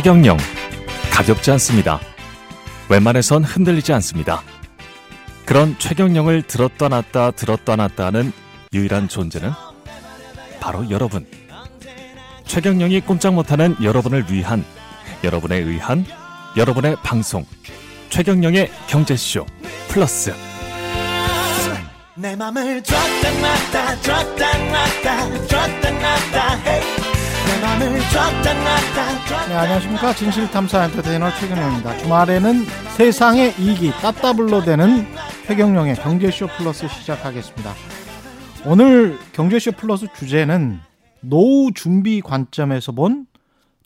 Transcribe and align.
최경영 0.00 0.38
가볍지 1.12 1.50
않습니다. 1.50 2.00
웬만해선 2.88 3.44
흔들리지 3.44 3.92
않습니다. 3.92 4.42
그런 5.44 5.76
최경영을 5.78 6.40
들었다 6.44 6.88
놨다 6.88 7.32
들었다 7.32 7.76
놨다 7.76 8.06
하는 8.06 8.32
유일한 8.72 9.08
존재는 9.08 9.50
바로 10.58 10.88
여러분. 10.88 11.26
최경영이 12.46 13.02
꼼짝 13.02 13.34
못하는 13.34 13.76
여러분을 13.82 14.24
위한 14.30 14.64
여러분에 15.22 15.56
의한 15.56 16.06
여러분의 16.56 16.96
방송 17.02 17.44
최경영의 18.08 18.70
경제쇼 18.86 19.44
플러스 19.88 20.32
내 22.14 22.34
맘을 22.34 22.82
줬다 22.82 23.32
놨다 23.32 24.00
줬다 24.00 24.58
놨다 24.58 25.46
줬다 25.46 25.90
놨다 25.90 26.99
네 29.48 29.54
안녕하십니까 29.54 30.14
진실탐사 30.14 30.84
엔터테이너 30.86 31.30
최경영입니다 31.32 31.98
주말에는 31.98 32.64
세상의 32.96 33.54
이익이 33.58 33.90
따따블로 34.00 34.62
되는 34.62 35.06
최경영의 35.46 35.96
경제쇼 35.96 36.46
플러스 36.56 36.88
시작하겠습니다 36.88 37.74
오늘 38.64 39.18
경제쇼 39.32 39.72
플러스 39.72 40.06
주제는 40.14 40.80
노후 41.20 41.70
준비 41.74 42.22
관점에서 42.22 42.92
본 42.92 43.26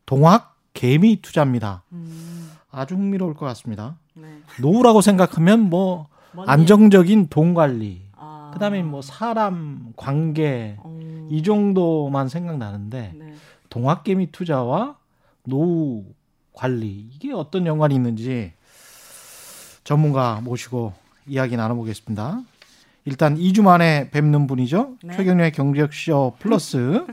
동학 0.06 0.54
개미 0.72 1.20
투자입니다. 1.20 1.82
음. 1.92 2.50
아주 2.70 2.94
흥미로울 2.94 3.34
것 3.34 3.46
같습니다. 3.46 3.96
네. 4.14 4.26
노후라고 4.60 5.00
생각하면 5.00 5.70
뭐 5.70 6.08
안정적인 6.46 7.28
돈 7.28 7.54
관리, 7.54 8.02
아. 8.16 8.50
그다음에 8.52 8.82
뭐 8.82 9.00
사람 9.02 9.92
관계 9.96 10.76
음. 10.84 11.28
이 11.30 11.42
정도만 11.42 12.28
생각나는데 12.28 13.14
네. 13.16 13.34
동학개미 13.74 14.30
투자와 14.30 14.94
노후 15.42 16.04
관리 16.52 17.08
이게 17.12 17.32
어떤 17.32 17.66
연관이 17.66 17.96
있는지 17.96 18.52
전문가 19.82 20.40
모시고 20.44 20.92
이야기 21.26 21.56
나눠보겠습니다. 21.56 22.40
일단 23.04 23.36
2주 23.36 23.62
만에 23.62 24.10
뵙는 24.10 24.46
분이죠. 24.46 24.94
네. 25.02 25.16
최경련의 25.16 25.50
경제쇼 25.50 26.36
플러스 26.38 27.04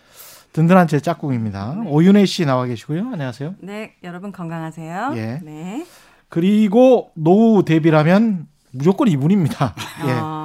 든든한 0.54 0.88
제 0.88 1.00
짝꿍입니다. 1.00 1.82
네. 1.84 1.90
오윤혜 1.90 2.24
씨 2.24 2.46
나와 2.46 2.64
계시고요. 2.64 3.10
안녕하세요. 3.12 3.56
네, 3.58 3.96
여러분 4.02 4.32
건강하세요. 4.32 5.12
예. 5.16 5.40
네. 5.44 5.86
그리고 6.30 7.10
노후 7.12 7.62
대비라면 7.62 8.48
무조건 8.70 9.08
이분입니다. 9.08 9.74
예. 10.08 10.12
아. 10.12 10.35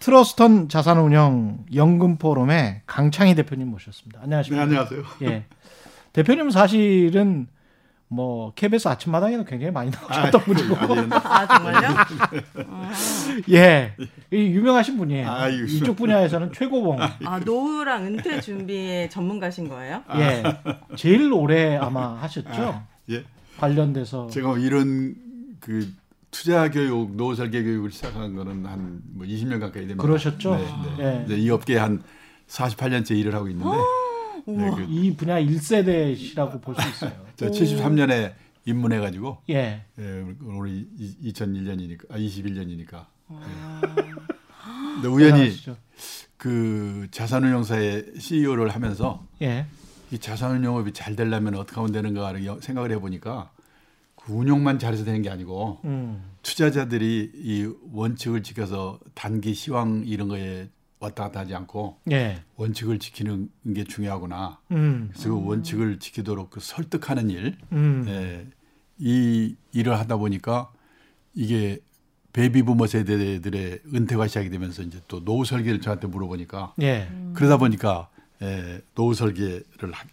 트러스턴 0.00 0.68
자산운영 0.70 1.66
연금 1.74 2.16
포럼의 2.16 2.80
강창희 2.86 3.34
대표님 3.34 3.68
모셨습니다. 3.68 4.20
안녕하십니까? 4.22 4.64
네, 4.64 4.70
안녕하세요. 4.70 5.02
예. 5.22 5.44
대표님 6.14 6.50
사실은 6.50 7.46
뭐 8.08 8.52
KBS 8.54 8.88
아침마당에는 8.88 9.44
굉장히 9.44 9.70
많이 9.70 9.90
나오셨던 9.90 10.40
아, 10.40 10.44
분이고. 10.44 10.74
아 11.14 11.46
정말요? 11.46 11.88
예, 13.52 13.94
유명하신 14.32 14.96
분이에요. 14.96 15.30
아, 15.30 15.48
이쪽 15.48 15.96
분야에서는 15.96 16.52
최고봉. 16.54 16.98
아 17.00 17.38
노후랑 17.44 18.06
은퇴 18.06 18.40
준비에 18.40 19.08
전문가신 19.10 19.68
거예요? 19.68 20.02
예, 20.16 20.42
제일 20.96 21.30
오래 21.30 21.76
아마 21.76 22.14
하셨죠. 22.22 22.50
아, 22.50 22.86
예. 23.10 23.22
관련돼서 23.58 24.28
제가 24.28 24.56
이런 24.58 25.14
그 25.60 25.92
투자 26.30 26.70
교육, 26.70 27.16
노후 27.16 27.34
설계 27.34 27.62
교육을 27.62 27.90
시작한 27.90 28.34
거는 28.34 28.64
한 28.66 29.02
뭐 29.20 29.26
20년 29.26 29.60
가까이 29.60 29.86
됩니다. 29.86 30.02
그러셨죠? 30.02 30.56
네, 30.56 30.66
네. 30.96 31.26
예. 31.28 31.36
이 31.36 31.50
업계에 31.50 31.76
한 31.78 32.02
48년째 32.48 33.16
일을 33.18 33.34
하고 33.34 33.48
있는데. 33.48 33.76
네, 34.46 34.70
그, 34.74 34.86
이 34.88 35.14
분야 35.14 35.40
1세대시라고 35.40 36.62
볼 36.62 36.74
수 36.74 36.88
있어요. 36.88 37.12
저 37.36 37.50
73년에 37.50 38.32
입문해 38.64 38.98
가지고 38.98 39.38
예. 39.50 39.84
예 39.98 40.24
우리 40.40 40.88
2001년이니까 41.24 42.10
아 42.10 42.16
21년이니까. 42.16 43.06
아. 43.28 43.80
예. 45.02 45.06
우연히 45.06 45.52
그 46.36 47.06
자산운용사의 47.10 48.14
CEO를 48.18 48.70
하면서 48.70 49.26
예. 49.42 49.66
이 50.10 50.18
자산운용업이 50.18 50.92
잘 50.92 51.14
되려면 51.14 51.54
어떻게 51.54 51.76
하면 51.76 51.92
되는가 51.92 52.32
생각을 52.60 52.90
해보니까 52.92 53.50
그 54.30 54.36
운용만 54.36 54.78
잘해서 54.78 55.04
되는 55.04 55.22
게 55.22 55.28
아니고 55.28 55.80
음. 55.84 56.22
투자자들이 56.42 57.32
이 57.34 57.72
원칙을 57.92 58.44
지켜서 58.44 59.00
단기 59.14 59.54
시황 59.54 60.04
이런 60.06 60.28
거에 60.28 60.68
왔다 61.00 61.24
갔다 61.24 61.40
하지 61.40 61.54
않고 61.54 61.98
예. 62.12 62.42
원칙을 62.56 63.00
지키는 63.00 63.50
게 63.74 63.84
중요하구나. 63.84 64.60
음. 64.70 65.08
그래서 65.12 65.30
그 65.30 65.44
원칙을 65.44 65.98
지키도록 65.98 66.50
그 66.50 66.60
설득하는 66.60 67.30
일, 67.30 67.56
음. 67.72 68.04
예, 68.06 68.46
이 68.98 69.56
일을 69.72 69.98
하다 69.98 70.18
보니까 70.18 70.70
이게 71.34 71.80
베이비 72.32 72.62
부머 72.62 72.86
세대들의 72.86 73.80
은퇴가 73.92 74.28
시작이 74.28 74.50
되면서 74.50 74.82
이제 74.82 75.00
또 75.08 75.24
노후 75.24 75.44
설계를 75.44 75.80
저한테 75.80 76.06
물어보니까 76.06 76.74
예. 76.82 77.10
그러다 77.34 77.56
보니까 77.56 78.08
예, 78.42 78.80
노후 78.94 79.14
설계를 79.14 79.92
하, 79.92 80.04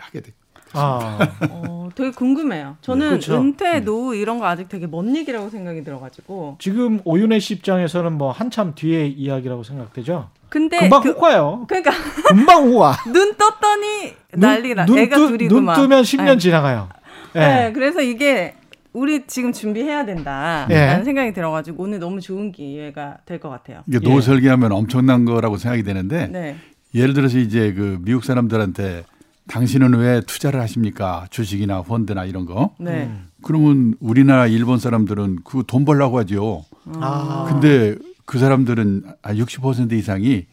하게 0.00 0.20
됐. 0.22 0.34
아. 0.72 1.18
어, 1.50 1.88
되게 1.94 2.10
궁금해요. 2.10 2.76
저는 2.80 3.00
네, 3.04 3.10
그렇죠. 3.10 3.40
은퇴, 3.40 3.78
음. 3.78 3.84
노후 3.84 4.14
이런 4.14 4.38
거 4.38 4.46
아직 4.46 4.68
되게 4.68 4.86
먼 4.86 5.14
얘기라고 5.16 5.50
생각이 5.50 5.82
들어가지고. 5.84 6.56
지금 6.60 7.00
오윤혜 7.04 7.38
씨 7.40 7.54
입장에서는 7.54 8.12
뭐 8.12 8.30
한참 8.30 8.74
뒤에 8.74 9.06
이야기라고 9.06 9.62
생각되죠. 9.62 10.28
근데 10.48 10.78
금방 10.78 11.02
그, 11.02 11.10
후과요. 11.10 11.64
그러니까 11.68 11.90
금방 12.26 12.64
후과. 12.68 12.96
눈 13.12 13.34
떴더니 13.36 14.14
난리나. 14.32 14.86
눈, 14.86 14.98
애가 14.98 15.16
둘이구만. 15.16 15.76
눈 15.76 15.84
뜨면 15.88 16.02
10년 16.02 16.24
네. 16.24 16.38
지나가요. 16.38 16.88
네. 17.34 17.40
네. 17.66 17.72
그래서 17.72 18.00
이게 18.02 18.54
우리 18.92 19.24
지금 19.28 19.52
준비해야 19.52 20.04
된다라는 20.04 20.68
네. 20.98 21.04
생각이 21.04 21.32
들어가지고 21.32 21.82
오늘 21.84 22.00
너무 22.00 22.20
좋은 22.20 22.50
기회가 22.50 23.18
될 23.24 23.38
것 23.38 23.48
같아요. 23.48 23.82
이게 23.86 24.00
노후 24.00 24.20
설계하면 24.20 24.72
엄청난 24.72 25.24
거라고 25.24 25.56
생각이 25.56 25.84
되는데 25.84 26.26
네. 26.26 26.56
예를 26.92 27.14
들어서 27.14 27.38
이제 27.38 27.72
그 27.72 27.98
미국 28.02 28.24
사람들한테 28.24 29.04
당신은 29.50 29.94
왜 29.94 30.20
투자를 30.20 30.60
하십니까? 30.60 31.26
주식이나 31.30 31.82
펀드나 31.82 32.24
이런 32.24 32.46
거. 32.46 32.74
네. 32.78 33.06
음. 33.06 33.28
그러면 33.42 33.94
우리나라 34.00 34.46
일본 34.46 34.78
사람들은 34.78 35.40
그 35.44 35.64
돈 35.66 35.84
벌라고 35.84 36.18
하죠. 36.20 36.64
아. 36.94 37.46
근데 37.48 37.96
그 38.26 38.38
사람들은 38.38 39.04
60% 39.22 39.92
이상이 39.92 40.46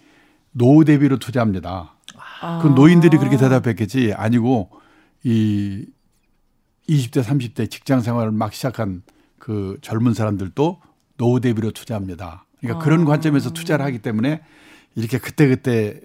노후 0.52 0.84
대비로 0.84 1.18
투자합니다. 1.20 1.94
아. 2.42 2.60
그 2.62 2.68
노인들이 2.70 3.18
그렇게 3.18 3.38
대답했겠지 3.38 4.14
아니고 4.16 4.72
이 5.24 5.86
20대 6.90 7.24
30대 7.24 7.70
직장 7.70 8.02
생활을 8.02 8.32
막 8.32 8.54
시작한 8.54 9.04
그 9.38 9.78
젊은 9.82 10.14
사람들도 10.14 10.82
노후 11.18 11.40
대비로 11.40 11.72
투자합니다. 11.72 12.46
그러니까 12.60 12.80
아. 12.80 12.84
그런 12.84 13.06
관점에서 13.06 13.52
투자를 13.52 13.86
하기 13.86 14.00
때문에 14.00 14.42
이렇게 14.98 15.20
그때그때 15.20 16.02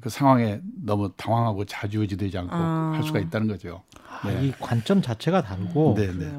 그 0.00 0.08
상황에 0.08 0.60
너무 0.84 1.10
당황하고 1.16 1.64
자주지되지 1.64 2.38
않고 2.38 2.54
아. 2.54 2.92
할 2.94 3.02
수가 3.02 3.18
있다는 3.18 3.48
거죠. 3.48 3.82
아, 4.08 4.28
네. 4.28 4.46
이 4.46 4.52
관점 4.60 5.02
자체가 5.02 5.42
다르고 5.42 5.94
네, 5.98 6.06
네. 6.16 6.32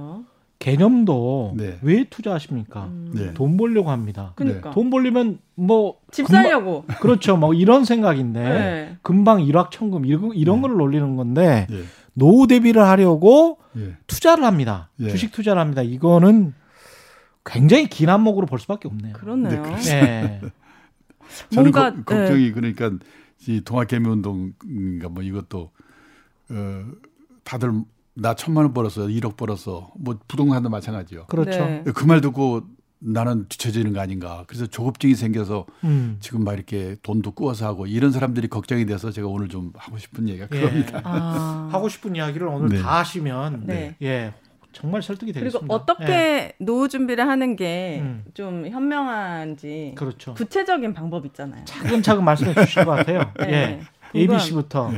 개념도 0.59 1.55
네. 1.57 1.77
왜 1.81 2.05
투자하십니까? 2.05 2.85
음. 2.85 3.11
네. 3.13 3.33
돈 3.33 3.57
벌려고 3.57 3.91
합니다. 3.91 4.31
그러니까. 4.35 4.71
돈 4.71 4.89
벌려면 4.89 5.39
뭐집 5.55 6.27
살려고 6.27 6.85
그렇죠. 7.01 7.35
뭐 7.35 7.53
이런 7.53 7.83
생각인데 7.83 8.39
네. 8.41 8.97
금방 9.01 9.41
일확천금 9.41 10.05
이런 10.05 10.31
이런 10.33 10.61
걸 10.61 10.77
놀리는 10.77 11.17
건데 11.17 11.67
노후 12.13 12.47
대비를 12.47 12.83
하려고 12.83 13.59
투자를 14.07 14.45
합니다. 14.45 14.89
주식 14.97 15.33
투자를 15.33 15.61
합니다. 15.61 15.81
이거는 15.81 16.53
굉장히 17.45 17.87
긴 17.87 18.09
안목으로 18.09 18.45
볼 18.45 18.59
수밖에 18.59 18.87
없네요. 18.87 19.13
그렇네요. 19.13 19.63
네. 19.83 20.41
저는 21.49 21.71
뭔가 21.71 21.91
거, 21.91 22.15
걱정이 22.15 22.45
네. 22.45 22.51
그러니까 22.51 22.91
이 23.47 23.61
동학개미 23.61 24.07
운동인가 24.07 25.09
뭐 25.09 25.23
이것도 25.23 25.71
어 26.49 26.85
다들 27.43 27.71
나 28.19 28.33
천만 28.33 28.63
원 28.63 28.73
벌었어, 28.73 29.03
1억 29.03 29.37
벌었어, 29.37 29.91
뭐 29.95 30.17
부동산도 30.27 30.69
마찬가지요. 30.69 31.27
그렇죠. 31.27 31.59
네. 31.59 31.83
그말 31.93 32.19
듣고 32.19 32.63
나는 32.99 33.45
뒤처지는 33.47 33.93
거 33.93 33.99
아닌가. 33.99 34.43
그래서 34.47 34.65
조급증이 34.65 35.13
생겨서 35.13 35.67
음. 35.83 36.17
지금 36.19 36.43
막 36.43 36.53
이렇게 36.53 36.95
돈도 37.03 37.31
꾸어서 37.31 37.67
하고 37.67 37.85
이런 37.85 38.11
사람들이 38.11 38.47
걱정이 38.47 38.87
돼서 38.87 39.11
제가 39.11 39.27
오늘 39.27 39.49
좀 39.49 39.71
하고 39.75 39.99
싶은 39.99 40.27
얘기가 40.29 40.47
예. 40.51 40.61
그겁니다. 40.61 41.01
아. 41.03 41.69
하고 41.71 41.89
싶은 41.89 42.15
이야기를 42.15 42.47
오늘 42.47 42.69
네. 42.69 42.81
다 42.81 42.97
하시면 42.99 43.63
네. 43.67 43.95
예 44.01 44.33
정말 44.71 45.01
설득이 45.01 45.33
되겠습니다. 45.33 45.59
그리고 45.59 45.73
어떻게 45.73 46.13
예. 46.13 46.53
노후 46.59 46.87
준비를 46.87 47.27
하는 47.27 47.55
게좀 47.55 48.65
음. 48.65 48.69
현명한지 48.69 49.93
그렇죠. 49.95 50.33
구체적인 50.33 50.93
방법 50.93 51.25
있잖아요. 51.25 51.65
차근차근 51.65 52.23
말씀해 52.23 52.53
주실 52.53 52.85
것 52.85 52.91
같아요. 52.91 53.31
네. 53.39 53.79
예. 54.15 54.19
ABC부터. 54.19 54.91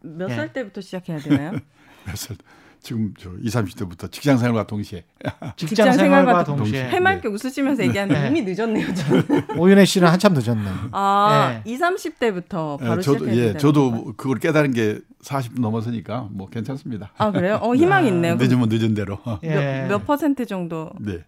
몇살 0.00 0.48
예. 0.48 0.52
때부터 0.52 0.80
시작해야 0.80 1.18
되나요? 1.18 1.52
몇 2.06 2.16
살? 2.16 2.36
지금 2.80 3.12
저 3.18 3.30
20, 3.42 3.64
30대부터 3.64 4.10
직장 4.10 4.38
생활과 4.38 4.66
동시에 4.66 5.04
직장 5.56 5.92
생활과 5.92 6.44
동시에 6.44 6.88
해맑게 6.88 7.22
네. 7.22 7.28
웃으시면서 7.28 7.82
얘기하는데 7.84 8.20
네. 8.20 8.28
이미 8.28 8.42
늦었네요. 8.42 8.94
저는. 8.94 9.24
오윤혜 9.58 9.84
씨는 9.84 10.08
한참 10.08 10.34
늦었네. 10.34 10.70
아, 10.92 11.60
네. 11.64 11.70
20, 11.70 11.82
30대부터 11.82 12.78
바로 12.78 12.96
네, 12.96 13.00
저도 13.02 13.36
예, 13.36 13.56
저도 13.56 14.14
그걸 14.16 14.38
깨달은 14.38 14.72
게 14.72 15.00
40분 15.22 15.60
넘어서니까 15.60 16.28
뭐 16.30 16.48
괜찮습니다. 16.48 17.12
아, 17.18 17.30
그래요? 17.30 17.58
어, 17.62 17.74
희망 17.74 18.04
이 18.04 18.08
있네요. 18.08 18.36
늦으면 18.36 18.68
늦은 18.70 18.94
대로. 18.94 19.18
예. 19.42 19.48
몇, 19.54 19.88
몇 19.88 20.06
퍼센트 20.06 20.46
정도 20.46 20.90
네. 21.00 21.24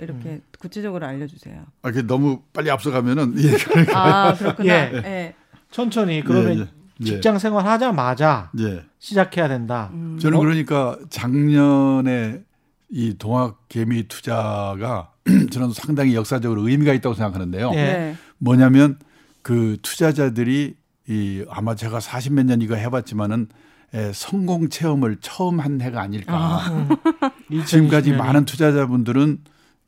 이렇게 0.00 0.28
음. 0.28 0.42
구체적으로 0.58 1.06
알려 1.06 1.26
주세요. 1.26 1.62
아, 1.82 1.90
그 1.90 2.06
너무 2.06 2.40
빨리 2.52 2.70
앞서가면은 2.70 3.34
예, 3.38 3.50
그러니까. 3.52 4.28
아, 4.28 4.34
그렇구나. 4.34 4.74
예. 4.74 4.92
예. 5.04 5.34
천천히 5.70 6.22
그러면 6.22 6.54
예, 6.54 6.58
예. 6.58 6.60
예. 6.62 6.83
직장 7.02 7.38
생활 7.38 7.66
하자마자 7.66 8.50
예. 8.58 8.84
시작해야 8.98 9.48
된다. 9.48 9.90
음. 9.92 10.18
저는 10.20 10.38
어? 10.38 10.40
그러니까 10.40 10.98
작년에 11.10 12.42
이 12.90 13.14
동학 13.18 13.68
개미 13.68 14.06
투자가 14.06 15.10
저는 15.50 15.72
상당히 15.72 16.14
역사적으로 16.14 16.68
의미가 16.68 16.92
있다고 16.94 17.14
생각하는데요. 17.14 17.70
예. 17.72 17.76
네. 17.76 18.16
뭐냐면 18.38 18.98
그 19.42 19.78
투자자들이 19.82 20.76
이 21.08 21.44
아마 21.50 21.74
제가 21.74 21.98
40몇 21.98 22.44
년 22.44 22.62
이거 22.62 22.76
해봤지만은 22.76 23.48
에, 23.94 24.12
성공 24.12 24.68
체험을 24.68 25.18
처음 25.20 25.60
한 25.60 25.80
해가 25.80 26.00
아닐까. 26.00 26.34
아. 26.34 26.88
지금까지 27.66 28.12
많은 28.12 28.44
투자자분들은 28.44 29.38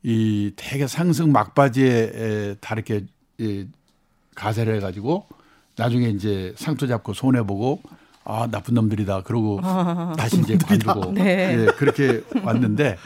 이 0.03 0.53
대개 0.55 0.87
상승 0.87 1.31
막바지에 1.31 2.11
에, 2.13 2.55
다 2.61 2.75
이렇게 2.75 3.05
이, 3.37 3.65
가세를 4.35 4.75
해가지고 4.75 5.27
나중에 5.77 6.09
이제 6.09 6.53
상투 6.57 6.87
잡고 6.87 7.13
손해 7.13 7.43
보고 7.43 7.81
아 8.23 8.47
나쁜 8.51 8.73
놈들이다 8.73 9.23
그러고 9.23 9.59
아, 9.63 10.13
다시 10.19 10.39
이제 10.41 10.57
관두고 10.57 11.13
네. 11.13 11.57
예, 11.59 11.65
그렇게 11.77 12.21
왔는데 12.43 12.97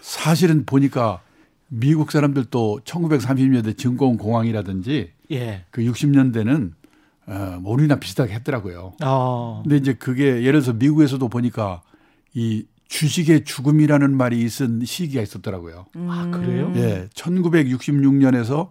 사실은 0.00 0.64
보니까 0.64 1.20
미국 1.68 2.12
사람들도 2.12 2.80
1930년대 2.84 3.76
증권 3.76 4.16
공황이라든지 4.16 5.10
예. 5.32 5.64
그 5.70 5.82
60년대는 5.82 6.72
어, 7.26 7.58
뭐 7.60 7.72
우리나 7.74 7.96
비슷하게 7.96 8.34
했더라고요. 8.34 8.94
어. 9.04 9.60
근데 9.62 9.76
이제 9.76 9.92
그게 9.94 10.42
예를 10.42 10.60
들어서 10.60 10.72
미국에서도 10.72 11.28
보니까 11.28 11.82
이 12.34 12.64
주식의 12.88 13.44
죽음이라는 13.44 14.16
말이 14.16 14.40
있은 14.40 14.84
시기가 14.84 15.22
있었더라고요. 15.22 15.86
아, 16.08 16.30
그래요? 16.32 16.72
예. 16.74 17.08
1966년에서 17.14 18.70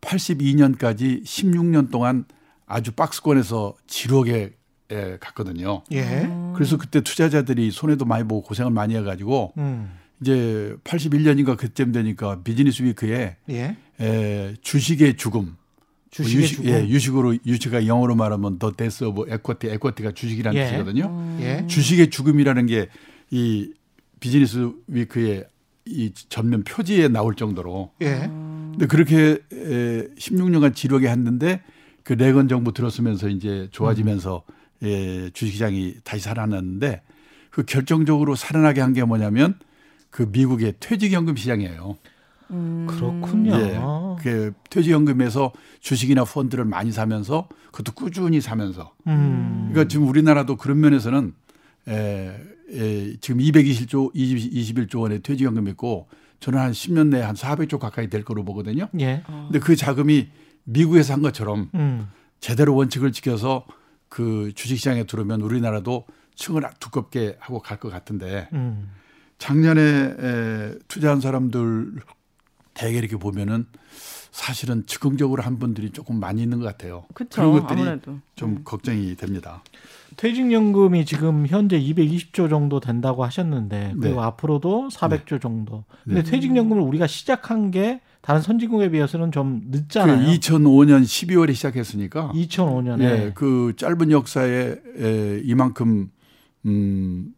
82년까지 0.00 1.22
16년 1.22 1.90
동안 1.92 2.24
아주 2.70 2.92
박스권에서 2.92 3.74
지옥에 3.86 4.52
예, 4.92 5.18
갔거든요. 5.20 5.82
예. 5.92 6.28
그래서 6.54 6.76
그때 6.76 7.00
투자자들이 7.00 7.70
손해도 7.70 8.04
많이 8.04 8.24
보고 8.24 8.42
고생을 8.42 8.72
많이 8.72 8.96
해가지고 8.96 9.52
음. 9.58 9.92
이제 10.20 10.74
81년인가 10.82 11.56
그쯤 11.56 11.92
되니까 11.92 12.42
Business 12.42 12.82
Week에 12.82 13.36
예. 13.50 13.76
에, 14.00 14.54
주식의 14.62 15.16
죽음. 15.16 15.56
주식의 16.10 16.42
유식, 16.42 16.56
죽음. 16.56 16.70
예, 16.70 16.88
유식으로 16.88 17.36
유식가 17.46 17.86
영어로 17.86 18.16
말하면 18.16 18.58
the 18.58 18.72
death 18.72 19.04
of 19.04 19.26
equity, 19.28 19.68
equity가 19.68 20.12
주식이라는 20.12 20.60
예. 20.60 20.64
뜻이거든요. 20.66 21.06
음. 21.06 21.38
예. 21.40 21.64
주식의 21.68 22.10
죽음이라는 22.10 22.66
게 22.66 22.88
이 23.30 23.72
비즈니스 24.18 24.70
위크의 24.88 25.44
이 25.86 26.12
전면 26.28 26.62
표지에 26.64 27.08
나올 27.08 27.34
정도로. 27.36 27.92
예. 28.02 28.26
근데 28.28 28.86
그렇게 28.86 29.38
에, 29.52 30.08
16년간 30.18 30.74
지루하게 30.74 31.08
했는데 31.08 31.62
그 32.04 32.12
레건 32.14 32.48
정부 32.48 32.72
들었으면서 32.72 33.28
이제 33.28 33.68
좋아지면서 33.72 34.42
음. 34.48 34.86
예, 34.88 35.30
주식시장이 35.30 35.96
다시 36.04 36.22
살아났는데 36.24 37.02
그 37.50 37.64
결정적으로 37.64 38.34
살아나게 38.34 38.80
한 38.80 38.92
게 38.94 39.04
뭐냐면 39.04 39.58
그 40.10 40.28
미국의 40.30 40.74
퇴직연금 40.80 41.36
시장이에요. 41.36 41.96
음. 42.52 42.86
그렇군요. 42.88 43.54
예, 43.54 43.78
그 44.22 44.52
퇴직연금에서 44.70 45.52
주식이나 45.80 46.24
펀드를 46.24 46.64
많이 46.64 46.90
사면서 46.90 47.48
그것도 47.70 47.92
꾸준히 47.92 48.40
사면서. 48.40 48.92
음. 49.06 49.68
그러니까 49.70 49.88
지금 49.88 50.08
우리나라도 50.08 50.56
그런 50.56 50.80
면에서는 50.80 51.32
에, 51.88 52.36
에, 52.72 53.16
지금 53.20 53.40
220조, 53.40 54.10
20, 54.14 54.52
21조 54.52 55.00
원의 55.00 55.20
퇴직연금 55.22 55.68
있고 55.68 56.08
저는 56.40 56.58
한 56.58 56.72
10년 56.72 57.08
내에 57.08 57.22
한 57.22 57.34
400조 57.36 57.78
가까이 57.78 58.08
될 58.08 58.24
거로 58.24 58.44
보거든요. 58.44 58.88
예. 58.98 59.22
근데 59.26 59.58
그 59.60 59.76
자금이 59.76 60.28
미국에서 60.64 61.14
한 61.14 61.22
것처럼 61.22 61.70
음. 61.74 62.08
제대로 62.40 62.74
원칙을 62.74 63.12
지켜서 63.12 63.64
그 64.08 64.52
주식시장에 64.54 65.04
들어오면 65.04 65.40
우리나라도 65.42 66.04
층을 66.34 66.62
두껍게 66.80 67.36
하고 67.38 67.60
갈 67.60 67.78
것 67.78 67.90
같은데 67.90 68.48
음. 68.52 68.90
작년에 69.38 69.80
에, 70.18 70.74
투자한 70.88 71.20
사람들 71.20 71.92
대개 72.74 72.98
이렇게 72.98 73.16
보면은 73.16 73.66
사실은 74.30 74.84
즉흥적으로 74.86 75.42
한 75.42 75.58
분들이 75.58 75.90
조금 75.90 76.20
많이 76.20 76.42
있는 76.42 76.60
것 76.60 76.66
같아요. 76.66 77.04
그쵸, 77.14 77.42
그런 77.42 77.52
것들이 77.60 77.80
아무래도. 77.80 78.18
좀 78.36 78.50
음. 78.50 78.60
걱정이 78.64 79.16
됩니다. 79.16 79.62
퇴직연금이 80.16 81.04
지금 81.04 81.46
현재 81.46 81.80
220조 81.80 82.48
정도 82.50 82.80
된다고 82.80 83.24
하셨는데 83.24 83.94
그리고 84.00 84.20
네. 84.20 84.26
앞으로도 84.26 84.88
400조 84.92 85.30
네. 85.34 85.38
정도. 85.40 85.84
근데 86.04 86.22
네. 86.22 86.30
퇴직연금을 86.30 86.82
우리가 86.82 87.06
시작한 87.06 87.70
게 87.70 88.00
다른 88.22 88.42
선진국에 88.42 88.90
비해서는 88.90 89.32
좀 89.32 89.62
늦잖아요. 89.66 90.26
그 90.26 90.38
2005년 90.38 91.02
12월에 91.02 91.54
시작했으니까 91.54 92.32
2005년에 92.34 93.02
예, 93.02 93.32
그 93.34 93.72
짧은 93.76 94.10
역사에 94.10 94.76
에, 94.98 95.40
이만큼 95.44 96.10
음 96.66 97.34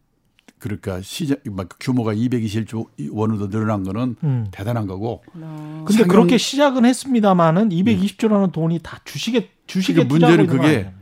그러니까 0.62 1.00
시장 1.02 1.37
규모가 1.81 2.14
221조 2.14 2.87
원으로 3.11 3.49
늘어난 3.49 3.82
거는 3.82 4.17
음. 4.23 4.46
대단한 4.52 4.87
거고. 4.87 5.25
어. 5.34 5.84
근데 5.87 6.05
그렇게 6.05 6.38
시작은 6.38 6.85
했습니다마는 6.85 7.70
220조라는 7.70 8.44
음. 8.44 8.52
돈이 8.52 8.78
다 8.81 9.00
주식에 9.05 9.50
주식에 9.67 10.05
그러니까 10.05 10.14
문제는 10.14 10.46
그게 10.46 10.93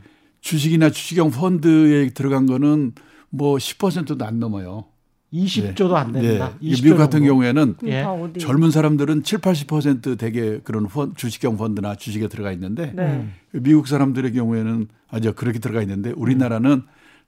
주식이나 0.41 0.89
주식형 0.89 1.29
펀드에 1.29 2.09
들어간 2.09 2.47
거는 2.47 2.93
뭐 3.29 3.57
10%도 3.57 4.25
안 4.25 4.39
넘어요. 4.39 4.85
20조도 5.33 5.93
안 5.93 6.11
된다. 6.11 6.53
네. 6.59 6.69
미국 6.81 6.97
같은 6.97 7.23
경우에는 7.23 7.75
예. 7.85 8.05
젊은 8.39 8.69
사람들은 8.69 9.23
7, 9.23 9.39
80% 9.39 10.17
대개 10.17 10.59
그런 10.63 10.87
펀, 10.87 11.13
주식형 11.15 11.57
펀드나 11.57 11.95
주식에 11.95 12.27
들어가 12.27 12.51
있는데 12.51 12.91
네. 12.93 13.27
미국 13.51 13.87
사람들의 13.87 14.33
경우에는 14.33 14.87
아주 15.09 15.33
그렇게 15.33 15.59
들어가 15.59 15.81
있는데 15.81 16.11
우리나라는 16.15 16.71
음. 16.71 16.83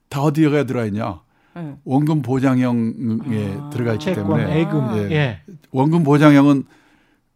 다 0.08 0.22
어디에 0.22 0.66
들어가 0.66 0.84
있냐? 0.86 1.20
네. 1.56 1.76
원금 1.84 2.22
보장형에 2.22 3.56
아. 3.58 3.70
들어가 3.72 3.92
있기 3.94 4.04
채권, 4.04 4.38
때문에 4.38 4.58
예금. 4.60 4.96
예. 4.96 5.14
예. 5.14 5.40
원금 5.70 6.04
보장형은 6.04 6.64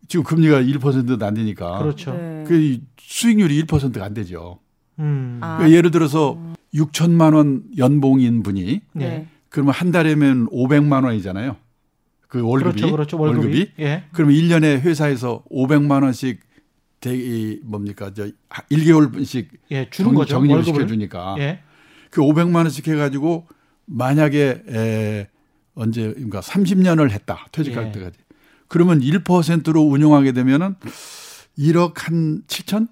지금 0.07 0.25
금리가 0.25 0.63
1%도 0.63 1.25
안 1.25 1.35
되니까 1.35 1.79
그렇죠. 1.79 2.13
네. 2.13 2.45
그 2.47 2.79
수익률이 2.99 3.63
1%가 3.65 4.05
안 4.05 4.15
되죠. 4.15 4.59
음. 4.99 5.39
아. 5.41 5.57
그러니까 5.59 5.77
예를 5.77 5.91
들어서 5.91 6.35
음. 6.35 6.55
6천만 6.75 7.35
원 7.35 7.63
연봉인 7.79 8.43
분이 8.43 8.81
네. 8.93 9.27
그러면 9.49 9.75
한 9.75 9.91
달에면 9.91 10.49
500만 10.49 11.05
원이잖아요. 11.05 11.57
그 12.29 12.43
월급이 12.43 12.81
그렇죠, 12.81 12.93
그렇죠. 12.93 13.19
월급이, 13.19 13.47
월급이. 13.47 13.73
예. 13.81 14.05
그러면 14.13 14.37
1년에 14.37 14.81
회사에서 14.81 15.43
500만 15.51 16.03
원씩 16.03 16.41
대이 17.01 17.61
뭡니까 17.63 18.13
저 18.15 18.29
1개월분씩 18.71 19.49
예, 19.71 19.89
주는 19.89 20.15
거죠. 20.15 20.35
정립을 20.35 20.65
시켜 20.65 20.87
주니까. 20.87 21.37
예. 21.39 21.61
그 22.11 22.21
500만 22.21 22.57
원씩 22.57 22.89
해 22.89 22.97
가지고 22.97 23.47
만약에 23.87 24.63
에 24.69 25.29
언제 25.75 26.13
그러니까 26.13 26.41
30년을 26.41 27.11
했다. 27.11 27.47
퇴직할 27.53 27.87
예. 27.87 27.93
때까지. 27.93 28.19
그러면 28.67 29.01
1%로 29.01 29.83
운용하게 29.83 30.33
되면은 30.33 30.75
1억 31.59 31.95
한 31.97 32.43
7천 32.47 32.89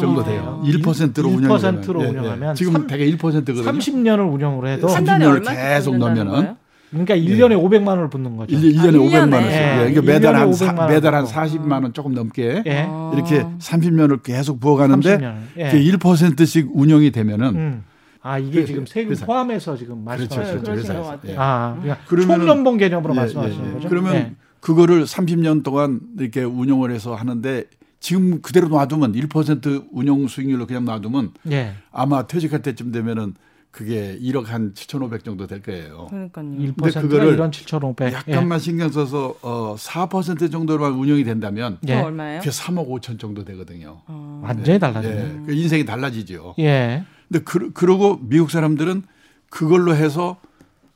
정도 0.00 0.24
돼요. 0.24 0.60
아, 0.62 0.66
1%로 0.66 1.28
1%로 1.28 1.28
운영하면, 1.28 1.84
운영하면 1.84 2.50
예, 2.50 2.54
지금 2.54 2.72
3, 2.72 2.86
대개 2.86 3.10
1%거든요. 3.10 3.62
30년을 3.62 4.32
운영을 4.32 4.68
해도 4.68 4.88
30년을 4.88 5.46
계속 5.46 5.98
넣으면은 5.98 6.56
그러니까 6.90 7.16
1년에 7.16 7.52
예. 7.52 7.56
500만 7.56 7.88
원을 7.88 8.10
붓는 8.10 8.36
거죠. 8.36 8.54
1, 8.56 8.74
1년에 8.74 8.94
아, 8.94 9.26
500만 9.26 9.32
원씩. 9.32 9.52
예. 9.52 9.76
그러니까 9.76 10.02
매달 10.02 10.36
한 10.36 10.52
사, 10.52 10.72
매달 10.86 11.14
한 11.14 11.24
40만 11.24 11.82
원 11.82 11.92
조금 11.92 12.14
넘게 12.14 12.62
예. 12.66 12.88
이렇게 13.14 13.44
30년을 13.58 14.22
계속 14.22 14.60
부어 14.60 14.76
가는데 14.76 15.18
예. 15.58 15.70
1%씩 15.70 16.70
운영이 16.72 17.10
되면은 17.10 17.54
음. 17.54 17.84
아 18.22 18.38
이게 18.38 18.60
그, 18.60 18.66
지금 18.66 18.86
세금 18.86 19.12
회사. 19.12 19.26
포함해서 19.26 19.76
지금 19.76 20.04
말씀하시는 20.04 20.62
그렇죠, 20.62 20.72
그렇죠, 20.72 20.80
회사에서. 20.80 21.18
예. 21.28 21.34
아 21.36 21.76
그러니까 22.06 22.36
총연봉 22.36 22.78
개념으로 22.78 23.14
말씀하시는 23.14 23.74
거죠. 23.74 23.88
그러면 23.88 24.36
그거를 24.60 25.04
30년 25.04 25.62
동안 25.64 26.00
이렇게 26.18 26.44
운영을 26.44 26.92
해서 26.92 27.14
하는데 27.14 27.64
지금 28.02 28.42
그대로 28.42 28.68
놔두면 28.68 29.12
1% 29.12 29.86
운용 29.92 30.26
수익률로 30.26 30.66
그냥 30.66 30.84
놔두면 30.84 31.34
예. 31.52 31.74
아마 31.92 32.26
퇴직할 32.26 32.60
때쯤 32.60 32.90
되면은 32.90 33.34
그게 33.70 34.18
1억 34.20 34.46
한 34.46 34.74
7,500 34.74 35.22
정도 35.22 35.46
될 35.46 35.62
거예요. 35.62 36.08
그러니까요. 36.10 36.46
1%가 36.46 37.00
그거를 37.00 37.36
1억 37.36 37.52
7,500. 37.52 38.12
약간만 38.12 38.56
예. 38.56 38.60
신경 38.60 38.90
써서 38.90 39.36
어, 39.40 39.76
4% 39.78 40.50
정도로만 40.50 40.98
운영이 40.98 41.22
된다면 41.22 41.78
예. 41.86 41.94
얼마예요? 41.94 42.40
그게 42.40 42.50
3억 42.50 42.88
5천 42.88 43.20
정도 43.20 43.44
되거든요. 43.44 44.02
어. 44.06 44.40
완전히 44.42 44.80
달라지네. 44.80 45.14
예. 45.14 45.46
그 45.46 45.52
인생이 45.54 45.84
달라지죠. 45.86 46.56
예. 46.58 47.04
근데 47.28 47.44
그, 47.44 47.72
그러고 47.72 48.18
미국 48.20 48.50
사람들은 48.50 49.04
그걸로 49.48 49.94
해서 49.94 50.38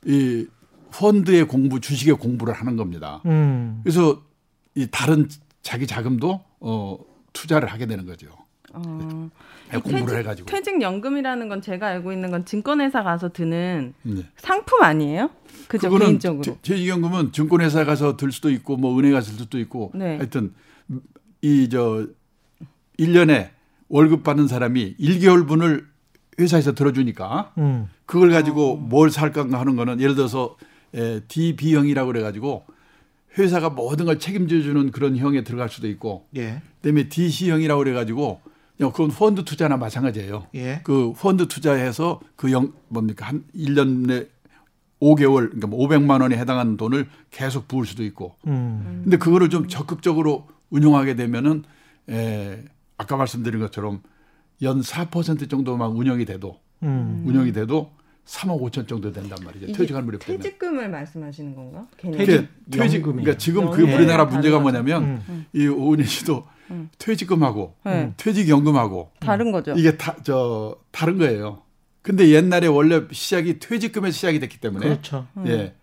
이 0.05 0.45
펀드의 0.91 1.47
공부, 1.47 1.79
주식의 1.79 2.15
공부를 2.15 2.53
하는 2.53 2.75
겁니다. 2.75 3.21
음. 3.25 3.79
그래서 3.83 4.21
이 4.75 4.87
다른 4.91 5.29
자기 5.67 5.85
자금도 5.85 6.39
어 6.61 6.97
투자를 7.33 7.67
하게 7.67 7.85
되는 7.87 8.05
거죠. 8.05 8.27
어. 8.73 9.29
네, 9.69 9.77
공부를 9.79 10.05
퇴직, 10.05 10.17
해가지고. 10.19 10.45
퇴직연금이라는 10.49 11.49
건 11.49 11.61
제가 11.61 11.87
알고 11.87 12.13
있는 12.13 12.31
건 12.31 12.45
증권회사 12.45 13.03
가서 13.03 13.33
드는 13.33 13.93
네. 14.03 14.23
상품 14.37 14.81
아니에요? 14.81 15.29
그죠 15.67 15.89
개인적으로. 15.89 16.57
퇴직연금은 16.61 17.33
증권회사 17.33 17.83
가서 17.83 18.15
들 18.15 18.31
수도 18.31 18.49
있고 18.49 18.77
뭐 18.77 18.97
은행 18.97 19.11
가서 19.11 19.31
들 19.31 19.39
수도 19.39 19.59
있고 19.59 19.91
네. 19.93 20.15
하여튼 20.15 20.53
이 21.41 21.67
저 21.69 22.07
1년에 22.97 23.49
월급 23.89 24.23
받는 24.23 24.47
사람이 24.47 24.95
1개월 24.97 25.45
분을 25.49 25.85
회사에서 26.39 26.73
들어주니까 26.75 27.51
음. 27.57 27.89
그걸 28.05 28.31
가지고 28.31 28.73
어. 28.73 28.75
뭘 28.77 29.11
살까 29.11 29.47
하는 29.51 29.75
거는 29.75 29.99
예를 29.99 30.15
들어서 30.15 30.55
에, 30.95 31.19
DB형이라고 31.27 32.07
그래가지고 32.07 32.63
회사가 33.37 33.69
모든 33.69 34.05
걸 34.05 34.19
책임져주는 34.19 34.91
그런 34.91 35.17
형에 35.17 35.43
들어갈 35.43 35.69
수도 35.69 35.87
있고 35.87 36.27
예. 36.35 36.61
그다음에 36.81 37.09
DC형이라고 37.09 37.79
그래가지고 37.79 38.41
그건 38.77 39.09
펀드 39.09 39.43
투자나 39.43 39.77
마찬가지예요. 39.77 40.47
예. 40.55 40.81
그 40.83 41.13
펀드 41.13 41.47
투자해서 41.47 42.19
그 42.35 42.51
영, 42.51 42.73
뭡니까 42.89 43.27
한 43.27 43.43
1년 43.55 44.07
내 44.07 44.27
5개월 45.01 45.51
그러니까 45.51 45.67
500만 45.67 46.05
뭐 46.05 46.17
원에 46.21 46.37
해당하는 46.37 46.77
돈을 46.77 47.07
계속 47.31 47.67
부을 47.67 47.85
수도 47.85 48.03
있고. 48.03 48.35
음. 48.47 49.01
근데 49.03 49.17
그거를 49.17 49.49
좀 49.49 49.67
적극적으로 49.67 50.47
운용하게 50.69 51.15
되면은 51.15 51.63
에, 52.09 52.63
아까 52.97 53.15
말씀드린 53.17 53.59
것처럼 53.59 54.01
연 54.61 54.81
4% 54.81 55.49
정도만 55.49 55.91
운영이 55.91 56.25
돼도 56.25 56.59
음. 56.83 57.23
운영이 57.25 57.51
돼도 57.53 57.91
3억 58.27 58.61
5천 58.61 58.87
정도 58.87 59.11
된단 59.11 59.37
말이죠. 59.43 59.71
퇴직할 59.73 60.03
무렵 60.03 60.19
되면. 60.19 60.41
퇴직금을 60.41 60.89
말씀하시는 60.89 61.55
건가? 61.55 61.87
퇴직, 62.01 62.47
퇴직금. 62.69 63.13
그러니까 63.13 63.37
지금 63.37 63.71
그 63.71 63.81
우리나라 63.83 64.25
문제가 64.25 64.59
뭐냐면 64.59 65.03
음. 65.03 65.23
음. 65.29 65.45
이 65.53 65.65
오은희 65.67 66.03
씨도 66.05 66.45
음. 66.71 66.89
퇴직금하고 66.99 67.75
네. 67.85 68.13
퇴직연금하고 68.17 69.11
다른 69.21 69.51
거죠. 69.53 69.73
이게 69.77 69.95
다 69.97 70.15
저 70.23 70.75
다른 70.91 71.17
거예요. 71.17 71.61
근데 72.01 72.27
옛날에 72.29 72.67
원래 72.67 73.01
시작이 73.11 73.59
퇴직금에서 73.59 74.13
시작이 74.13 74.39
됐기 74.39 74.59
때문에 74.59 74.85
그렇죠. 74.87 75.27
예. 75.45 75.73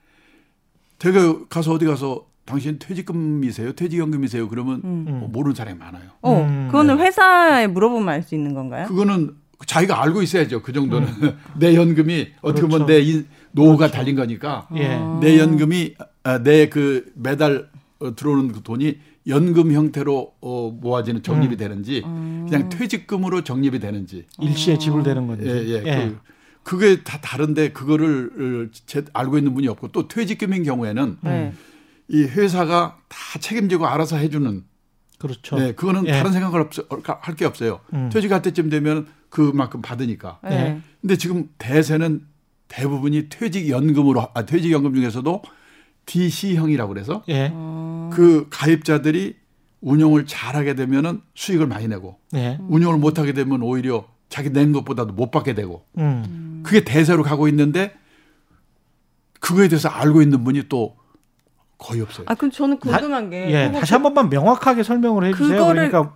제가 0.99 1.47
가서 1.49 1.73
어디 1.73 1.87
가서 1.87 2.27
당신 2.45 2.79
퇴직금이세요? 2.79 3.73
퇴직연금이세요? 3.73 4.49
그러면 4.51 4.83
음. 4.85 5.05
뭐 5.21 5.29
모르는 5.31 5.55
사람이 5.55 5.79
많아요. 5.79 6.11
어, 6.21 6.43
음. 6.43 6.67
그거는 6.69 6.99
네. 6.99 7.05
회사에 7.05 7.67
물어보면 7.69 8.09
알 8.09 8.23
수 8.23 8.35
있는 8.35 8.53
건가요? 8.55 8.87
그거는 8.87 9.35
자기가 9.67 10.03
알고 10.03 10.23
있어야죠. 10.23 10.63
그 10.63 10.73
정도는 10.73 11.09
음. 11.23 11.39
내 11.59 11.75
연금이 11.75 12.29
어떻게 12.43 12.67
보면 12.67 12.87
그렇죠. 12.87 13.07
내 13.09 13.25
노후가 13.53 13.77
그렇죠. 13.89 13.95
달린 13.95 14.17
거니까 14.17 14.69
예. 14.77 14.99
내 15.21 15.39
연금이 15.39 15.95
아, 16.25 16.39
내그 16.39 17.13
매달 17.15 17.69
어, 18.01 18.15
들어오는 18.17 18.53
그 18.53 18.63
돈이 18.63 18.99
연금 19.27 19.73
형태로 19.73 20.35
어, 20.41 20.79
모아지는 20.81 21.23
적립이 21.23 21.55
음. 21.55 21.57
되는지 21.57 22.03
음. 22.05 22.47
그냥 22.49 22.69
퇴직금으로 22.69 23.43
적립이 23.43 23.79
되는지 23.79 24.27
일시에 24.41 24.79
지불되는 24.79 25.27
건지. 25.27 25.47
예, 25.47 25.53
예. 25.53 25.83
예. 25.87 26.09
그, 26.09 26.19
그게 26.63 27.03
다 27.03 27.19
다른데 27.21 27.73
그거를 27.73 28.69
어, 28.71 28.71
제, 28.87 29.05
알고 29.13 29.39
있는 29.39 29.55
분이 29.55 29.69
없고 29.69 29.89
또 29.89 30.09
퇴직금인 30.09 30.63
경우에는 30.65 31.19
네. 31.23 31.53
이 32.09 32.23
회사가 32.25 32.99
다 33.09 33.39
책임지고 33.39 33.87
알아서 33.87 34.17
해주는 34.17 34.65
그렇죠. 35.19 35.57
네, 35.57 35.73
그거는 35.73 36.07
예. 36.07 36.13
다른 36.13 36.33
생각을 36.33 36.69
할 37.21 37.35
게 37.37 37.45
없어요. 37.47 37.81
음. 37.95 38.11
퇴직할 38.13 38.43
때쯤 38.43 38.69
되면 38.69 39.07
그만큼 39.35 39.83
받으니까. 39.83 40.39
네. 40.45 40.81
근데 41.01 41.17
지금 41.17 41.49
대세는 41.59 42.25
대부분이 42.69 43.29
퇴직연금으로 43.29 44.29
아 44.33 44.47
퇴직연금 44.47 44.95
중에서도 44.95 45.43
DC형이라고 46.07 46.95
그래서 46.95 47.25
예. 47.29 47.51
그 48.13 48.47
가입자들이 48.51 49.35
운용을 49.81 50.27
잘하게 50.27 50.77
되면은 50.77 51.21
수익을 51.35 51.67
많이 51.67 51.89
내고 51.89 52.21
예. 52.37 52.59
운용을 52.69 52.99
못하게 52.99 53.33
되면 53.33 53.61
오히려 53.63 54.07
자기 54.29 54.51
낸 54.51 54.71
것보다도 54.71 55.15
못 55.15 55.33
받게 55.33 55.55
되고 55.55 55.85
음. 55.99 56.63
그게 56.65 56.85
대세로 56.85 57.25
가고 57.25 57.49
있는데 57.49 57.93
그거에 59.41 59.67
대해서 59.67 59.89
알고 59.89 60.23
있는 60.23 60.45
분이 60.45 60.69
또 60.69 60.95
거의 61.77 62.03
없어요. 62.03 62.25
아, 62.29 62.37
그럼 62.37 62.53
저는 62.53 62.79
궁금한 62.79 63.31
게 63.31 63.51
예, 63.51 63.73
다시 63.73 63.95
한 63.95 64.03
번만 64.05 64.31
명확하게 64.31 64.85
설명을 64.85 65.25
해주세요. 65.25 65.67
그러니까 65.67 66.15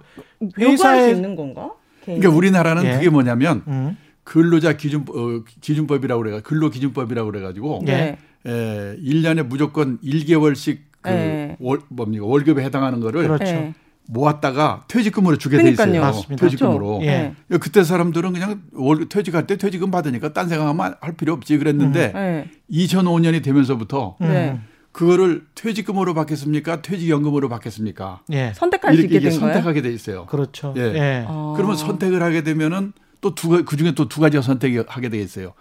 회사에 0.56 1.10
있는 1.10 1.34
건가? 1.34 1.72
그러니까 2.14 2.30
우리나라는 2.30 2.84
예. 2.84 2.92
그게 2.92 3.10
뭐냐면 3.10 3.62
음. 3.68 3.96
근로자 4.24 4.76
기준 4.76 5.04
어, 5.08 5.42
기준법이라고 5.60 6.22
그래가 6.22 6.40
근로 6.40 6.70
기준법이라고 6.70 7.30
그래가지고 7.30 7.82
네. 7.84 8.18
에, 8.46 8.96
1년에 8.96 9.42
무조건 9.46 9.98
1개월씩 10.00 10.78
그 11.00 11.10
네. 11.10 11.56
월, 11.60 11.80
뭡니까 11.88 12.26
월급에 12.26 12.62
해당하는 12.62 13.00
거를 13.00 13.22
그렇죠. 13.22 13.44
네. 13.44 13.74
모았다가 14.10 14.84
퇴직금으로 14.88 15.36
주게 15.36 15.58
그러니까요. 15.58 15.86
돼 15.86 15.92
있어요. 15.98 16.02
맞습니다. 16.02 16.46
퇴직금으로. 16.46 16.98
그렇죠. 16.98 17.06
예. 17.06 17.34
그때 17.60 17.84
사람들은 17.84 18.32
그냥 18.32 18.62
월 18.72 19.06
퇴직할 19.08 19.46
때 19.46 19.56
퇴직금 19.56 19.90
받으니까 19.90 20.32
딴 20.32 20.48
생각하면 20.48 20.94
할 21.00 21.12
필요 21.12 21.34
없지 21.34 21.58
그랬는데 21.58 22.12
음. 22.14 22.14
네. 22.14 22.50
2005년이 22.70 23.42
되면서부터 23.42 24.16
네. 24.20 24.58
그거를 24.92 25.46
퇴직금으로 25.54 26.14
받겠습니까? 26.14 26.82
퇴직연금으로 26.82 27.48
받겠습니까? 27.48 28.22
예. 28.32 28.52
선택할 28.54 28.96
수 28.96 29.02
있게 29.02 29.20
된 29.20 29.30
거예요. 29.30 29.40
선택하게 29.40 29.82
돼 29.82 29.92
있어요. 29.92 30.26
그렇죠. 30.26 30.74
예. 30.76 30.82
예. 30.82 31.24
어. 31.28 31.54
그러면 31.56 31.76
선택을 31.76 32.22
하게 32.22 32.42
되면은 32.42 32.92
또두 33.20 33.64
그 33.64 33.76
중에 33.76 33.92
또 33.94 34.08
두 34.08 34.20
가지가 34.20 34.42
선택하게 34.42 35.08
되어 35.08 35.20
있어요. 35.20 35.52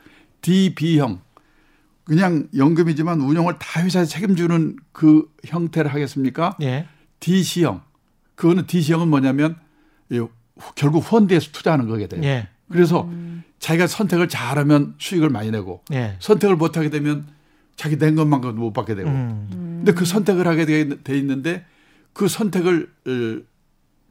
D, 0.42 0.74
B형. 0.76 1.22
그냥 2.04 2.48
연금이지만 2.56 3.20
운영을 3.20 3.58
다 3.60 3.84
회사에서 3.84 4.10
책임주는 4.10 4.78
그 4.94 5.30
형태를 5.46 5.94
하겠습니까? 5.94 6.56
예. 6.62 6.88
DC형. 7.20 7.82
그거는 8.36 8.66
DC형은 8.66 9.08
뭐냐면 9.10 9.58
결국 10.76 11.06
펀드에서 11.06 11.52
투자하는 11.52 11.88
거게 11.88 12.08
돼요. 12.08 12.22
예. 12.24 12.48
그래서 12.72 13.04
음. 13.04 13.44
자기가 13.60 13.88
선택을 13.88 14.30
잘하면 14.30 14.96
수익을 15.00 15.30
많이 15.30 15.52
내고 15.52 15.84
예. 15.92 16.16
선택을 16.20 16.56
못하게 16.56 16.90
되면 16.90 17.28
자기 17.78 17.98
낸 17.98 18.16
것만큼 18.16 18.56
못 18.56 18.74
받게 18.74 18.96
되고. 18.96 19.08
음. 19.08 19.48
근데 19.78 19.94
그 19.94 20.04
선택을 20.04 20.46
하게 20.48 20.66
돼 20.66 21.18
있는데 21.18 21.64
그 22.12 22.28
선택을 22.28 22.90
어, 23.08 23.42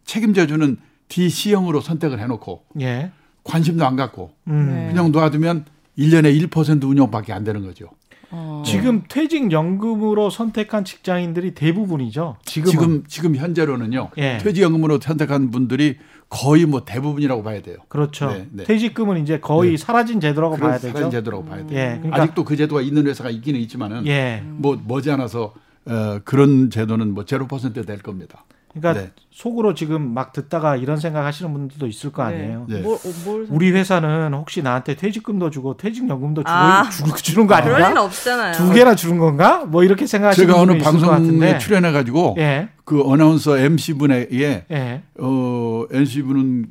책임져주는 0.05 0.79
DC형으로 1.09 1.81
선택을 1.81 2.21
해놓고 2.21 2.65
예. 2.81 3.11
관심도 3.45 3.85
안 3.85 3.97
갖고 3.97 4.33
음. 4.47 4.89
그냥 4.91 5.13
놔두면 5.13 5.67
1년에 5.99 6.49
1% 6.49 6.85
운영밖에 6.85 7.33
안 7.33 7.45
되는 7.45 7.63
거죠. 7.65 7.91
어. 8.31 8.63
지금 8.65 9.05
퇴직연금으로 9.09 10.31
선택한 10.31 10.85
직장인들이 10.85 11.55
대부분이죠. 11.55 12.37
지금은. 12.45 12.71
지금 12.73 13.05
지금 13.07 13.37
현재로는요. 13.37 14.11
예. 14.19 14.39
퇴직연금으로 14.39 15.01
선택한 15.01 15.51
분들이 15.51 15.97
거의 16.37 16.67
뭐 16.67 16.85
대부분이라고 16.85 17.43
봐야 17.43 17.63
돼요. 17.63 17.77
그렇죠. 17.89 18.31
네, 18.31 18.47
네. 18.53 18.65
퇴직금은 18.65 19.23
이제 19.23 19.41
거의 19.41 19.71
네. 19.73 19.77
사라진 19.79 20.21
제도라고 20.21 20.57
봐야 20.57 20.79
되죠. 20.79 20.89
사라진 20.89 21.11
제도라고 21.11 21.45
봐야 21.47 21.67
돼요. 21.67 21.79
예, 21.79 21.97
그러니까 21.97 22.23
아직도 22.23 22.45
그 22.45 22.57
제도가 22.57 22.83
있는 22.83 23.07
회사가 23.07 23.31
있기는 23.31 23.59
있지만은 23.61 24.07
예. 24.07 24.43
뭐 24.45 24.79
머지않아서 24.87 25.55
어, 25.87 26.21
그런 26.25 26.69
제도는 26.69 27.15
뭐 27.15 27.25
제로 27.25 27.47
퍼센트 27.47 27.85
될 27.87 28.03
겁니다. 28.03 28.45
그러니까 28.79 29.05
네. 29.05 29.11
속으로 29.31 29.75
지금 29.75 30.13
막 30.15 30.33
듣다가 30.33 30.77
이런 30.77 30.99
생각하시는 30.99 31.53
분들도 31.53 31.87
있을 31.87 32.13
거 32.13 32.29
네. 32.29 32.35
아니에요. 32.35 32.67
네. 32.69 32.81
뭘, 32.81 32.99
뭘 33.25 33.47
우리 33.49 33.71
회사는 33.71 34.33
혹시 34.35 34.63
나한테 34.63 34.95
퇴직금도 34.95 35.51
주고 35.51 35.77
퇴직연금도 35.77 36.43
주고 36.43 36.51
아, 36.51 36.89
주는 37.23 37.47
거 37.47 37.55
아닌가? 37.55 37.77
그럴 37.77 37.89
리는 37.91 38.03
없잖아요. 38.03 38.53
두 38.55 38.73
개나 38.73 38.95
주는 38.95 39.19
건가? 39.19 39.65
뭐 39.65 39.83
이렇게 39.83 40.07
생각하시는 40.07 40.47
제가 40.47 40.61
어느 40.61 40.79
방송에 40.79 41.59
출연해 41.59 41.93
가지고 41.93 42.37
예. 42.39 42.69
그 42.85 43.03
어나운서 43.03 43.57
MC 43.59 43.95
분에게 43.95 44.67
예. 44.71 45.03
어 45.19 45.85
MC 45.91 46.23
분은 46.23 46.67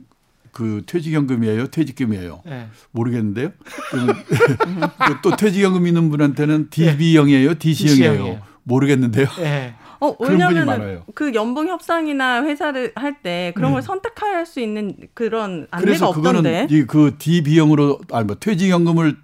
그 0.52 0.84
퇴직연금이에요, 0.86 1.68
퇴직금이에요. 1.68 2.42
예. 2.48 2.68
모르겠는데요. 2.92 3.50
그 3.90 3.98
또 5.22 5.36
퇴직연금 5.36 5.86
있는 5.86 6.10
분한테는 6.10 6.70
DB형이에요, 6.70 7.56
DC형이에요. 7.56 8.40
모르겠는데요. 8.64 9.28
예. 9.40 9.74
어, 10.00 10.16
왜냐면 10.20 11.04
그 11.14 11.34
연봉 11.34 11.68
협상이나 11.68 12.44
회사를 12.44 12.92
할 12.96 13.16
때 13.24 13.54
그런 13.56 13.72
걸 13.72 13.80
음. 13.80 13.82
선택할 13.82 14.46
수 14.46 14.60
있는 14.60 14.96
그런 15.14 15.68
안내가 15.72 16.10
없던데. 16.10 16.68
그래서 16.70 16.86
그 16.88 17.16
DB형으로 17.18 18.00
아니 18.12 18.26
뭐 18.28 18.36
퇴직연금을 18.40 19.16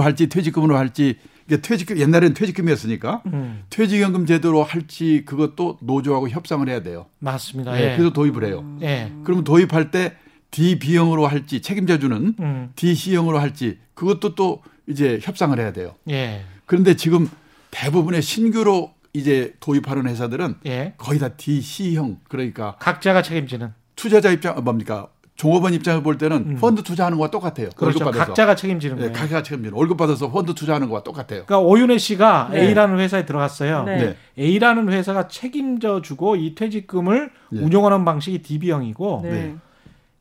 할지 0.00 0.28
퇴직금으로 0.28 0.76
할지 0.76 1.18
이게 1.46 1.60
퇴직금 1.60 1.98
옛날에는 1.98 2.32
퇴직금이었으니까 2.34 3.22
음. 3.26 3.64
퇴직연금 3.70 4.24
제도로 4.24 4.62
할지 4.62 5.24
그것도 5.26 5.78
노조하고 5.82 6.28
협상을 6.30 6.66
해야 6.68 6.82
돼요. 6.82 7.06
맞습니다. 7.18 7.72
네, 7.72 7.92
예. 7.92 7.96
그래서 7.96 8.12
도입을 8.14 8.44
해요. 8.44 8.60
음. 8.60 8.78
예. 8.82 9.12
그러면 9.24 9.44
도입할 9.44 9.90
때 9.90 10.14
DB형으로 10.52 11.26
할지 11.26 11.60
책임져 11.60 11.98
주는 11.98 12.34
음. 12.38 12.70
DC형으로 12.76 13.38
할지 13.40 13.78
그것도 13.94 14.36
또 14.36 14.62
이제 14.86 15.18
협상을 15.20 15.58
해야 15.58 15.72
돼요. 15.72 15.94
예. 16.08 16.42
그런데 16.66 16.94
지금 16.94 17.28
대부분의 17.72 18.22
신규로 18.22 18.93
이제 19.14 19.54
도입하는 19.60 20.08
회사들은 20.08 20.56
예. 20.66 20.94
거의 20.98 21.20
다 21.20 21.28
DC형 21.28 22.18
그러니까 22.28 22.76
각자가 22.80 23.22
책임지는 23.22 23.72
투자자 23.94 24.30
입장 24.30 24.62
뭡니까 24.62 25.08
종업원 25.36 25.72
입장을 25.72 26.02
볼 26.02 26.18
때는 26.18 26.36
음. 26.36 26.56
펀드 26.56 26.82
투자하는 26.82 27.16
거와 27.16 27.30
똑같아요. 27.30 27.70
그렇죠. 27.76 28.04
각자가 28.04 28.54
책임지는 28.56 28.96
거예요. 28.96 29.12
네, 29.12 29.18
각자가 29.18 29.42
책임지는 29.42 29.76
월급 29.76 29.96
받아서 29.96 30.30
펀드 30.30 30.54
투자하는 30.54 30.88
거와 30.88 31.02
똑같아요. 31.02 31.44
그러니까 31.46 31.60
오윤혜 31.60 31.98
씨가 31.98 32.50
네. 32.52 32.66
A라는 32.66 32.98
회사에 32.98 33.24
들어갔어요. 33.24 33.84
네. 33.84 33.96
네. 33.96 34.16
A라는 34.38 34.92
회사가 34.92 35.28
책임져 35.28 36.02
주고 36.02 36.36
이 36.36 36.54
퇴직금을 36.56 37.30
네. 37.50 37.60
운영하는 37.60 38.04
방식이 38.04 38.42
DB형이고 38.42 39.20
네. 39.24 39.56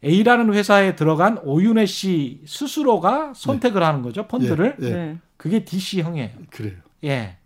A라는 0.03 0.53
회사에 0.53 0.95
들어간 0.95 1.39
오윤혜 1.43 1.85
씨 1.87 2.41
스스로가 2.45 3.33
선택을 3.35 3.81
하는 3.83 4.01
거죠. 4.03 4.27
펀드를. 4.27 4.75
예. 4.81 5.17
그게 5.37 5.63
DC형이에요. 5.63 6.29
그래요. 6.49 6.73
예. 7.05 7.37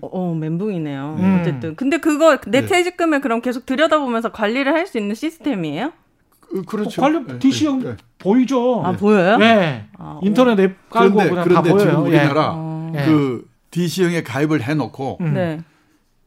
어, 0.00 0.06
어, 0.06 0.34
멘붕이네요. 0.34 1.16
음. 1.18 1.38
어쨌든. 1.40 1.76
근데 1.76 1.98
그거 1.98 2.38
내 2.46 2.66
퇴직금을 2.66 3.20
그럼 3.20 3.40
계속 3.40 3.66
들여다보면서 3.66 4.30
관리를 4.32 4.72
할 4.72 4.86
수 4.86 4.98
있는 4.98 5.14
시스템이에요? 5.14 5.92
그, 6.40 6.62
그렇죠. 6.62 7.00
어, 7.00 7.04
관련 7.04 7.38
DC형 7.38 7.78
네, 7.80 7.88
네. 7.90 7.96
보이죠. 8.18 8.82
아 8.84 8.92
보여요? 8.92 9.38
네. 9.38 9.86
아, 9.98 10.18
인터넷 10.22 10.58
앱 10.60 10.90
깔고 10.90 11.14
그런데, 11.14 11.30
그냥 11.30 11.44
그런데 11.44 11.54
다 11.70 11.74
보여요. 11.74 11.78
지금 11.90 12.06
우리나라 12.06 12.90
예. 12.94 13.04
그 13.06 13.48
DC형에 13.70 14.22
가입을 14.22 14.62
해놓고 14.62 15.18
음. 15.22 15.34
네. 15.34 15.60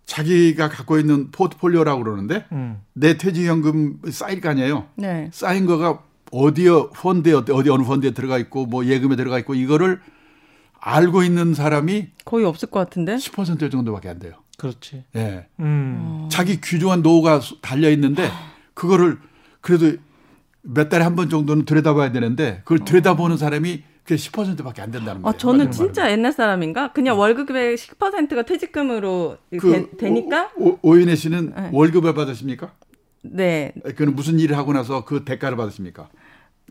자기가 0.06 0.70
갖고 0.70 0.98
있는 1.00 1.32
포트폴리오라고 1.32 2.04
그러는데 2.04 2.46
음. 2.52 2.80
내 2.94 3.18
퇴직연금 3.18 4.00
쌓일 4.10 4.42
거 4.42 4.50
아니에요. 4.50 4.86
네. 4.96 5.30
쌓인 5.32 5.66
거가 5.66 6.00
어디에 6.32 6.70
펀드에 6.96 7.34
어디 7.34 7.70
어느 7.70 7.84
펀드에 7.84 8.12
들어가 8.12 8.38
있고 8.38 8.66
뭐 8.66 8.86
예금에 8.86 9.16
들어가 9.16 9.38
있고 9.40 9.54
이거를 9.56 10.00
알고 10.88 11.24
있는 11.24 11.56
사람이 11.56 12.10
거의 12.26 12.46
없을 12.46 12.70
것 12.70 12.80
같은데 12.80 13.16
10% 13.16 13.72
정도밖에 13.72 14.08
안 14.08 14.20
돼요. 14.20 14.34
그렇지. 14.58 15.04
예. 15.16 15.20
네. 15.20 15.48
음. 15.60 16.30
자기 16.32 16.62
귀중한 16.62 17.02
노후가 17.02 17.42
달려 17.62 17.90
있는데 17.90 18.30
그거를 18.76 19.18
그래도 19.62 19.98
몇 20.62 20.88
달에 20.90 21.04
한 21.04 21.16
번 21.16 21.28
정도는 21.30 21.66
들여다봐야 21.66 22.12
되는데 22.12 22.62
그걸 22.66 22.82
어. 22.82 22.86
들여다보는 22.86 23.38
사람이 23.38 23.84
그 24.04 24.16
10%밖에 24.16 24.84
안 24.84 24.92
된다는 24.92 25.22
아, 25.22 25.24
거예요. 25.24 25.28
아, 25.34 25.38
저는 25.38 25.72
진짜 25.72 26.02
말하면. 26.04 26.20
옛날 26.20 26.32
사람인가? 26.32 26.92
그냥 26.94 27.18
월급의 27.18 27.76
10%가 27.78 28.44
퇴직금으로 28.44 29.38
그 29.60 29.90
되, 29.98 30.12
니까 30.12 30.52
오, 30.58 30.96
인혜 30.98 31.16
씨는 31.16 31.54
네. 31.56 31.70
월급을 31.74 32.14
받으십니까? 32.14 32.72
네. 33.24 33.74
그는 33.96 34.16
무슨 34.16 34.40
일을 34.40 34.56
하고 34.56 34.72
나서 34.74 35.04
그 35.04 35.26
대가를 35.26 35.58
받으십니까? 35.58 36.10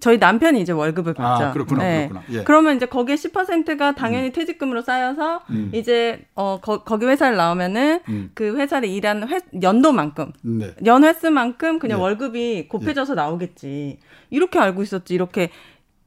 저희 0.01 0.19
남편이 0.19 0.61
이제 0.61 0.73
월급을 0.73 1.15
아, 1.19 1.23
받죠. 1.23 1.45
아, 1.45 1.53
그렇구나, 1.53 1.83
네. 1.83 2.09
그렇구나. 2.09 2.39
예. 2.39 2.45
그러면 2.45 2.77
이제 2.77 2.87
거기에 2.87 3.15
10%가 3.15 3.95
당연히 3.95 4.29
음. 4.29 4.33
퇴직금으로 4.33 4.83
쌓여서 4.83 5.43
음. 5.51 5.71
이제 5.73 6.27
어 6.35 6.59
거, 6.61 6.83
기 6.85 7.07
회사를 7.07 7.37
나오면은 7.37 8.01
음. 8.09 8.31
그 8.35 8.57
회사를 8.57 8.89
일한 8.89 9.29
회, 9.29 9.41
연도만큼 9.63 10.33
네. 10.43 10.75
연 10.85 11.05
횟수만큼 11.05 11.79
그냥 11.79 11.99
네. 11.99 12.03
월급이 12.03 12.69
곱해져서 12.69 13.13
예. 13.13 13.17
나오겠지. 13.17 13.99
이렇게 14.31 14.59
알고 14.59 14.83
있었지. 14.83 15.15
이렇게 15.15 15.51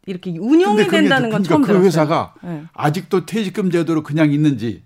이렇게 0.06 0.32
운용이 0.32 0.88
된다는 0.88 1.29
건 1.29 1.44
그러니까 1.44 1.50
처음 1.50 1.62
그 1.62 1.67
들었어요. 1.67 1.86
회사가 1.86 2.34
네. 2.44 2.63
아직도 2.74 3.25
퇴직금 3.25 3.72
제도로 3.72 4.03
그냥 4.03 4.32
있는지 4.32 4.84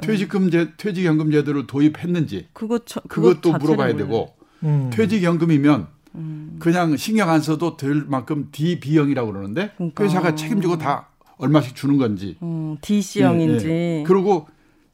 퇴직금 0.00 0.50
제 0.50 0.72
퇴직연금 0.76 1.30
제도를 1.30 1.66
도입했는지 1.66 2.48
그거 2.52 2.78
저, 2.84 3.00
그것도 3.00 3.52
물어봐야 3.52 3.96
되고 3.96 4.34
음. 4.62 4.90
퇴직연금이면 4.92 5.88
음. 6.14 6.56
그냥 6.58 6.96
신경 6.96 7.30
안 7.30 7.40
써도 7.40 7.76
될 7.76 8.04
만큼 8.06 8.48
DB형이라고 8.52 9.32
그러는데 9.32 9.72
그러니까. 9.76 10.04
회사가 10.04 10.34
책임지고 10.34 10.78
다 10.78 11.08
얼마씩 11.38 11.74
주는 11.74 11.96
건지. 11.98 12.36
음, 12.42 12.76
DC형인지. 12.80 13.68
예, 13.68 13.98
예. 14.00 14.04
그리고 14.06 14.46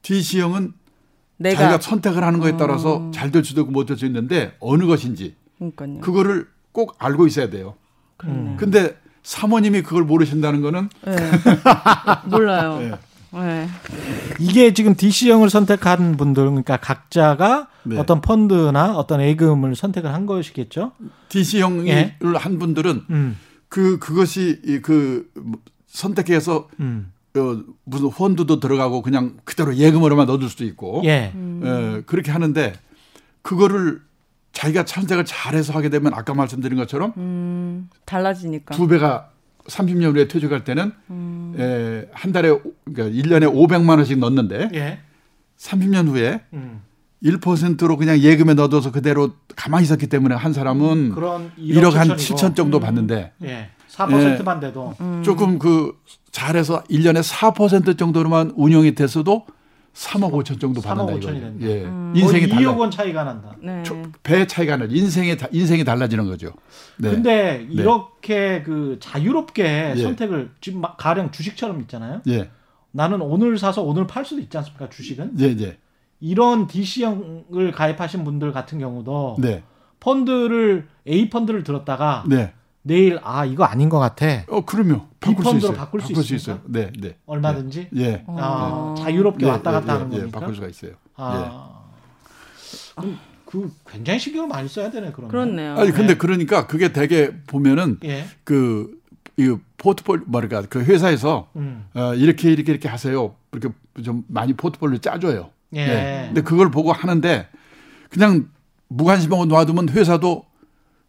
DC형은 0.03 0.73
내가 1.37 1.61
자기가 1.61 1.81
선택을 1.81 2.23
하는 2.25 2.41
거에 2.41 2.57
따라서 2.57 2.99
음. 2.99 3.13
잘될 3.13 3.45
수도 3.45 3.61
있고 3.63 3.71
못 3.73 3.87
될 3.87 3.97
수 3.97 4.07
있는데 4.07 4.57
어느 4.61 4.85
것인지 4.87 5.35
그러니까요. 5.59 6.01
그거를 6.01 6.49
꼭 6.73 6.97
알고 6.99 7.27
있어야 7.27 7.51
돼요. 7.51 7.75
그러네. 8.17 8.57
근데 8.59 8.97
사모님이 9.23 9.83
그걸 9.83 10.05
모르신다는 10.05 10.63
거는 10.63 10.89
네. 11.05 11.17
몰라요. 12.31 12.79
네. 12.79 12.93
네. 13.41 13.69
이게 14.39 14.73
지금 14.73 14.95
DC형을 14.95 15.51
선택한 15.51 16.17
분들 16.17 16.45
그러니까 16.47 16.77
각자가 16.79 17.69
네. 17.89 17.99
어떤 17.99 18.21
펀드나 18.21 18.97
어떤 18.97 19.23
예금을 19.23 19.75
선택을 19.75 20.13
한 20.13 20.27
것이겠죠. 20.27 20.93
DC형을 21.29 21.89
예. 21.89 22.17
한 22.37 22.59
분들은 22.59 23.05
음. 23.11 23.37
그 23.69 23.99
그것이 23.99 24.81
그 24.83 25.31
선택해서 25.87 26.69
음. 26.81 27.13
어, 27.37 27.63
무슨 27.85 28.11
펀드도 28.11 28.61
들어가고 28.61 29.03
그냥 29.03 29.37
그대로 29.45 29.75
예금으로만 29.77 30.27
넣어둘 30.27 30.49
수도 30.49 30.65
있고 30.65 31.03
예. 31.05 31.33
음. 31.35 31.63
예, 31.65 32.03
그렇게 32.07 32.31
하는데 32.31 32.75
그거를 33.43 34.01
자기가 34.53 34.85
선택을 34.87 35.25
잘해서 35.25 35.73
하게 35.73 35.89
되면 35.89 36.13
아까 36.15 36.35
말씀드린 36.35 36.77
것처럼 36.79 37.13
음, 37.17 37.89
달라지니까 38.05 38.75
두 38.75 38.89
배가 38.89 39.31
30년 39.67 40.15
후에 40.15 40.27
퇴직할 40.27 40.65
때는 40.65 40.93
음. 41.11 41.55
에, 41.59 42.09
한 42.13 42.33
달에 42.33 42.59
그러니까 42.85 43.17
1년에 43.17 43.53
500만 43.53 43.91
원씩 43.91 44.19
넣는데 44.19 44.71
예. 44.75 44.99
30년 45.59 46.09
후에 46.09 46.41
음. 46.55 46.83
1%로 47.23 47.97
그냥 47.97 48.19
예금에 48.19 48.55
넣어둬서 48.55 48.93
그대로 48.93 49.33
가만히 49.57 49.85
있었기 49.85 50.07
때문에 50.07 50.35
한 50.35 50.53
사람은 50.53 51.11
그런 51.11 51.51
1억, 51.59 51.93
한 51.93 52.09
7천 52.09 52.55
정도 52.55 52.79
음. 52.79 52.81
받는데 52.81 53.33
예. 53.43 53.71
4%만 53.89 54.61
돼도 54.61 54.95
음. 55.01 55.23
조금 55.25 55.59
그 55.59 55.99
잘해서 56.31 56.85
1년에 56.85 57.23
4% 57.23 57.99
정도로만 57.99 58.53
운영이 58.55 58.95
됐어도 58.95 59.47
3억 59.95 60.31
5천 60.31 60.61
정도 60.61 60.81
받는다 60.81 61.13
3억 61.13 61.21
5천이 61.21 61.41
된다. 61.41 61.67
예. 61.67 61.83
음. 61.83 62.13
인생이 62.15 62.47
2억 62.47 62.79
원 62.79 62.91
차이가 62.91 63.25
난다. 63.25 63.57
네. 63.61 63.83
배 64.23 64.47
차이가 64.47 64.77
나. 64.77 64.85
인생이 64.89 65.37
인생이 65.51 65.85
달라지는 65.85 66.27
거죠. 66.27 66.53
네. 66.99 67.11
근데 67.11 67.67
네. 67.67 67.67
이렇게 67.71 68.35
네. 68.35 68.63
그 68.63 68.99
자유롭게 69.01 69.95
예. 69.97 70.01
선택을 70.01 70.53
지금 70.61 70.83
가령 70.99 71.33
주식처럼 71.33 71.81
있잖아요. 71.81 72.23
예. 72.29 72.51
나는 72.93 73.21
오늘 73.21 73.59
사서 73.59 73.83
오늘 73.83 74.07
팔 74.07 74.25
수도 74.25 74.41
있지 74.41 74.57
않습니까? 74.57 74.89
주식은. 74.89 75.33
예, 75.41 75.57
예. 75.61 75.79
이런 76.21 76.67
DC형을 76.67 77.73
가입하신 77.73 78.25
분들 78.25 78.53
같은 78.53 78.79
경우도 78.79 79.37
네. 79.41 79.63
펀드를 80.01 80.89
A 81.07 81.31
펀드를 81.31 81.63
들었다가 81.65 82.25
네. 82.29 82.53
내일 82.83 83.21
아 83.23 83.45
이거 83.45 83.65
아닌 83.65 83.89
것 83.89 83.99
같아. 83.99 84.27
어 84.49 84.65
그러면 84.65 85.03
바꿀 85.21 85.45
수 85.45 85.57
있어요. 85.57 85.73
바꿀 85.75 86.01
수, 86.01 86.09
바꿀 86.09 86.25
수 86.25 86.35
있어요. 86.35 86.61
네, 86.65 86.91
네. 86.99 87.17
얼마든지. 87.27 87.89
네. 87.93 88.03
예. 88.03 88.25
아, 88.29 88.95
네. 88.97 89.03
자유롭게 89.03 89.45
네, 89.45 89.51
왔다 89.51 89.73
갔다 89.73 89.87
네, 89.87 89.93
하는 89.93 90.11
네, 90.11 90.19
거니까. 90.19 90.41
바꿀 90.41 90.55
수가 90.55 90.69
있어요. 90.69 90.93
아. 91.17 91.83
예. 93.05 93.15
그 93.45 93.71
굉장히 93.89 94.19
신경을 94.19 94.49
많이 94.49 94.69
써야 94.69 94.91
되네 94.91 95.13
그러면. 95.13 95.31
그렇네요. 95.31 95.75
아니 95.77 95.91
근데 95.91 96.15
네. 96.15 96.19
그러니까 96.19 96.67
그게 96.67 96.93
되게 96.93 97.37
보면은 97.47 97.99
예. 98.05 98.25
그. 98.45 98.97
이 99.41 99.57
포트폴 99.77 100.25
뭐랄까 100.27 100.63
그 100.69 100.83
회사에서 100.83 101.49
음. 101.55 101.87
어, 101.95 102.13
이렇게 102.15 102.51
이렇게 102.51 102.73
이렇게 102.73 102.89
하세요. 102.89 103.37
이렇게 103.53 103.73
좀 104.03 104.25
많이 104.27 104.53
포트폴리오 104.53 104.99
짜줘요. 104.99 105.51
예. 105.73 105.87
네. 105.87 106.23
근데 106.27 106.41
그걸 106.43 106.71
보고 106.71 106.93
하는데 106.93 107.49
그냥 108.11 108.49
무관심하고 108.89 109.47
놔두면 109.47 109.91
회사도 109.91 110.45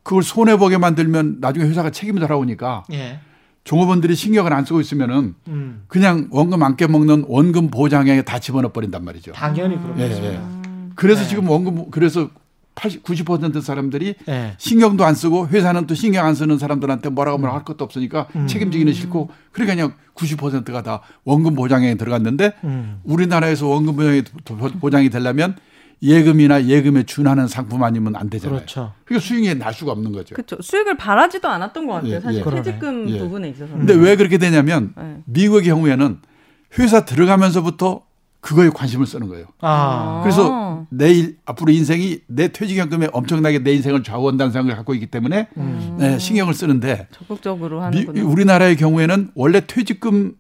그걸 0.04 0.24
손해 0.24 0.58
보게 0.58 0.78
만들면 0.78 1.38
나중에 1.39 1.65
회사가 1.65 1.91
책임을 1.91 2.22
돌아오니까 2.22 2.84
예. 2.91 3.19
종업원들이 3.63 4.15
신경을 4.15 4.52
안 4.54 4.65
쓰고 4.65 4.82
있으면은 4.82 5.36
음. 5.48 5.84
그냥 5.88 6.28
원금 6.32 6.63
안 6.63 6.76
깨먹는 6.76 7.26
원금 7.28 7.69
보장액에 7.69 8.24
다 8.24 8.39
집어넣어 8.39 8.72
버린단 8.72 9.04
말이죠. 9.04 9.34
당연히 9.34 9.80
그렇겠죠. 9.82 10.24
예, 10.24 10.34
예. 10.34 10.41
그래서 10.95 11.22
네. 11.24 11.30
지금 11.30 11.50
원금 11.50 11.91
그래서 11.91 12.30
80, 12.80 13.04
90% 13.04 13.62
사람들이 13.62 14.15
네. 14.26 14.54
신경도 14.58 15.04
안 15.04 15.13
쓰고 15.13 15.50
회사는 15.50 15.86
또 15.86 15.96
신경 15.96 16.26
안 16.26 16.34
쓰는 16.34 16.58
사람들한테 16.58 17.10
뭐라고 17.10 17.38
하면 17.38 17.54
할 17.54 17.65
것도 17.65 17.84
없으니까 17.84 18.28
음. 18.38 18.48
책임지기는 18.48 18.94
싫고 18.94 19.30
그러니까 19.52 19.76
그냥 19.76 19.94
90%가 20.15 20.82
다 20.82 21.02
원금 21.26 21.56
보장에 21.56 21.96
들어갔는데 21.96 22.54
음. 22.63 23.02
우리나라에서 23.04 23.68
원금 23.68 23.98
보장이 23.98 24.24
보장이 24.80 25.10
되려면 25.10 25.58
예금이나 26.02 26.68
예금에 26.68 27.04
준하는 27.04 27.50
상품 27.50 27.84
아니면 27.84 28.15
안 28.15 28.30
되잖아요. 28.30 28.60
그렇죠. 28.60 28.94
그러니까 29.04 29.28
수익이 29.28 29.56
날 29.56 29.74
수가 29.74 29.92
없는 29.92 30.13
거죠. 30.13 30.34
그렇죠. 30.34 30.62
수익을 30.62 30.96
바라지도 30.96 31.50
않았던 31.50 31.86
것 31.86 31.94
같아요. 31.96 32.13
예, 32.13 32.20
사실 32.22 32.42
예. 32.46 32.50
퇴직금 32.50 33.10
예. 33.10 33.20
부분에 33.20 33.50
있어서. 33.50 33.74
근데 33.74 33.94
왜 33.94 34.15
그렇게 34.15 34.38
되냐면 34.38 34.94
네. 34.98 35.18
미국의 35.26 35.65
경우에는 35.65 36.20
회사 36.80 37.04
들어가면서부터 37.04 38.04
그거에 38.41 38.69
관심을 38.69 39.06
쓰는 39.06 39.28
거예요. 39.28 39.47
아. 39.62 40.21
그래서 40.23 40.86
내 40.89 41.12
일 41.13 41.38
앞으로 41.45 41.71
인생이 41.71 42.19
내 42.28 42.47
퇴직연금에 42.47 43.10
엄청나게 43.12 43.60
내 43.60 43.73
인생을 43.73 44.04
좌우한다는 44.04 44.52
생각을 44.52 44.75
갖고 44.75 44.93
있기 44.93 45.08
때문에 45.08 45.47
음. 45.58 45.97
네, 45.99 46.17
신경을 46.17 46.54
쓰는데 46.54 47.08
적극적으로 47.12 47.82
하는 47.82 48.08
우리나라의 48.17 48.75
경우에는 48.78 49.32
원래 49.36 49.62
퇴직금 49.67 50.34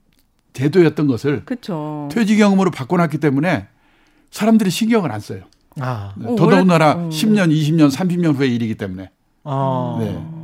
제도였던 0.53 1.07
것을 1.07 1.43
그쵸. 1.45 2.07
퇴직연금으로 2.11 2.71
바꿔놨기 2.71 3.17
때문에 3.19 3.67
사람들이 4.31 4.69
신경을 4.69 5.11
안 5.11 5.19
써요. 5.19 5.41
아. 5.79 6.13
네. 6.17 6.25
더더군다나 6.35 6.91
어. 6.91 7.09
10년, 7.09 7.49
20년, 7.51 7.91
30년 7.91 8.35
후의 8.35 8.55
일이기 8.55 8.75
때문에. 8.75 9.11
아. 9.43 9.97
네. 9.99 10.38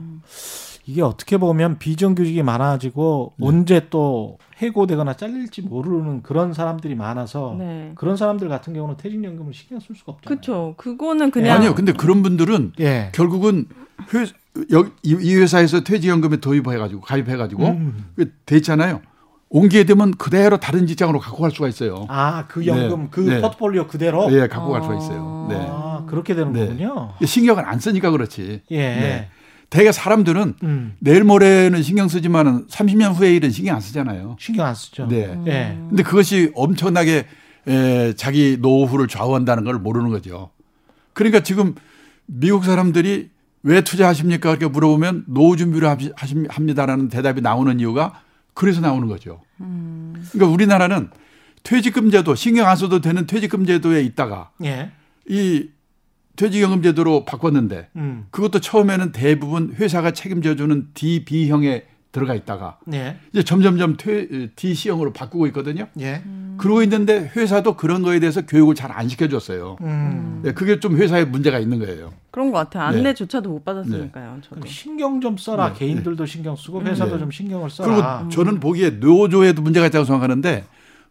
이게 0.87 1.01
어떻게 1.01 1.37
보면 1.37 1.79
비정규직이 1.79 2.43
많아지고 2.43 3.33
네. 3.37 3.47
언제 3.47 3.87
또 3.89 4.37
해고되거나 4.57 5.15
잘릴지 5.15 5.63
모르는 5.63 6.21
그런 6.21 6.53
사람들이 6.53 6.95
많아서 6.95 7.55
네. 7.57 7.91
그런 7.95 8.15
사람들 8.15 8.47
같은 8.49 8.73
경우는 8.73 8.97
퇴직연금을 8.97 9.53
신경 9.53 9.79
쓸 9.79 9.95
수가 9.95 10.13
없잖아요. 10.13 10.41
그렇죠. 10.41 10.73
그거는 10.77 11.31
그냥 11.31 11.57
아니요. 11.57 11.75
근데 11.75 11.91
그런 11.91 12.21
분들은 12.21 12.73
예. 12.79 13.09
결국은 13.13 13.65
회, 14.13 14.25
여기 14.71 14.91
이 15.03 15.35
회사에서 15.35 15.81
퇴직연금에 15.83 16.37
도입해가지고 16.37 17.01
가입해가지고 17.01 17.65
음. 17.67 18.05
됐잖아요. 18.45 19.01
옮기게 19.49 19.85
되면 19.85 20.11
그대로 20.11 20.57
다른 20.57 20.85
직장으로 20.85 21.19
갖고 21.19 21.41
갈 21.41 21.51
수가 21.51 21.67
있어요. 21.67 22.05
아, 22.09 22.45
그 22.47 22.65
연금, 22.65 23.03
네. 23.03 23.07
그 23.11 23.19
네. 23.21 23.41
포트폴리오 23.41 23.87
그대로? 23.87 24.29
네, 24.29 24.47
갖고 24.47 24.71
갈 24.71 24.81
수가 24.81 24.97
있어요. 24.97 25.47
네. 25.49 25.67
아, 25.69 26.03
그렇게 26.07 26.35
되는 26.35 26.51
네. 26.51 26.61
거군요. 26.61 27.13
신경을 27.23 27.65
안 27.65 27.79
쓰니까 27.79 28.11
그렇지. 28.11 28.63
예. 28.71 29.29
네. 29.69 29.77
대개 29.77 29.91
사람들은 29.91 30.55
음. 30.63 30.95
내일 30.99 31.23
모레는 31.23 31.81
신경 31.83 32.07
쓰지만은 32.07 32.67
30년 32.67 33.15
후에 33.15 33.35
일은 33.35 33.51
신경 33.51 33.75
안 33.75 33.81
쓰잖아요. 33.81 34.37
신경 34.39 34.65
안 34.65 34.75
쓰죠. 34.75 35.07
네. 35.07 35.25
음. 35.25 35.43
네. 35.45 35.77
근데 35.89 36.03
그것이 36.03 36.51
엄청나게 36.55 37.25
에, 37.67 38.13
자기 38.13 38.57
노후를 38.59 39.07
좌우한다는 39.07 39.63
걸 39.63 39.79
모르는 39.79 40.09
거죠. 40.09 40.51
그러니까 41.13 41.41
지금 41.41 41.75
미국 42.25 42.63
사람들이 42.63 43.29
왜 43.63 43.81
투자하십니까? 43.81 44.51
이렇게 44.51 44.67
물어보면 44.67 45.25
노후 45.27 45.57
준비를 45.57 45.89
합니다라는 46.49 47.09
대답이 47.09 47.41
나오는 47.41 47.79
이유가 47.79 48.21
그래서 48.53 48.79
나오는 48.81 49.07
거죠. 49.07 49.41
음. 49.61 50.13
그러니까 50.31 50.53
우리나라는 50.53 51.09
퇴직금 51.63 52.11
제도 52.11 52.35
신경 52.35 52.67
안 52.67 52.75
써도 52.75 53.01
되는 53.01 53.25
퇴직금 53.25 53.65
제도에 53.65 54.01
있다가 54.03 54.51
예. 54.63 54.91
이 55.27 55.67
퇴직연금 56.35 56.81
제도로 56.81 57.25
바꿨는데 57.25 57.89
음. 57.95 58.25
그것도 58.31 58.59
처음에는 58.59 59.11
대부분 59.11 59.73
회사가 59.79 60.11
책임져주는 60.11 60.89
DB형에 60.93 61.85
들어가 62.11 62.33
있다가 62.33 62.77
예. 62.93 63.17
이제 63.33 63.43
점점점 63.43 63.97
퇴, 63.97 64.47
DC형으로 64.55 65.11
바꾸고 65.11 65.47
있거든요. 65.47 65.87
예. 65.99 66.21
음. 66.25 66.55
그러고 66.57 66.81
있는데 66.83 67.29
회사도 67.35 67.75
그런 67.75 68.03
거에 68.03 68.21
대해서 68.21 68.45
교육을 68.45 68.73
잘 68.73 68.89
안 68.95 69.09
시켜줬어요. 69.09 69.75
음. 69.81 70.39
네, 70.41 70.53
그게 70.53 70.79
좀 70.79 70.95
회사에 70.95 71.25
문제가 71.25 71.59
있는 71.59 71.79
거예요. 71.79 72.13
그런 72.31 72.51
것 72.51 72.57
같아요. 72.59 72.91
네. 72.91 72.99
안내조차도 72.99 73.49
못 73.49 73.65
받았으니까요. 73.65 74.35
네. 74.35 74.41
저도. 74.47 74.65
신경 74.65 75.19
좀 75.19 75.35
써라. 75.35 75.73
네. 75.73 75.79
개인들도 75.79 76.25
신경 76.25 76.55
쓰고 76.55 76.79
음. 76.79 76.87
회사도 76.87 77.15
네. 77.15 77.19
좀 77.19 77.31
신경을 77.31 77.69
써라. 77.69 78.19
그리고 78.19 78.29
저는 78.29 78.61
보기에 78.61 78.91
노조에도 78.91 79.61
문제가 79.61 79.85
있다고 79.87 80.05
생각하는데 80.05 80.63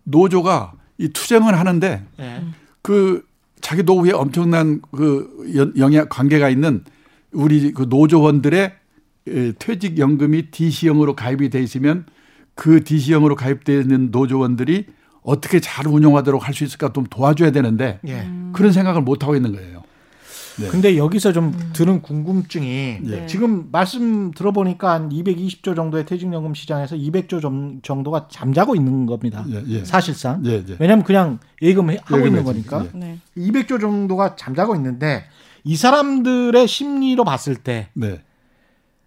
노조가 0.05 0.73
이 0.97 1.09
투쟁을 1.09 1.59
하는데 1.59 2.03
네. 2.17 2.43
그 2.81 3.27
자기 3.65 3.83
노후에 3.83 4.13
엄청난 4.13 4.83
그 4.93 5.73
영향 5.79 6.07
관계가 6.11 6.51
있는 6.51 6.85
우리 7.33 7.73
그 7.73 7.87
노조원들의 7.89 8.75
퇴직 9.59 9.99
연금이 9.99 10.51
DC형으로 10.51 11.17
가입이 11.17 11.49
돼 11.49 11.63
있으면 11.63 12.05
그 12.55 12.85
DC형으로 12.85 13.37
가입되어 13.37 13.81
있는 13.81 14.11
노조원들이 14.11 14.85
어떻게 15.23 15.61
잘 15.61 15.87
운영하도록 15.87 16.47
할 16.47 16.53
수 16.53 16.65
있을까 16.65 16.93
좀 16.93 17.05
도와줘야 17.09 17.53
되는데 17.53 18.01
예. 18.07 18.29
그런 18.53 18.71
생각을 18.71 19.01
못 19.01 19.23
하고 19.23 19.35
있는 19.35 19.53
거예요. 19.53 19.74
네. 20.57 20.69
근데 20.69 20.97
여기서 20.97 21.33
좀 21.33 21.47
음. 21.47 21.71
드는 21.73 22.03
궁금증이 22.03 22.99
네. 23.03 23.27
지금 23.27 23.69
말씀 23.73 24.31
들어보니까 24.33 24.93
한 24.93 25.09
220조 25.09 25.75
정도의 25.75 26.07
퇴직연금 26.07 26.55
시장에서 26.55 26.97
200조 26.97 27.41
정도가 27.83 28.29
잠자고 28.31 28.77
있는 28.77 29.07
겁니다. 29.07 29.45
예, 29.51 29.63
예. 29.67 29.85
사실상. 29.85 30.45
예, 30.47 30.65
예. 30.69 30.77
왜냐하면 30.79 31.05
그냥 31.05 31.39
예금 31.61 31.91
하고 32.05 32.27
있는 32.27 32.45
거니까. 32.45 32.87
네. 32.95 33.19
200조 33.37 33.81
정도가 33.81 34.37
잠자고 34.37 34.77
있는데 34.77 35.25
이 35.65 35.77
사람들의 35.77 36.69
심리로 36.69 37.25
봤을 37.25 37.57
때 37.57 37.89
네. 37.95 38.23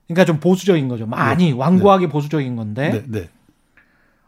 그러니까 0.08 0.26
좀 0.26 0.40
보수적인 0.40 0.88
거죠. 0.88 1.06
많이 1.06 1.52
네. 1.52 1.52
완고하게 1.52 2.08
네. 2.08 2.12
보수적인 2.12 2.56
건데 2.56 3.04
네, 3.08 3.30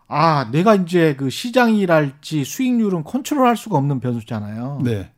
아, 0.07 0.49
내가 0.51 0.75
이제 0.75 1.15
그 1.15 1.29
시장이랄지 1.29 2.43
수익률은 2.43 3.03
컨트롤 3.03 3.45
할 3.45 3.55
수가 3.55 3.77
없는 3.77 3.99
변수잖아요. 3.99 4.81
네. 4.83 5.11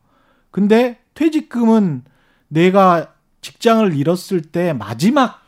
근데 0.50 0.98
퇴직금은 1.14 2.04
내가 2.48 3.14
직장을 3.40 3.94
잃었을 3.94 4.42
때 4.42 4.72
마지막 4.72 5.42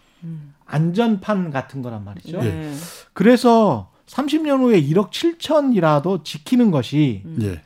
안전판 0.67 1.51
같은 1.51 1.83
거란 1.83 2.05
말이죠. 2.05 2.41
네. 2.41 2.75
그래서 3.13 3.91
30년 4.07 4.61
후에 4.61 4.81
1억 4.83 5.11
7천이라도 5.11 6.25
지키는 6.25 6.71
것이 6.71 7.23
네. 7.25 7.63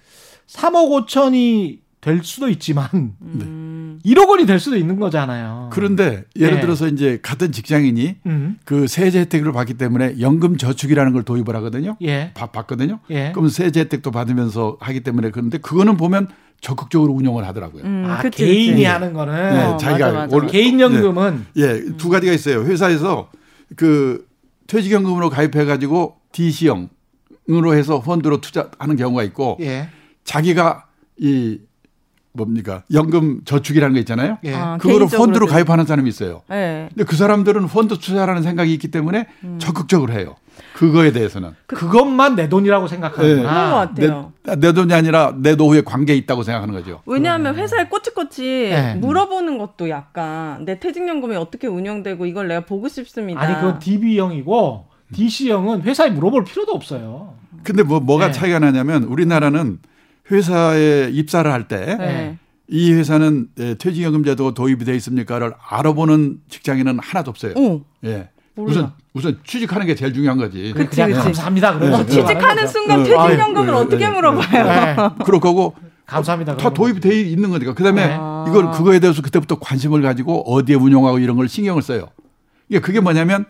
3억 0.46 1.06
5천이 1.06 1.78
될 2.00 2.22
수도 2.22 2.48
있지만 2.48 2.88
음. 3.20 3.67
1억 4.04 4.28
원이 4.28 4.46
될 4.46 4.60
수도 4.60 4.76
있는 4.76 4.98
거잖아요. 4.98 5.70
그런데 5.72 6.24
예를 6.36 6.56
네. 6.56 6.60
들어서 6.60 6.88
이제 6.88 7.18
같은 7.22 7.52
직장인이 7.52 8.16
음. 8.26 8.58
그 8.64 8.86
세제 8.86 9.20
혜택을 9.20 9.52
받기 9.52 9.74
때문에 9.74 10.16
연금 10.20 10.56
저축이라는 10.56 11.12
걸 11.12 11.22
도입을 11.22 11.54
하거든요. 11.56 11.96
예. 12.02 12.32
받거든요. 12.34 13.00
예. 13.10 13.32
그럼 13.34 13.48
세제 13.48 13.80
혜택도 13.80 14.10
받으면서 14.10 14.76
하기 14.80 15.00
때문에 15.00 15.30
그런데 15.30 15.58
그거는 15.58 15.96
보면 15.96 16.28
적극적으로 16.60 17.12
운영을 17.12 17.46
하더라고요. 17.46 17.84
음, 17.84 18.04
아, 18.06 18.20
그치, 18.20 18.44
개인이 18.44 18.72
그치. 18.72 18.84
하는 18.84 19.12
거는 19.12 19.34
네, 19.34 19.64
어, 19.64 19.76
자기가 19.76 20.12
맞아, 20.12 20.36
맞아. 20.36 20.46
개인 20.46 20.80
연금은 20.80 21.46
예, 21.56 21.62
예, 21.62 21.96
두 21.96 22.08
가지가 22.08 22.32
있어요. 22.32 22.62
회사에서 22.62 23.30
그 23.76 24.26
퇴직연금으로 24.66 25.30
가입해 25.30 25.64
가지고 25.64 26.16
DC형으로 26.32 27.74
해서 27.74 28.00
펀드로 28.00 28.40
투자하는 28.40 28.96
경우가 28.96 29.22
있고 29.24 29.56
예. 29.60 29.88
자기가 30.24 30.86
이 31.18 31.58
뭡니까 32.32 32.82
연금 32.92 33.40
저축이라는 33.44 33.94
거 33.94 34.00
있잖아요. 34.00 34.38
예. 34.44 34.54
아, 34.54 34.78
그거를 34.78 35.06
펀드로 35.08 35.46
가입하는 35.46 35.86
사람이 35.86 36.08
있어요. 36.08 36.42
예. 36.50 36.88
근데 36.90 37.04
그 37.04 37.16
사람들은 37.16 37.66
펀드 37.68 37.98
투자라는 37.98 38.42
생각이 38.42 38.72
있기 38.74 38.90
때문에 38.90 39.26
음. 39.44 39.58
적극적으로 39.58 40.12
해요. 40.12 40.36
그거에 40.74 41.12
대해서는 41.12 41.52
그, 41.66 41.88
것만내 41.88 42.48
돈이라고 42.48 42.88
생각하는구나. 42.88 43.64
네. 43.64 43.70
것 43.70 43.76
같아요. 43.76 44.32
내, 44.44 44.56
내, 44.56 44.72
돈이 44.72 44.92
아니라 44.92 45.34
내 45.36 45.54
노후에 45.54 45.82
관계 45.82 46.14
있다고 46.14 46.42
생각하는 46.42 46.74
거죠. 46.74 47.00
왜냐하면 47.06 47.54
회사에 47.56 47.86
꼬치꼬치 47.86 48.42
네. 48.42 48.94
물어보는 48.96 49.58
것도 49.58 49.88
약간 49.88 50.64
내 50.64 50.78
퇴직연금이 50.78 51.36
어떻게 51.36 51.66
운영되고 51.66 52.26
이걸 52.26 52.48
내가 52.48 52.60
보고 52.60 52.88
싶습니다. 52.88 53.40
아니 53.40 53.54
그건 53.54 53.78
DB형이고 53.78 54.86
DC형은 55.12 55.82
회사에 55.82 56.10
물어볼 56.10 56.44
필요도 56.44 56.72
없어요. 56.72 57.34
근데 57.64 57.82
뭐 57.82 58.00
뭐가 58.00 58.26
네. 58.26 58.32
차이가 58.32 58.58
나냐면 58.58 59.04
우리나라는 59.04 59.78
회사에 60.30 61.10
입사를 61.12 61.50
할 61.50 61.68
때이 61.68 61.96
네. 61.96 62.38
회사는 62.70 63.48
퇴직연금 63.78 64.24
제도가 64.24 64.52
도입이 64.54 64.84
돼 64.84 64.94
있습니까를 64.96 65.54
알아보는 65.68 66.38
직장인은 66.48 66.98
하나도 67.00 67.30
없어요. 67.30 67.54
오. 67.56 67.82
예. 68.04 68.28
우선 68.56 68.92
우선 69.14 69.38
취직하는 69.44 69.86
게 69.86 69.94
제일 69.94 70.12
중요한 70.12 70.36
거지. 70.36 70.72
그치, 70.76 70.96
그냥 70.96 71.10
그치. 71.10 71.22
감사합니다. 71.22 71.78
그러면 71.78 72.06
네. 72.06 72.12
취직하는 72.12 72.66
순간 72.66 73.04
퇴직연금을 73.04 73.66
네. 73.66 73.72
어떻게 73.72 74.08
물어봐요? 74.08 74.64
네. 74.64 74.96
그럴 75.24 75.40
거고 75.40 75.74
감사합니다. 76.06 76.56
다 76.56 76.70
도입이 76.70 77.00
돼 77.00 77.20
있는 77.20 77.50
거니까. 77.50 77.74
그다음에 77.74 78.16
아. 78.18 78.44
이걸 78.48 78.70
그거에 78.72 78.98
대해서 78.98 79.22
그때부터 79.22 79.58
관심을 79.60 80.02
가지고 80.02 80.42
어디에 80.52 80.74
운용하고 80.74 81.20
이런 81.20 81.36
걸 81.36 81.48
신경을 81.48 81.82
써요. 81.82 82.08
이게 82.68 82.80
그게 82.80 82.98
뭐냐면 83.00 83.44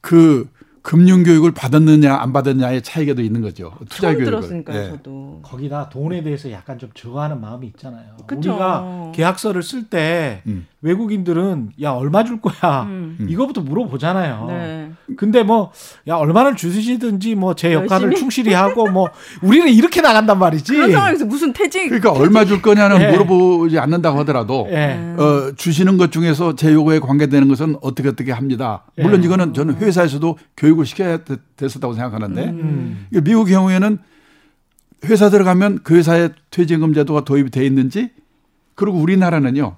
그 0.00 0.48
금융 0.82 1.22
교육을 1.22 1.52
받았느냐 1.52 2.14
안 2.16 2.32
받았냐의 2.32 2.82
차이가 2.82 3.14
있는 3.20 3.40
거죠. 3.40 3.72
투자 3.88 4.08
교육을. 4.08 4.24
들었으니까요, 4.26 4.82
네. 4.82 4.90
저도. 4.90 5.40
거기다 5.42 5.88
돈에 5.88 6.22
대해서 6.22 6.50
약간 6.50 6.78
좀 6.78 6.90
저하는 6.94 7.40
마음이 7.40 7.68
있잖아요. 7.68 8.16
그쵸. 8.26 8.50
우리가 8.50 9.12
계약서를 9.14 9.62
쓸때 9.62 10.42
음. 10.46 10.66
외국인들은 10.82 11.70
야 11.80 11.90
얼마 11.92 12.24
줄 12.24 12.40
거야 12.40 12.82
음. 12.82 13.26
이거부터 13.28 13.60
물어보잖아요. 13.60 14.46
네. 14.48 14.90
근데 15.16 15.42
뭐 15.42 15.70
야 16.08 16.16
얼마를 16.16 16.56
주시든지 16.56 17.34
뭐 17.36 17.54
제 17.54 17.72
역할을 17.72 18.06
열심히? 18.08 18.16
충실히 18.16 18.52
하고 18.52 18.90
뭐 18.90 19.10
우리는 19.42 19.68
이렇게 19.68 20.00
나간단 20.00 20.38
말이지. 20.38 20.72
그런 20.72 20.90
상황에서 20.90 21.24
무슨 21.24 21.52
퇴직? 21.52 21.84
그러니까 21.88 22.10
퇴직. 22.12 22.22
얼마 22.22 22.44
줄 22.44 22.60
거냐는 22.60 22.98
네. 22.98 23.12
물어보지 23.12 23.78
않는다고 23.78 24.18
하더라도 24.20 24.66
네. 24.68 25.14
어, 25.16 25.52
주시는 25.56 25.96
것 25.98 26.10
중에서 26.10 26.56
제 26.56 26.72
요구에 26.72 26.98
관계되는 26.98 27.46
것은 27.48 27.76
어떻게 27.80 28.08
어떻게 28.08 28.32
합니다. 28.32 28.84
물론 28.96 29.20
네. 29.20 29.26
이거는 29.26 29.54
저는 29.54 29.76
회사에서도 29.76 30.36
교육을 30.56 30.84
시켜야 30.86 31.18
됐었다고 31.56 31.94
생각하는데 31.94 32.44
음. 32.44 33.06
미국 33.22 33.44
경우에는 33.44 33.98
회사 35.04 35.30
들어가면 35.30 35.80
그 35.84 35.94
회사의 35.96 36.30
퇴직금 36.50 36.92
제도가 36.94 37.24
도입이 37.24 37.50
돼 37.50 37.64
있는지 37.64 38.10
그리고 38.74 38.98
우리나라는요. 38.98 39.76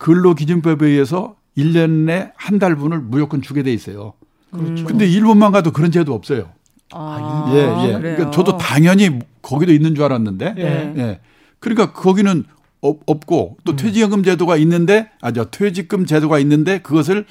근로기준법에 0.00 0.86
의해서 0.86 1.36
1년 1.56 1.90
내한 2.06 2.58
달분을 2.58 3.00
무조건 3.00 3.42
주게 3.42 3.62
돼 3.62 3.72
있어요. 3.72 4.14
그렇죠. 4.50 4.84
근데 4.86 5.06
일본만 5.06 5.52
가도 5.52 5.72
그런 5.72 5.92
제도 5.92 6.14
없어요. 6.14 6.50
아, 6.92 7.50
예, 7.52 7.88
예. 7.88 7.98
그러니까 8.00 8.30
저도 8.30 8.56
당연히 8.56 9.20
거기도 9.42 9.72
있는 9.72 9.94
줄 9.94 10.04
알았는데, 10.04 10.54
예. 10.58 10.94
예. 10.96 11.20
그러니까 11.60 11.92
거기는 11.92 12.44
없고 12.80 13.58
또 13.64 13.72
음. 13.72 13.76
퇴직연금 13.76 14.22
제도가 14.24 14.56
있는데, 14.56 15.10
아, 15.20 15.32
저 15.32 15.44
퇴직금 15.50 16.06
제도가 16.06 16.38
있는데 16.40 16.80
그것을 16.80 17.26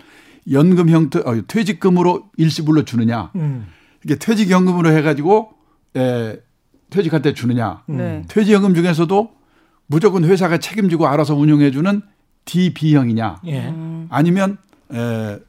연금 0.52 0.90
형태, 0.90 1.20
어, 1.20 1.42
퇴직금으로 1.48 2.30
일시불로 2.38 2.86
주느냐, 2.86 3.32
음. 3.36 3.66
이게 4.06 4.16
퇴직연금으로 4.16 4.92
해 4.92 5.02
가지고, 5.02 5.50
에, 5.98 6.38
퇴직할 6.92 7.24
때 7.24 7.34
주느냐, 7.34 7.84
음. 7.90 8.26
퇴직연금 8.28 8.76
중에서도 8.76 9.32
무조건 9.88 10.24
회사가 10.24 10.60
책임지고 10.60 11.08
알아서 11.08 11.36
운영해 11.36 11.72
주는 11.72 12.04
DB형이냐 12.54 13.42
예. 13.48 13.74
아니면 14.10 14.58
에, 14.94 15.40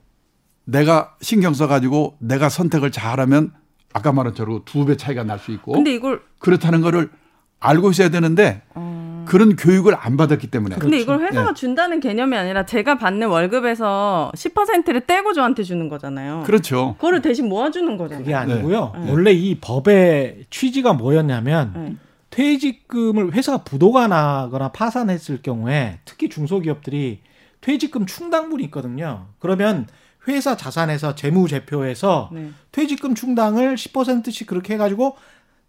내가 0.65 1.15
신경 1.21 1.55
써가지고 1.55 2.17
내가 2.19 2.49
선택을 2.49 2.91
잘하면 2.91 3.53
아까 3.93 4.13
말한 4.13 4.35
대로 4.35 4.63
두 4.65 4.85
배 4.85 4.97
차이가 4.97 5.25
날 5.25 5.39
수 5.39 5.51
있고 5.53 5.73
근데 5.73 5.93
이걸 5.95 6.21
그렇다는 6.39 6.81
거를 6.81 7.11
알고 7.61 7.91
있어야 7.91 8.09
되는데 8.11 8.63
어... 8.75 9.25
그런 9.29 9.55
교육을 9.57 9.95
안 9.99 10.17
받았기 10.17 10.47
때문에. 10.49 10.77
근데 10.77 10.97
그렇죠. 10.99 11.03
이걸 11.03 11.21
회사가 11.29 11.49
네. 11.49 11.55
준다는 11.55 12.01
개념이 12.01 12.37
아니라 12.37 12.65
제가 12.65 12.97
받는 12.99 13.29
월급에서 13.29 14.33
10%를 14.35 15.03
떼고 15.03 15.33
저한테 15.35 15.63
주는 15.63 15.89
거잖아요. 15.89 16.43
그렇죠. 16.47 16.95
그거를 16.99 17.21
대신 17.23 17.49
모아주는 17.49 17.97
거잖아요. 17.97 18.25
그게 18.25 18.35
아니고요. 18.35 18.93
네. 19.05 19.11
원래 19.11 19.33
이 19.33 19.59
법의 19.61 20.47
취지가 20.51 20.95
뭐였냐면 20.95 21.73
네. 21.75 21.97
퇴직금을 22.31 23.35
회사가 23.35 23.59
부도가 23.65 24.09
나거나 24.09 24.71
파산했을 24.73 25.43
경우에 25.43 25.99
특히 26.05 26.29
중소기업들이 26.29 27.21
퇴직금 27.61 28.07
충당분이 28.07 28.65
있거든요. 28.65 29.27
그러면 29.39 29.87
회사 30.29 30.57
자산에서 30.57 31.15
재무제표에서 31.15 32.31
네. 32.33 32.51
퇴직금 32.73 33.15
충당을 33.15 33.75
10%씩 33.75 34.47
그렇게 34.47 34.75
해가지고 34.75 35.17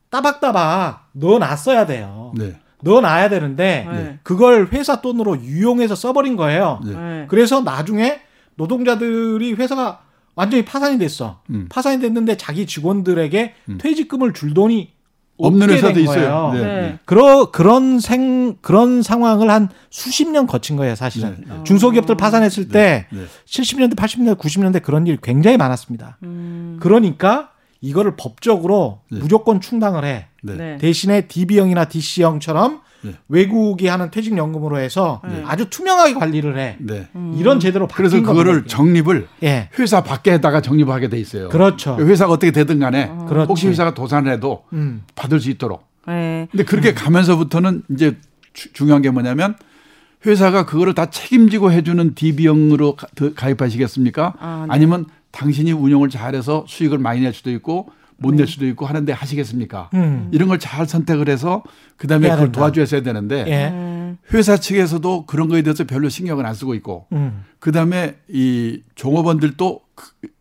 따박따박 0.09 1.09
넣어놨어야 1.13 1.85
돼요. 1.85 2.33
네. 2.37 2.55
넣어놔야 2.83 3.29
되는데 3.29 3.87
네. 3.89 4.19
그걸 4.23 4.67
회사 4.71 5.01
돈으로 5.01 5.41
유용해서 5.41 5.95
써버린 5.95 6.35
거예요. 6.35 6.81
네. 6.83 6.93
네. 6.93 7.25
그래서 7.29 7.61
나중에 7.61 8.21
노동자들이 8.55 9.53
회사가 9.53 10.01
완전히 10.35 10.65
파산이 10.65 10.97
됐어. 10.97 11.41
음. 11.49 11.67
파산이 11.69 11.99
됐는데 11.99 12.37
자기 12.37 12.65
직원들에게 12.65 13.53
음. 13.69 13.77
퇴직금을 13.79 14.33
줄 14.33 14.53
돈이 14.53 14.91
없는 15.37 15.69
회사도 15.69 15.99
있어요. 15.99 16.51
네. 16.53 16.61
네. 16.61 16.99
그러 17.05 17.51
그런 17.51 17.99
생 17.99 18.57
그런 18.61 19.01
상황을 19.01 19.49
한 19.49 19.69
수십 19.89 20.29
년 20.29 20.45
거친 20.45 20.75
거예요, 20.75 20.95
사실은. 20.95 21.37
네. 21.47 21.55
네. 21.55 21.63
중소기업들 21.63 22.15
파산했을 22.15 22.67
때 22.67 23.07
70년대, 23.47 23.95
80년대, 23.95 24.37
90년대 24.37 24.83
그런 24.83 25.07
일이 25.07 25.17
굉장히 25.21 25.57
많았습니다. 25.57 26.17
음. 26.23 26.77
그러니까 26.79 27.51
이거를 27.81 28.15
법적으로 28.15 29.01
네. 29.11 29.19
무조건 29.19 29.59
충당을 29.59 30.05
해. 30.05 30.27
네. 30.43 30.77
대신에 30.77 31.21
DB형이나 31.27 31.85
DC형처럼 31.85 32.81
네. 33.01 33.15
외국이 33.29 33.87
하는 33.87 34.11
퇴직연금으로 34.11 34.79
해서 34.79 35.21
네. 35.27 35.43
아주 35.45 35.69
투명하게 35.69 36.13
관리를 36.13 36.57
해. 36.57 36.77
네. 36.79 37.07
음. 37.15 37.35
이런 37.37 37.59
제대로 37.59 37.87
그래서 37.87 38.21
그거를 38.21 38.65
정립을 38.65 39.27
예. 39.43 39.69
회사 39.79 40.03
밖에다가 40.03 40.61
정립하게 40.61 41.09
돼 41.09 41.19
있어요. 41.19 41.49
그렇죠. 41.49 41.97
회사가 41.99 42.31
어떻게 42.31 42.51
되든 42.51 42.79
간에 42.79 43.09
어. 43.09 43.45
혹시 43.47 43.67
회사가 43.67 43.93
도산을 43.93 44.31
해도 44.31 44.63
음. 44.73 45.03
받을 45.15 45.39
수 45.39 45.49
있도록. 45.49 45.87
네. 46.07 46.47
근데 46.51 46.63
그렇게 46.63 46.89
음. 46.89 46.95
가면서부터는 46.95 47.83
이제 47.91 48.17
주, 48.53 48.71
중요한 48.73 49.01
게 49.01 49.09
뭐냐면 49.09 49.55
회사가 50.25 50.65
그거를 50.65 50.93
다 50.93 51.07
책임지고 51.07 51.71
해주는 51.71 52.13
DB형으로 52.13 52.95
가입하시겠습니까? 53.35 54.33
아, 54.39 54.65
네. 54.67 54.73
아니면 54.73 55.05
당신이 55.31 55.71
운영을 55.71 56.09
잘해서 56.09 56.65
수익을 56.67 56.97
많이 56.97 57.21
낼 57.21 57.33
수도 57.33 57.49
있고 57.51 57.89
못낼 58.21 58.45
네. 58.45 58.51
수도 58.51 58.67
있고 58.67 58.85
하는데 58.85 59.11
하시겠습니까? 59.11 59.89
음. 59.93 60.29
이런 60.31 60.47
걸 60.47 60.59
잘 60.59 60.87
선택을 60.87 61.27
해서 61.27 61.63
그다음에 61.97 62.29
그걸 62.29 62.45
된다. 62.45 62.59
도와주셔야 62.59 63.01
되는데 63.01 63.45
예. 63.47 64.15
회사 64.33 64.57
측에서도 64.57 65.25
그런 65.25 65.47
거에 65.49 65.61
대해서 65.63 65.85
별로 65.85 66.07
신경을 66.09 66.45
안 66.45 66.53
쓰고 66.53 66.73
있고 66.75 67.07
음. 67.13 67.43
그다음에 67.59 68.15
이 68.29 68.81
종업원들도 68.95 69.81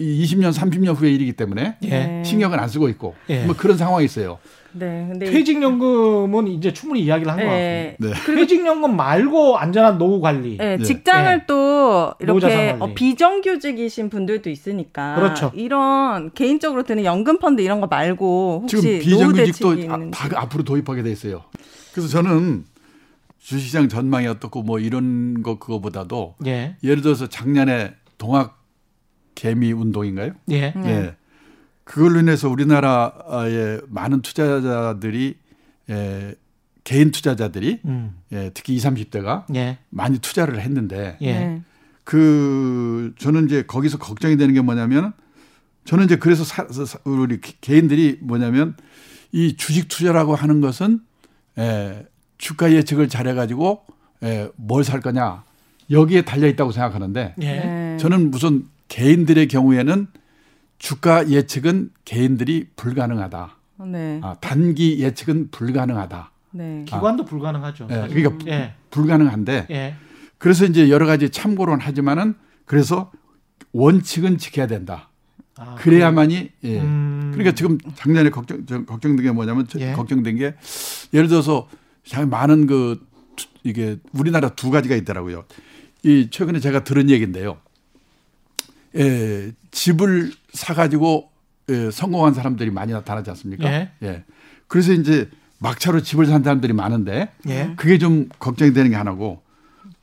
20년 0.00 0.52
30년 0.52 0.94
후의 0.96 1.14
일이기 1.14 1.32
때문에 1.32 1.76
예. 1.84 2.22
신경을 2.24 2.58
안 2.60 2.68
쓰고 2.68 2.88
있고 2.90 3.14
예. 3.28 3.44
뭐 3.44 3.54
그런 3.56 3.76
상황이 3.78 4.04
있어요. 4.04 4.38
네, 4.72 5.06
근데 5.10 5.26
퇴직연금은 5.30 6.48
이제 6.48 6.72
충분히 6.72 7.02
이야기를 7.02 7.30
한것 7.30 7.46
네. 7.46 7.96
같고 7.98 8.32
네. 8.32 8.36
퇴직연금 8.36 8.96
말고 8.96 9.58
안전한 9.58 9.98
노후 9.98 10.20
관리. 10.20 10.56
네, 10.56 10.76
네. 10.76 10.84
직장을 10.84 11.38
네. 11.38 11.44
또 11.46 12.14
이렇게 12.20 12.76
어, 12.78 12.92
비정규직이신 12.94 14.10
분들도 14.10 14.48
있으니까 14.50 15.16
그렇죠. 15.16 15.50
이런 15.54 16.32
개인적으로 16.32 16.84
드는 16.84 17.04
연금 17.04 17.38
펀드 17.38 17.62
이런 17.62 17.80
거 17.80 17.86
말고 17.86 18.60
혹시 18.62 18.80
지금 18.80 18.98
비정규직도 19.00 19.70
아, 19.88 20.10
다 20.10 20.28
앞으로 20.40 20.64
도입하게 20.64 21.02
돼 21.02 21.10
있어요. 21.10 21.42
그래서 21.92 22.08
저는 22.08 22.64
주식시장 23.38 23.88
전망이 23.88 24.26
어떻고 24.26 24.62
뭐 24.62 24.78
이런 24.78 25.42
거 25.42 25.58
그거보다도 25.58 26.36
예. 26.46 26.76
예를 26.84 27.02
들어서 27.02 27.26
작년에 27.26 27.94
동학 28.18 28.60
개미 29.34 29.72
운동인가요? 29.72 30.32
예. 30.50 30.74
예. 30.76 31.14
그걸로 31.90 32.20
인해서 32.20 32.48
우리나라의 32.48 33.80
많은 33.88 34.22
투자자들이 34.22 35.34
예, 35.90 36.34
개인 36.84 37.10
투자자들이 37.10 37.80
음. 37.84 38.14
예, 38.30 38.52
특히 38.54 38.74
20, 38.74 38.90
30대가 38.90 39.52
예. 39.56 39.78
많이 39.88 40.20
투자를 40.20 40.60
했는데 40.60 41.16
예. 41.20 41.32
네. 41.32 41.62
그 42.04 43.12
저는 43.18 43.46
이제 43.46 43.64
거기서 43.66 43.98
걱정이 43.98 44.36
되는 44.36 44.54
게 44.54 44.60
뭐냐면 44.60 45.14
저는 45.84 46.04
이제 46.04 46.14
그래서 46.14 46.44
사, 46.44 46.64
우리 47.02 47.40
개인들이 47.40 48.18
뭐냐면 48.20 48.76
이 49.32 49.56
주식 49.56 49.88
투자라고 49.88 50.36
하는 50.36 50.60
것은 50.60 51.00
예, 51.58 52.06
주가 52.38 52.70
예측을 52.70 53.08
잘해 53.08 53.34
가지고 53.34 53.82
예, 54.22 54.48
뭘 54.54 54.84
살 54.84 55.00
거냐 55.00 55.42
여기에 55.90 56.22
달려 56.22 56.46
있다고 56.46 56.70
생각하는데 56.70 57.34
예. 57.42 57.96
저는 57.98 58.30
무슨 58.30 58.66
개인들의 58.86 59.48
경우에는 59.48 60.06
주가 60.80 61.28
예측은 61.28 61.90
개인들이 62.06 62.68
불가능하다. 62.74 63.56
네. 63.86 64.20
아, 64.24 64.34
단기 64.40 64.98
예측은 64.98 65.50
불가능하다. 65.50 66.30
네. 66.52 66.84
기관도 66.86 67.22
아, 67.22 67.26
불가능하죠. 67.26 67.86
예, 67.90 68.08
그러니까 68.08 68.50
예. 68.50 68.74
불가능한데 68.90 69.66
예. 69.70 69.94
그래서 70.38 70.64
이제 70.64 70.88
여러 70.88 71.06
가지 71.06 71.28
참고는 71.28 71.80
하지만은 71.80 72.34
그래서 72.64 73.12
원칙은 73.72 74.38
지켜야 74.38 74.66
된다. 74.66 75.10
아, 75.56 75.74
그래야만이 75.76 76.50
예. 76.64 76.80
음. 76.80 77.30
그러니까 77.32 77.54
지금 77.54 77.78
작년에 77.94 78.30
걱정 78.30 78.64
걱정된 78.86 79.22
게 79.22 79.30
뭐냐면 79.30 79.66
예. 79.78 79.92
걱정된 79.92 80.38
게 80.38 80.54
예를 81.12 81.28
들어서 81.28 81.68
참 82.04 82.30
많은 82.30 82.66
그 82.66 83.06
이게 83.64 83.98
우리나라 84.14 84.48
두 84.48 84.70
가지가 84.70 84.96
있더라고요. 84.96 85.44
이 86.04 86.28
최근에 86.30 86.58
제가 86.58 86.84
들은 86.84 87.10
얘기인데요. 87.10 87.58
예, 88.96 89.52
집을 89.70 90.32
사가지고 90.52 91.30
예, 91.70 91.90
성공한 91.90 92.34
사람들이 92.34 92.70
많이 92.70 92.92
나타나지 92.92 93.30
않습니까? 93.30 93.70
예. 93.70 93.90
예. 94.02 94.24
그래서 94.66 94.92
이제 94.92 95.28
막차로 95.58 96.02
집을 96.02 96.26
산 96.26 96.42
사람들이 96.42 96.72
많은데 96.72 97.30
예. 97.48 97.72
그게 97.76 97.98
좀 97.98 98.28
걱정이 98.38 98.72
되는 98.72 98.90
게 98.90 98.96
하나고 98.96 99.42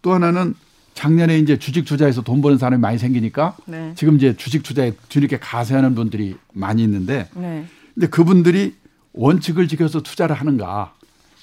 또 0.01 0.13
하나는 0.13 0.53
작년에 0.93 1.37
이제 1.39 1.57
주식 1.59 1.85
투자에서 1.85 2.21
돈 2.21 2.41
버는 2.41 2.57
사람이 2.57 2.81
많이 2.81 2.97
생기니까 2.97 3.55
네. 3.65 3.93
지금 3.95 4.15
이제 4.15 4.35
주식 4.35 4.63
투자에 4.63 4.93
뒤늦게 5.09 5.39
가세하는 5.39 5.93
분들이 5.93 6.35
많이 6.53 6.83
있는데 6.83 7.27
네. 7.35 7.65
근데 7.93 8.07
그분들이 8.07 8.75
원칙을 9.13 9.67
지켜서 9.67 10.01
투자를 10.01 10.35
하는가 10.35 10.93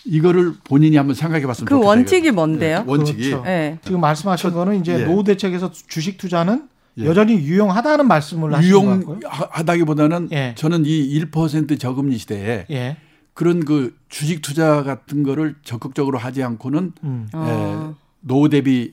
이거를 0.05 0.55
본인이 0.65 0.97
한번 0.97 1.15
생각해 1.15 1.47
봤으면 1.47 1.67
그 1.67 1.75
좋겠다. 1.75 1.81
그 1.81 1.87
원칙이 1.87 2.31
뭔데요? 2.31 2.79
네, 2.81 2.85
원칙이 2.87 3.31
그렇죠. 3.31 3.45
네. 3.45 3.79
지금 3.85 4.01
말씀하신 4.01 4.51
거는 4.51 4.81
이제 4.81 5.01
예. 5.01 5.05
노후 5.05 5.25
대책에서 5.25 5.71
주식 5.89 6.19
투자는 6.19 6.69
예. 6.99 7.07
여전히 7.07 7.35
유용하다는 7.35 8.07
말씀을 8.07 8.55
하시는 8.55 9.05
것 9.05 9.19
유용하다기보다는 9.21 10.29
예. 10.33 10.55
저는 10.57 10.85
이 10.87 11.21
1% 11.21 11.79
저금리 11.79 12.19
시대에 12.19 12.67
예. 12.71 12.97
그런 13.33 13.65
그 13.65 13.97
주식 14.09 14.43
투자 14.43 14.83
같은 14.85 15.23
거를 15.25 15.57
적극적으로 15.65 16.19
하지 16.19 16.43
않고는 16.43 16.93
음. 17.03 17.29
에, 17.35 17.37
어. 17.37 17.95
노후 18.21 18.49
대비 18.49 18.93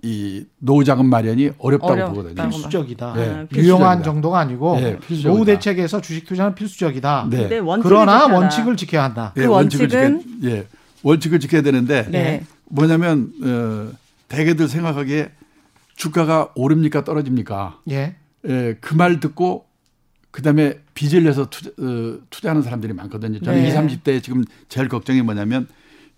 이 0.00 0.44
노후 0.58 0.84
자금 0.84 1.06
마련이 1.06 1.50
어렵다고 1.58 1.92
어렵, 1.92 2.08
보거든요. 2.10 2.48
필수적이다. 2.48 3.14
네, 3.14 3.46
네. 3.50 3.60
유용한 3.60 4.04
정도가 4.04 4.38
아니고 4.38 4.78
네, 4.78 4.98
노후 5.24 5.44
대책에서 5.44 6.00
주식 6.00 6.24
투자는 6.24 6.54
필수적이다. 6.54 7.26
네. 7.30 7.48
그러나 7.82 8.20
지켜야 8.20 8.38
원칙을 8.38 8.76
지켜야 8.76 9.02
한다. 9.04 9.32
그 9.34 9.44
원칙을 9.46 9.88
지켜, 9.88 10.20
예, 10.44 10.66
원칙을 11.02 11.40
지켜야 11.40 11.62
되는데 11.62 12.06
네. 12.10 12.44
뭐냐면 12.66 13.32
어, 13.42 13.90
대개들 14.28 14.68
생각하기에 14.68 15.32
주가가 15.98 16.52
오릅니까 16.54 17.02
떨어집니까? 17.04 17.80
예. 17.90 18.14
예, 18.46 18.76
그 18.80 18.94
말 18.94 19.18
듣고 19.20 19.66
그다음에 20.30 20.80
빚을 20.94 21.24
내서 21.24 21.50
투자, 21.50 21.70
어, 21.70 22.18
투자하는 22.30 22.62
사람들이 22.62 22.92
많거든요. 22.92 23.40
저는 23.40 23.62
네. 23.62 23.68
20, 23.68 24.04
30대 24.04 24.22
지금 24.22 24.44
제일 24.68 24.88
걱정이 24.88 25.22
뭐냐면 25.22 25.66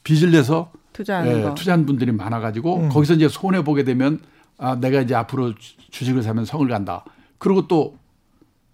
빚을 0.04 0.30
내서 0.32 0.70
투자하는 0.92 1.50
예, 1.50 1.54
투자한 1.54 1.86
분들이 1.86 2.12
많아 2.12 2.40
가지고 2.40 2.80
음. 2.80 2.88
거기서 2.90 3.14
이제 3.14 3.28
손해 3.28 3.64
보게 3.64 3.82
되면 3.84 4.20
아 4.58 4.76
내가 4.76 5.00
이제 5.00 5.14
앞으로 5.14 5.54
주식을 5.90 6.22
사면 6.22 6.44
성을 6.44 6.66
간다. 6.68 7.04
그리고 7.38 7.66
또 7.66 7.96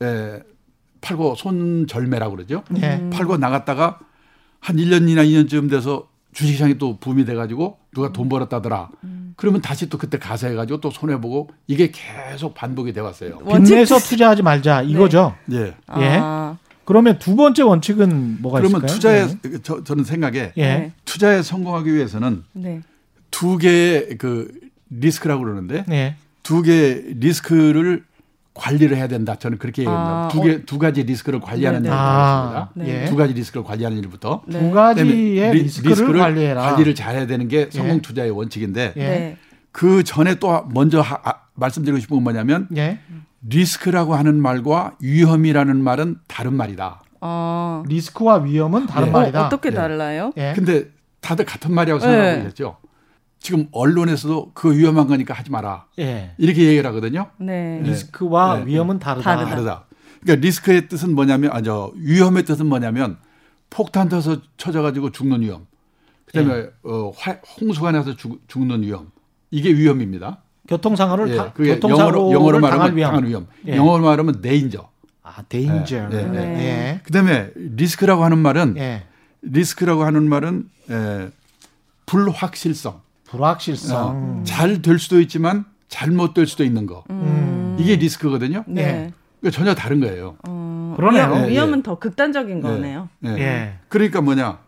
예, 0.02 0.42
팔고 1.00 1.36
손절매라고 1.36 2.34
그러죠. 2.34 2.64
네. 2.70 3.08
팔고 3.10 3.36
나갔다가 3.36 4.00
한 4.58 4.76
1년이나 4.76 5.24
2년쯤 5.24 5.70
돼서 5.70 6.08
주식시장이 6.36 6.76
또 6.76 6.98
붐이 6.98 7.24
돼가지고 7.24 7.78
누가 7.94 8.12
돈 8.12 8.28
벌었다더라. 8.28 8.90
음. 9.04 9.32
그러면 9.36 9.62
다시 9.62 9.88
또 9.88 9.96
그때 9.96 10.18
가세해가지고 10.18 10.82
또 10.82 10.90
손해 10.90 11.18
보고 11.18 11.48
이게 11.66 11.90
계속 11.90 12.52
반복이 12.52 12.92
돼 12.92 13.00
왔어요. 13.00 13.38
빚내서 13.38 13.98
투자하지 13.98 14.42
말자 14.42 14.82
이거죠. 14.82 15.34
네. 15.46 15.56
예. 15.56 15.74
예. 15.98 16.18
아. 16.20 16.58
그러면 16.84 17.18
두 17.18 17.36
번째 17.36 17.62
원칙은 17.62 18.42
뭐가 18.42 18.60
그러면 18.60 18.84
있을까요? 18.84 18.94
투자에 18.94 19.26
네. 19.26 19.58
저, 19.62 19.82
저는 19.82 20.04
생각에 20.04 20.52
예. 20.58 20.92
투자에 21.06 21.40
성공하기 21.40 21.92
위해서는 21.94 22.44
네. 22.52 22.82
두 23.30 23.56
개의 23.56 24.18
그 24.18 24.52
리스크라고 24.90 25.42
그러는데 25.42 25.84
네. 25.88 26.16
두 26.42 26.60
개의 26.60 27.14
리스크를 27.18 28.04
관리를 28.56 28.96
해야 28.96 29.06
된다. 29.06 29.36
저는 29.36 29.58
그렇게 29.58 29.82
얘기합니다. 29.82 30.24
아, 30.24 30.28
두 30.28 30.42
개, 30.42 30.54
어. 30.54 30.58
두 30.66 30.78
가지 30.78 31.02
리스크를 31.02 31.40
관리하는 31.40 31.80
일이 31.84 31.88
있습니다. 31.88 32.70
네. 32.74 33.04
두 33.04 33.16
가지 33.16 33.34
리스크를 33.34 33.64
관리하는 33.64 33.98
일부터. 33.98 34.42
네. 34.46 34.58
두 34.58 34.70
가지의 34.70 35.06
리, 35.54 35.62
리스크를, 35.62 35.90
리스크를 35.90 36.20
관리해라. 36.20 36.62
관리를 36.62 36.94
잘해야 36.94 37.26
되는 37.26 37.48
게 37.48 37.68
성공 37.70 38.00
투자의 38.00 38.30
원칙인데 38.30 38.94
예. 38.96 39.36
그 39.72 40.02
전에 40.02 40.36
또 40.36 40.66
먼저 40.72 41.00
하, 41.00 41.20
아, 41.22 41.34
말씀드리고 41.54 41.98
싶은 42.00 42.16
건 42.16 42.24
뭐냐면 42.24 42.68
예. 42.76 42.98
리스크라고 43.48 44.14
하는 44.14 44.40
말과 44.40 44.96
위험이라는 45.00 45.82
말은 45.82 46.16
다른 46.26 46.54
말이다. 46.54 47.02
어. 47.20 47.82
리스크와 47.86 48.36
위험은 48.38 48.86
다른 48.86 49.08
예. 49.08 49.12
말이다. 49.12 49.46
어, 49.46 49.48
떻게 49.48 49.70
달라요? 49.70 50.32
예. 50.36 50.52
근데 50.56 50.86
다들 51.20 51.44
같은 51.44 51.74
말이라고 51.74 52.00
생각하고 52.00 52.42
계셨죠. 52.42 52.76
지금 53.38 53.68
언론에서도 53.72 54.52
그 54.54 54.76
위험한 54.76 55.06
거니까 55.06 55.34
하지 55.34 55.50
마라. 55.50 55.86
예. 55.98 56.34
이렇게 56.38 56.64
얘기를 56.64 56.88
하거든요. 56.90 57.30
네. 57.38 57.80
리스크와 57.82 58.60
네. 58.60 58.66
위험은 58.66 58.98
다르다. 58.98 59.22
다르다. 59.36 59.50
다르다. 59.50 59.84
그러니까 60.22 60.46
리스크의 60.46 60.88
뜻은 60.88 61.14
뭐냐면 61.14 61.50
아저 61.52 61.92
위험의 61.96 62.44
뜻은 62.44 62.66
뭐냐면 62.66 63.18
폭탄 63.70 64.08
터서 64.08 64.38
쳐져 64.56 64.82
가지고 64.82 65.12
죽는 65.12 65.42
위험. 65.42 65.66
그다음에 66.26 66.54
예. 66.54 66.70
어, 66.82 67.12
화, 67.16 67.36
홍수가 67.60 67.92
나서 67.92 68.16
죽, 68.16 68.40
죽는 68.48 68.82
위험. 68.82 69.10
이게 69.50 69.72
위험입니다. 69.72 70.42
교통사고를 70.68 71.28
예. 71.30 71.52
그게 71.54 71.78
영어로 71.80 72.32
영어로 72.32 72.58
말하면 72.58 72.96
위험. 72.96 73.24
위험. 73.26 73.46
예. 73.68 73.76
영어로 73.76 74.02
말하면 74.04 74.40
데인저. 74.40 74.88
아, 75.22 75.42
danger. 75.48 75.96
예. 75.96 76.08
예. 76.12 76.22
네. 76.22 76.38
예. 76.38 77.00
그다음에 77.04 77.50
리스크라고 77.54 78.24
하는 78.24 78.38
말은 78.38 78.76
예. 78.78 79.04
리스크라고 79.42 80.04
하는 80.04 80.28
말은 80.28 80.68
에, 80.90 81.28
불확실성. 82.06 83.05
불확실성. 83.28 84.40
어, 84.40 84.42
잘될 84.44 84.98
수도 84.98 85.20
있지만 85.20 85.64
잘못될 85.88 86.46
수도 86.46 86.64
있는 86.64 86.86
거. 86.86 87.04
음. 87.10 87.76
이게 87.78 87.96
리스크거든요. 87.96 88.64
네. 88.66 89.12
그러니까 89.40 89.50
전혀 89.56 89.74
다른 89.74 90.00
거예요. 90.00 90.36
어, 90.46 90.94
그러네요. 90.96 91.26
위험, 91.26 91.48
위험은 91.48 91.78
예. 91.78 91.82
더 91.82 91.98
극단적인 91.98 92.60
거네요. 92.60 93.08
예. 93.24 93.28
예. 93.38 93.74
그러니까 93.88 94.20
뭐냐. 94.20 94.58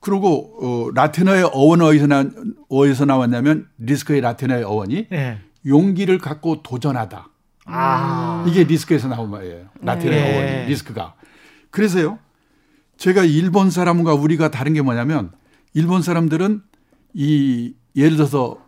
그리고 0.00 0.56
어, 0.60 0.90
라틴어의 0.94 1.50
어원 1.52 1.80
어디서 1.82 2.06
나 2.06 2.24
어디서 2.68 3.06
나왔냐면 3.06 3.66
리스크의 3.78 4.20
라틴어의 4.20 4.64
어원이 4.64 5.06
예. 5.12 5.38
용기를 5.64 6.18
갖고 6.18 6.62
도전하다. 6.62 7.28
아. 7.66 8.44
이게 8.48 8.64
리스크에서 8.64 9.08
나온 9.08 9.30
말이에요. 9.30 9.66
라틴어의 9.80 10.22
네. 10.22 10.34
어원이 10.34 10.68
리스크가. 10.68 11.14
그래서요. 11.70 12.18
제가 12.96 13.24
일본 13.24 13.70
사람과 13.70 14.14
우리가 14.14 14.50
다른 14.50 14.72
게 14.72 14.82
뭐냐면 14.82 15.30
일본 15.74 16.02
사람들은 16.02 16.62
이 17.14 17.74
예를 17.96 18.16
들어서 18.16 18.58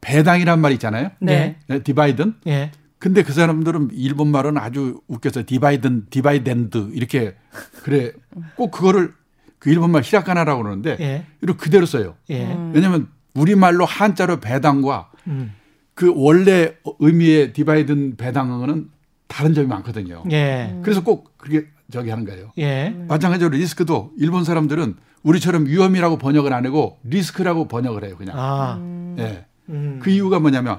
배당이란 0.00 0.60
말 0.60 0.72
있잖아요. 0.72 1.10
네. 1.20 1.56
네 1.68 1.82
dividend. 1.82 2.34
네. 2.44 2.70
근데 2.98 3.22
그 3.22 3.32
사람들은 3.32 3.90
일본 3.92 4.28
말은 4.28 4.56
아주 4.56 5.00
웃겨서 5.06 5.42
dividend, 5.46 6.06
dividend 6.10 6.90
이렇게 6.94 7.36
그래 7.82 8.12
꼭 8.56 8.70
그거를 8.70 9.12
그 9.58 9.70
일본 9.70 9.90
말 9.90 10.02
히라카나라고 10.02 10.62
그러는데 10.62 10.96
예. 11.00 11.26
이렇게 11.42 11.58
그대로 11.58 11.86
써요. 11.86 12.14
예. 12.30 12.46
음. 12.46 12.72
왜냐하면 12.74 13.08
우리 13.34 13.54
말로 13.54 13.84
한자로 13.84 14.40
배당과 14.40 15.10
음. 15.26 15.52
그 15.94 16.12
원래 16.14 16.74
의미의 16.98 17.52
디바이든 17.52 18.16
배당은 18.16 18.88
다른 19.26 19.54
점이 19.54 19.66
많거든요. 19.66 20.24
예. 20.30 20.78
그래서 20.82 21.02
꼭 21.02 21.36
그렇게 21.36 21.66
저기 21.90 22.10
하는 22.10 22.24
거예요. 22.24 22.52
예. 22.58 22.94
마찬가지로 23.08 23.50
리스크도 23.50 24.12
일본 24.18 24.44
사람들은 24.44 24.96
우리처럼 25.26 25.66
위험이라고 25.66 26.18
번역을 26.18 26.52
안 26.52 26.64
하고 26.66 26.98
리스크라고 27.02 27.66
번역을 27.66 28.04
해요, 28.04 28.14
그냥. 28.16 28.36
아. 28.38 28.78
예. 29.18 29.44
음. 29.68 29.98
그 30.00 30.10
이유가 30.10 30.38
뭐냐면 30.38 30.78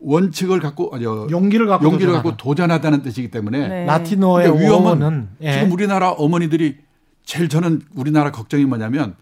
원칙을 0.00 0.60
갖고 0.60 0.90
아니요 0.94 1.28
용기를 1.30 1.66
갖고 1.66 1.84
용기를 1.84 2.12
도전하다. 2.12 2.28
갖고 2.28 2.36
도전하다는 2.36 3.02
뜻이기 3.02 3.30
때문에 3.30 3.68
네. 3.68 3.84
라틴어의 3.84 4.50
그러니까 4.50 4.66
위험은 4.66 5.28
예. 5.42 5.52
지금 5.52 5.70
우리나라 5.72 6.10
어머니들이 6.10 6.78
제일 7.24 7.48
저는 7.48 7.82
우리나라 7.94 8.32
걱정이 8.32 8.64
뭐냐면 8.64 9.14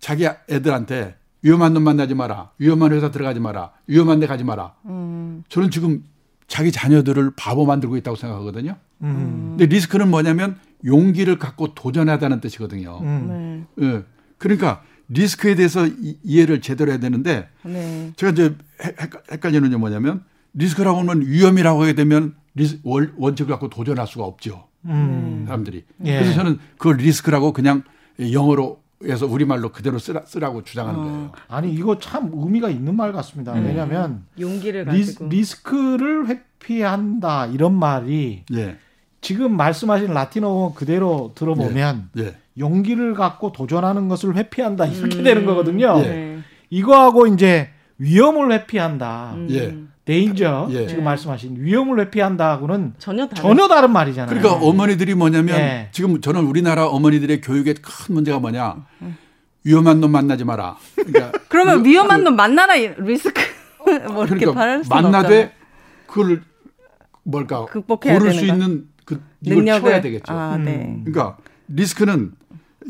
자기 0.00 0.26
애들한테 0.50 1.16
위험한 1.42 1.74
놈 1.74 1.84
만나지 1.84 2.14
마라, 2.14 2.50
위험한 2.58 2.92
회사 2.92 3.10
들어가지 3.10 3.38
마라, 3.38 3.70
위험한 3.86 4.18
데 4.18 4.26
가지 4.26 4.42
마라. 4.42 4.74
음. 4.86 5.44
저는 5.48 5.70
지금 5.70 6.02
자기 6.46 6.72
자녀들을 6.72 7.32
바보 7.36 7.66
만들고 7.66 7.96
있다고 7.96 8.16
생각하거든요. 8.16 8.76
음. 9.02 9.56
근데 9.58 9.66
리스크는 9.66 10.10
뭐냐면 10.10 10.58
용기를 10.84 11.38
갖고 11.38 11.74
도전하다는 11.74 12.40
뜻이거든요. 12.40 13.00
음. 13.02 13.66
네. 13.76 13.86
예. 13.86 14.02
그러니까 14.38 14.82
리스크에 15.08 15.54
대해서 15.54 15.86
이, 15.86 16.40
해를 16.40 16.60
제대로 16.60 16.90
해야 16.90 16.98
되는데 16.98 17.48
네. 17.62 18.12
제가 18.16 18.32
이제 18.32 18.56
헷갈리는 19.30 19.70
게 19.70 19.76
뭐냐면 19.76 20.24
리스크라고 20.54 20.98
하면 21.00 21.22
위험이라고 21.22 21.82
하게 21.82 21.94
되면 21.94 22.34
리스, 22.54 22.80
원, 22.82 23.12
원칙을 23.16 23.50
갖고 23.50 23.68
도전할 23.68 24.06
수가 24.06 24.24
없죠. 24.24 24.68
음. 24.84 25.44
사람들이. 25.46 25.84
예. 26.04 26.18
그래서 26.18 26.34
저는 26.34 26.58
그걸 26.78 26.96
리스크라고 26.96 27.52
그냥 27.52 27.82
영어로 28.18 28.82
해서 29.04 29.26
우리말로 29.26 29.70
그대로 29.72 29.98
쓰라, 29.98 30.22
쓰라고 30.24 30.64
주장하는 30.64 30.98
어. 30.98 31.02
거예요. 31.02 31.32
아니 31.48 31.72
이거 31.72 31.98
참 31.98 32.30
의미가 32.32 32.70
있는 32.70 32.96
말 32.96 33.12
같습니다. 33.12 33.52
음. 33.52 33.66
왜냐하면 33.66 34.24
용기를 34.40 34.86
가지고 34.86 35.28
리 35.28 35.44
스, 35.44 35.62
크를 35.62 36.28
회피한다 36.28 37.46
이런 37.46 37.74
말이 37.74 38.44
예. 38.54 38.76
지금 39.20 39.56
말씀하신 39.56 40.14
라틴어 40.14 40.72
그대로 40.74 41.32
들어보면 41.34 42.10
예. 42.16 42.22
예. 42.22 42.36
용기를 42.58 43.14
갖고 43.14 43.52
도전하는 43.52 44.08
것을 44.08 44.34
회피한다 44.34 44.86
이렇게 44.86 45.18
음. 45.18 45.24
되는 45.24 45.44
거거든요. 45.44 45.98
예. 45.98 46.38
이거하고 46.70 47.26
이제 47.26 47.70
위험을 47.98 48.52
회피한다. 48.52 49.34
음. 49.34 49.92
예. 50.08 50.12
danger 50.12 50.68
예. 50.70 50.86
지금 50.86 51.04
말씀하신 51.04 51.56
위험을 51.58 52.00
회피한다고는 52.00 52.94
전혀 52.98 53.26
다른, 53.26 53.42
전혀 53.42 53.68
다른 53.68 53.92
말이잖아요. 53.92 54.28
그러니까 54.28 54.64
어머니들이 54.64 55.14
뭐냐면 55.14 55.58
예. 55.58 55.88
지금 55.92 56.20
저는 56.20 56.44
우리나라 56.46 56.86
어머니들의 56.86 57.40
교육의 57.40 57.74
큰 57.74 58.14
문제가 58.14 58.38
뭐냐 58.38 58.86
위험한 59.64 60.00
놈 60.00 60.12
만나지 60.12 60.44
마라. 60.44 60.76
그러니까 60.94 61.38
그러면 61.48 61.84
위, 61.84 61.90
위험한 61.90 62.20
그, 62.20 62.24
놈 62.24 62.36
만나라 62.36 62.74
리스크 62.74 63.40
뭐 64.12 64.24
이렇게 64.24 64.40
그러니까 64.40 64.52
말할 64.52 64.84
수 64.84 64.90
만나되 64.90 65.52
그걸 66.06 66.42
뭘까 67.24 67.66
극복해야 67.66 68.18
고를 68.18 68.32
수 68.32 68.44
있는 68.44 68.86
그 69.04 69.20
이걸 69.40 69.58
능력을 69.58 69.90
쳐야 69.90 70.00
되겠죠. 70.00 70.32
아, 70.32 70.56
네. 70.56 70.86
음. 70.86 71.04
그러니까 71.04 71.36
리스크는 71.68 72.32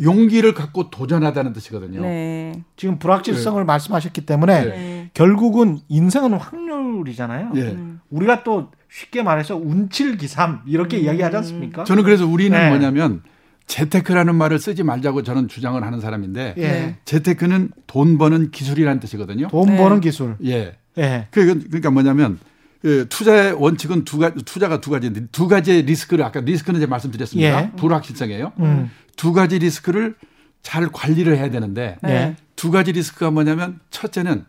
용기를 0.02 0.52
갖고 0.52 0.90
도전하다는 0.90 1.54
뜻이거든요. 1.54 2.02
네. 2.02 2.52
지금 2.76 2.98
불확실성을 2.98 3.62
네. 3.62 3.64
말씀하셨기 3.64 4.26
때문에 4.26 4.64
네. 4.64 4.95
결국은 5.16 5.78
인생은 5.88 6.34
확률이잖아요. 6.34 7.52
네. 7.54 7.74
우리가 8.10 8.44
또 8.44 8.70
쉽게 8.90 9.22
말해서 9.22 9.56
운칠기삼 9.56 10.64
이렇게 10.66 10.98
음. 10.98 11.04
이야기하지 11.04 11.36
않습니까? 11.38 11.84
저는 11.84 12.02
그래서 12.02 12.26
우리는 12.26 12.56
네. 12.56 12.68
뭐냐면 12.68 13.22
재테크라는 13.66 14.34
말을 14.34 14.58
쓰지 14.58 14.82
말자고 14.82 15.22
저는 15.22 15.48
주장을 15.48 15.82
하는 15.82 16.00
사람인데 16.02 16.54
예. 16.58 16.96
재테크는 17.06 17.70
돈 17.86 18.18
버는 18.18 18.50
기술이라는 18.50 19.00
뜻이거든요. 19.00 19.48
돈 19.48 19.68
네. 19.68 19.78
버는 19.78 20.02
기술. 20.02 20.36
예. 20.44 20.76
예. 20.98 21.28
그러니까 21.30 21.90
뭐냐면 21.90 22.38
그 22.82 23.06
투자의 23.08 23.54
원칙은 23.54 24.04
두 24.04 24.18
가지, 24.18 24.44
투자가 24.44 24.82
두 24.82 24.90
가지인데 24.90 25.28
두 25.32 25.48
가지의 25.48 25.84
리스크를 25.84 26.26
아까 26.26 26.40
리스크는 26.40 26.78
제가 26.78 26.90
말씀드렸습니다. 26.90 27.62
예. 27.62 27.70
불확실성이에요. 27.76 28.52
음. 28.58 28.90
두 29.16 29.32
가지 29.32 29.58
리스크를 29.58 30.14
잘 30.60 30.86
관리를 30.92 31.38
해야 31.38 31.48
되는데 31.48 31.96
네. 32.02 32.36
두 32.54 32.70
가지 32.70 32.92
리스크가 32.92 33.30
뭐냐면 33.30 33.80
첫째는 33.88 34.44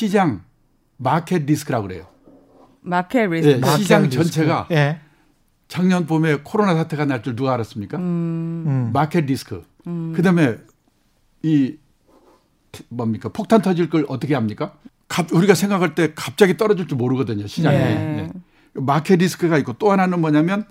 시장 0.00 0.42
market 0.98 1.46
risk라고 1.46 1.88
그래요. 1.88 2.06
market 2.80 3.26
risk. 3.26 3.60
네, 3.60 3.76
시장 3.76 4.04
리스크. 4.04 4.22
전체가 4.22 4.68
네. 4.70 5.00
작년 5.66 6.06
봄에 6.06 6.36
코로나 6.44 6.76
사태가 6.76 7.06
날 7.06 7.22
줄 7.22 7.34
누가 7.34 7.54
알았습니까? 7.54 7.98
음. 7.98 8.64
음. 8.66 8.90
market 8.92 9.24
risk. 9.24 9.64
음. 9.88 10.12
그다음에 10.14 10.58
이 11.42 11.74
뭡니까 12.88 13.30
폭탄 13.30 13.62
터질 13.62 13.90
걸 13.90 14.06
어떻게 14.08 14.36
합니까? 14.36 14.74
우리가 15.32 15.54
생각할 15.54 15.96
때 15.96 16.12
갑자기 16.14 16.56
떨어질 16.56 16.86
줄 16.86 16.96
모르거든요 16.96 17.48
시장에. 17.48 17.76
네. 17.76 17.94
네. 17.94 18.30
market 18.74 19.16
risk가 19.16 19.58
있고 19.58 19.72
또 19.72 19.90
하나는 19.90 20.20
뭐냐면 20.20 20.66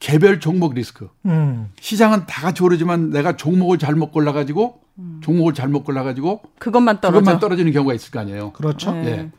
개별 0.00 0.40
종목 0.40 0.74
리스크. 0.74 1.08
음. 1.26 1.70
시장은 1.80 2.26
다 2.26 2.42
같이 2.42 2.64
오르지만 2.64 3.10
내가 3.10 3.36
종목을 3.36 3.78
잘못 3.78 4.10
골라가지고 4.10 4.80
음. 4.82 4.83
종목을 5.20 5.54
잘못 5.54 5.84
골라가지고 5.84 6.42
그것만 6.58 7.00
떨어져. 7.00 7.20
그것만 7.20 7.40
떨어지는 7.40 7.72
경우가 7.72 7.94
있을 7.94 8.10
거 8.10 8.20
아니에요. 8.20 8.52
그렇죠. 8.52 8.92
네. 8.92 9.06
예. 9.06 9.30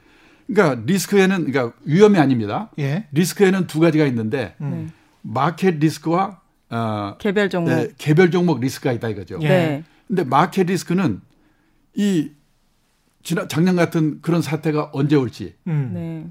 그러니까 0.48 0.84
리스크에는 0.86 1.52
그러니까 1.52 1.78
위험이 1.86 2.20
아닙니다. 2.20 2.70
예. 2.78 3.08
리스크에는 3.12 3.68
두 3.68 3.80
가지가 3.80 4.06
있는데 4.08 4.56
음. 4.62 4.92
market 5.21 5.75
risk와 5.75 6.42
어, 6.69 7.15
개별 7.19 7.50
종목 7.50 7.69
네, 7.69 7.90
개별 7.98 8.32
종목 8.32 8.60
리스크가 8.60 8.92
있다 8.92 9.10
이거죠. 9.10 9.40
예. 9.42 9.48
네. 9.48 9.84
근데 10.08 10.23
market 10.23 10.67
risk는 10.67 11.21
이 11.96 12.32
지난 13.23 13.48
작년 13.48 13.75
같은 13.75 14.21
그런 14.21 14.42
사태가 14.42 14.92
언제 14.94 15.15
올지, 15.15 15.56
음. 15.67 15.92
네. 15.94 16.27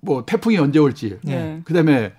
뭐 0.00 0.24
태풍이 0.26 0.58
언제 0.58 0.78
올지, 0.78 1.18
네. 1.22 1.60
그다음에 1.64 2.14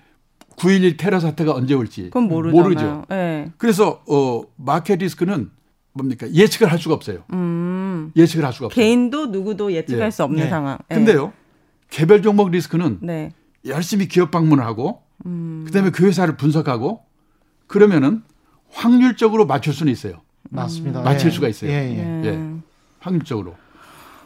9.11 0.56 0.96
테러 0.98 1.20
사태가 1.20 1.52
언제 1.54 1.74
올지 1.74 2.04
그건 2.04 2.24
모르죠. 2.24 3.04
네. 3.08 3.52
그래서 3.58 4.02
어 4.08 4.42
market 4.56 5.00
risk는 5.00 5.50
뭡니까 5.98 6.30
예측을 6.32 6.70
할 6.70 6.78
수가 6.78 6.94
없어요. 6.94 7.24
음. 7.32 8.12
예측을 8.16 8.44
할 8.44 8.52
수가 8.52 8.66
없어요. 8.66 8.82
개인도 8.82 9.26
누구도 9.26 9.72
예측할 9.72 10.06
네. 10.06 10.10
수 10.10 10.24
없는 10.24 10.44
네. 10.44 10.48
상황. 10.48 10.78
네. 10.88 10.94
근데요 10.94 11.32
개별 11.90 12.22
종목 12.22 12.50
리스크는 12.50 12.98
네. 13.02 13.32
열심히 13.66 14.08
기업 14.08 14.30
방문을 14.30 14.64
하고 14.64 15.02
음. 15.26 15.64
그다음에 15.66 15.90
그 15.90 16.06
회사를 16.06 16.36
분석하고 16.36 17.02
그러면은 17.66 18.22
확률적으로 18.70 19.46
맞출 19.46 19.72
수는 19.74 19.92
있어요. 19.92 20.22
맞습니다. 20.50 21.02
맞출 21.02 21.28
예. 21.28 21.34
수가 21.34 21.48
있어요. 21.48 21.70
예, 21.70 21.74
예. 21.74 22.26
예. 22.26 22.54
확률적으로. 23.00 23.56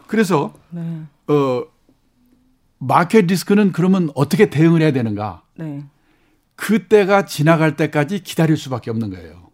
그래서 0.07 0.53
네. 0.71 1.03
어 1.29 1.65
마켓 2.79 3.27
리스크는 3.27 3.73
그러면 3.73 4.11
어떻게 4.15 4.51
대응을 4.51 4.83
해야 4.83 4.93
되는가? 4.93 5.43
네. 5.57 5.85
그때가 6.57 7.25
지나갈 7.25 7.77
때까지 7.77 8.23
기다릴 8.23 8.57
수밖에 8.57 8.91
없는 8.91 9.11
거예요. 9.11 9.51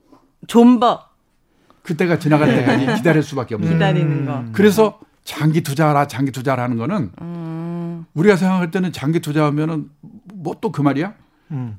존버. 0.47 1.08
그때가 1.89 2.19
지나갈 2.19 2.55
때까지 2.55 2.87
기다릴 2.97 3.23
수밖에 3.23 3.55
없는 3.55 3.79
거예요. 3.79 3.79
기다리는 3.95 4.27
거. 4.27 4.45
그래서 4.53 5.01
장기 5.25 5.63
투자라 5.63 6.07
장기 6.07 6.33
투자를 6.33 6.63
하는 6.63 6.77
거는 6.77 7.13
음. 7.23 8.05
우리가 8.15 8.37
생각할 8.37 8.71
때는 8.71 8.93
장기 8.93 9.21
투자하면은 9.21 9.89
뭐 10.35 10.55
또 10.61 10.71
그 10.71 10.83
말이야? 10.83 11.15
음. 11.53 11.79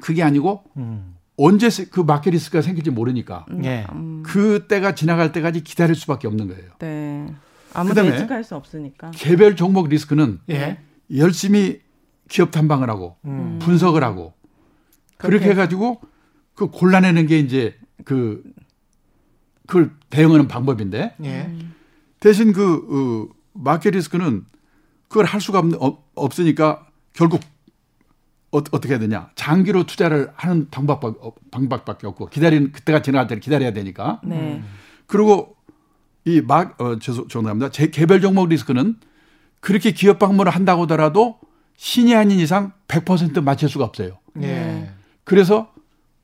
그게 0.00 0.22
아니고 0.22 0.64
음. 0.78 1.16
언제 1.36 1.68
그 1.90 2.00
마켓 2.00 2.30
리스크가 2.30 2.62
생길지 2.62 2.90
모르니까 2.90 3.44
예. 3.64 3.86
그 4.22 4.66
때가 4.68 4.94
지나갈 4.94 5.32
때까지 5.32 5.62
기다릴 5.62 5.94
수밖에 5.94 6.26
없는 6.28 6.48
거예요. 6.48 6.70
네. 6.78 7.26
아무도 7.74 8.06
예측할 8.06 8.42
수 8.42 8.54
없으니까. 8.56 9.10
개별 9.14 9.54
종목 9.54 9.88
리스크는 9.88 10.40
예. 10.48 10.78
열심히 11.14 11.80
기업 12.28 12.50
탐방을 12.52 12.88
하고 12.88 13.16
음. 13.26 13.58
분석을 13.60 14.02
하고 14.02 14.32
그렇게 15.18 15.50
해가지고 15.50 16.00
그 16.54 16.68
골라내는 16.68 17.26
게 17.26 17.38
이제 17.38 17.74
그 18.06 18.42
그걸 19.66 19.90
대응하는 20.08 20.48
방법인데 20.48 21.16
예. 21.24 21.56
대신 22.20 22.52
그 22.52 23.28
어, 23.28 23.34
마켓 23.52 23.90
리스크는 23.90 24.46
그걸 25.08 25.26
할 25.26 25.40
수가 25.40 25.62
없, 25.78 26.04
없으니까 26.14 26.86
결국 27.12 27.40
어, 28.52 28.62
떻게 28.62 28.90
해야 28.90 28.98
되냐. 28.98 29.30
장기로 29.34 29.84
투자를 29.84 30.30
하는 30.36 30.68
방법, 30.70 31.02
방법밖에 31.50 32.06
없고 32.06 32.28
기다리는 32.28 32.72
그때가 32.72 33.02
지나갈 33.02 33.26
때는 33.26 33.40
기다려야 33.40 33.72
되니까. 33.72 34.20
네. 34.24 34.62
그리고 35.06 35.56
이 36.24 36.40
막, 36.40 36.80
어, 36.80 36.98
죄송, 36.98 37.28
죄송합니다. 37.28 37.70
제 37.70 37.90
개별 37.90 38.20
종목 38.20 38.48
리스크는 38.48 38.96
그렇게 39.60 39.90
기업 39.90 40.18
방문을 40.20 40.52
한다고 40.52 40.82
하더라도 40.82 41.38
신이 41.76 42.14
아닌 42.14 42.38
이상 42.38 42.72
100% 42.88 43.42
맞출 43.42 43.68
수가 43.68 43.84
없어요. 43.84 44.18
네. 44.34 44.90
그래서 45.24 45.72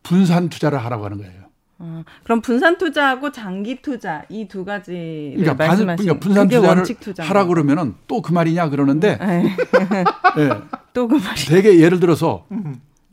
분산 0.02 0.48
투자를 0.48 0.82
하라고 0.84 1.04
하는 1.04 1.18
거예요. 1.18 1.41
어, 1.84 2.04
그럼 2.22 2.40
분산 2.40 2.78
투자하고 2.78 3.32
장기 3.32 3.82
투자 3.82 4.22
이 4.28 4.46
두 4.46 4.64
가지 4.64 5.34
그러니까, 5.36 5.56
반, 5.66 5.76
그러니까 5.76 6.18
분산 6.20 6.48
투자를 6.48 6.84
하라 7.28 7.46
그러면은 7.46 7.94
또 8.06 8.22
그 8.22 8.32
말이냐 8.32 8.68
그러는데 8.70 9.18
네. 9.18 9.42
네. 10.36 10.50
또그 10.94 11.16
말이 11.16 11.40
되게 11.46 11.80
예를 11.80 11.98
들어서 11.98 12.46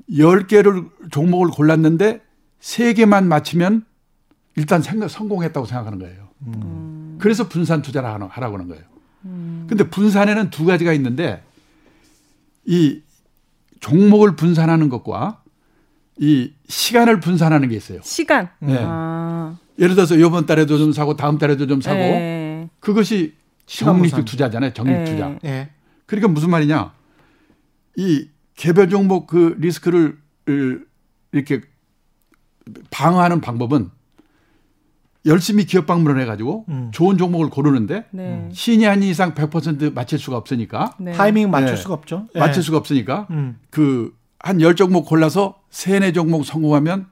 10개를 0.09 0.89
종목을 1.11 1.47
골랐는데 1.49 2.22
3개만 2.61 3.24
맞히면 3.26 3.86
일단 4.55 4.82
생각, 4.82 5.09
성공했다고 5.09 5.65
생각하는 5.65 5.97
거예요. 5.99 6.28
음. 6.45 7.17
그래서 7.20 7.47
분산 7.47 7.82
투자를 7.82 8.07
하라고 8.09 8.55
하는 8.55 8.67
거예요. 8.67 8.84
음. 9.26 9.65
근데 9.67 9.89
분산에는 9.89 10.49
두 10.51 10.65
가지가 10.65 10.93
있는데 10.93 11.41
이 12.65 13.01
종목을 13.80 14.36
분산하는 14.36 14.89
것과 14.89 15.41
이 16.20 16.51
시간을 16.67 17.22
분산하는 17.22 17.70
게 17.70 17.76
있어요. 17.76 17.99
시간. 18.03 18.49
네. 18.59 18.78
아. 18.80 19.57
예를 19.80 19.95
들어서 19.95 20.15
이번 20.15 20.45
달에도 20.45 20.78
좀 20.78 20.91
사고 20.91 21.15
다음 21.15 21.38
달에도 21.38 21.65
좀 21.65 21.80
사고 21.80 21.97
네. 21.97 22.70
그것이 22.82 23.34
적립 23.65 24.26
투자잖아요. 24.26 24.74
적립 24.74 25.05
투자. 25.05 25.38
네. 25.41 25.70
그러니까 26.05 26.28
무슨 26.28 26.49
말이냐? 26.49 26.91
이 27.95 28.28
개별 28.55 28.89
종목 28.89 29.28
그 29.28 29.55
리스크를 29.59 30.17
이렇게 31.32 31.61
방어하는 32.91 33.39
방법은 33.39 33.89
열심히 35.26 35.65
기업 35.65 35.86
방문을 35.86 36.20
해가지고 36.22 36.65
음. 36.70 36.89
좋은 36.93 37.17
종목을 37.17 37.49
고르는데 37.49 38.05
네. 38.11 38.49
신이 38.51 38.88
아닌 38.88 39.09
이상 39.09 39.34
100% 39.34 39.93
맞출 39.93 40.20
수가 40.20 40.36
없으니까 40.38 40.95
네. 40.99 41.13
타이밍 41.13 41.49
맞출 41.51 41.76
네. 41.76 41.76
수가 41.78 41.93
없죠. 41.93 42.28
맞출 42.36 42.63
수가 42.63 42.78
없으니까 42.78 43.28
음. 43.30 43.59
그한 43.70 44.57
10종목 44.59 45.05
골라서 45.05 45.59
세네 45.70 46.13
종목 46.13 46.45
성공하면 46.45 47.07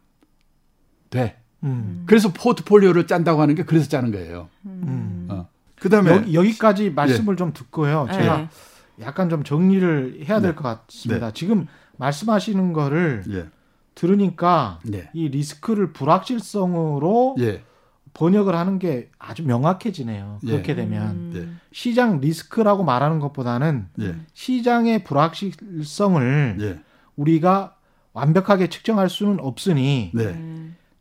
돼. 1.10 1.38
음. 1.64 2.04
그래서 2.06 2.32
포트폴리오를 2.34 3.08
짠다고 3.08 3.42
하는 3.42 3.56
게 3.56 3.64
그래서 3.64 3.88
짜는 3.90 4.12
거예요. 4.12 4.50
음. 4.66 5.28
어. 5.30 5.48
그다음에 5.80 6.34
여기, 6.34 6.58
까지 6.58 6.90
말씀을 6.90 7.34
예. 7.34 7.38
좀 7.38 7.54
듣고요. 7.54 8.08
제가 8.12 8.42
예. 8.42 9.04
약간 9.04 9.30
좀 9.30 9.44
정리를 9.44 10.26
해야 10.28 10.42
될것 10.42 10.64
네. 10.64 10.82
같습니다. 10.88 11.28
네. 11.28 11.34
지금 11.34 11.68
말씀하시는 11.98 12.74
거를 12.74 13.24
예. 13.30 13.46
들으니까 13.94 14.80
네. 14.84 15.10
이 15.14 15.30
리스크를 15.30 15.94
불확실성으로 15.94 17.36
예. 17.40 17.64
번역을 18.14 18.56
하는 18.56 18.80
게 18.80 19.12
아주 19.20 19.44
명확해지네요. 19.44 20.40
예. 20.44 20.52
그렇게 20.52 20.74
되면 20.74 21.10
음. 21.10 21.32
네. 21.34 21.48
시장 21.72 22.20
리스크라고 22.20 22.84
말하는 22.84 23.20
것보다는 23.20 23.88
예. 24.02 24.16
시장의 24.34 25.04
불확실성을 25.04 26.58
예. 26.60 26.80
우리가 27.16 27.77
완벽하게 28.18 28.68
측정할 28.68 29.10
수는 29.10 29.40
없으니 29.40 30.10
네. 30.14 30.36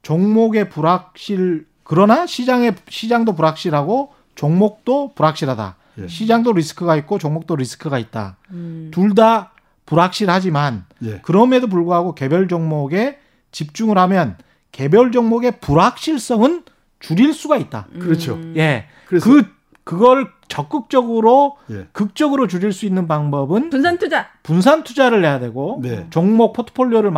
종목의 0.02 0.68
불확실 0.68 1.66
그러나 1.82 2.26
시장의 2.26 2.74
시장도 2.88 3.34
불확실하고 3.34 4.12
종목도 4.34 5.14
불확실하다. 5.14 5.76
예. 5.98 6.08
시장도 6.08 6.52
리스크가 6.52 6.94
있고 6.96 7.18
종목도 7.18 7.56
리스크가 7.56 7.98
있다. 7.98 8.36
음. 8.50 8.90
둘다 8.92 9.52
불확실하지만 9.86 10.84
예. 11.04 11.20
그럼에도 11.22 11.68
불구하고 11.68 12.14
개별 12.14 12.48
종목에 12.48 13.18
집중을 13.50 13.96
하면 13.96 14.36
개별 14.72 15.10
종목의 15.10 15.60
불확실성은 15.60 16.64
줄일 17.00 17.32
수가 17.32 17.56
있다. 17.56 17.86
음. 17.94 18.00
그렇죠. 18.00 18.38
예. 18.56 18.88
그래서 19.06 19.24
그 19.24 19.44
그걸 19.84 20.30
적극적으로 20.48 21.56
예. 21.70 21.86
극적으로 21.92 22.46
줄일 22.46 22.72
수 22.72 22.86
있는 22.86 23.06
방법은 23.08 23.70
분산 23.70 23.98
투자. 23.98 24.28
분산 24.42 24.84
투자를 24.84 25.24
해야 25.24 25.38
되고 25.38 25.80
네. 25.82 26.06
종목 26.10 26.52
포트폴리오를 26.52 27.12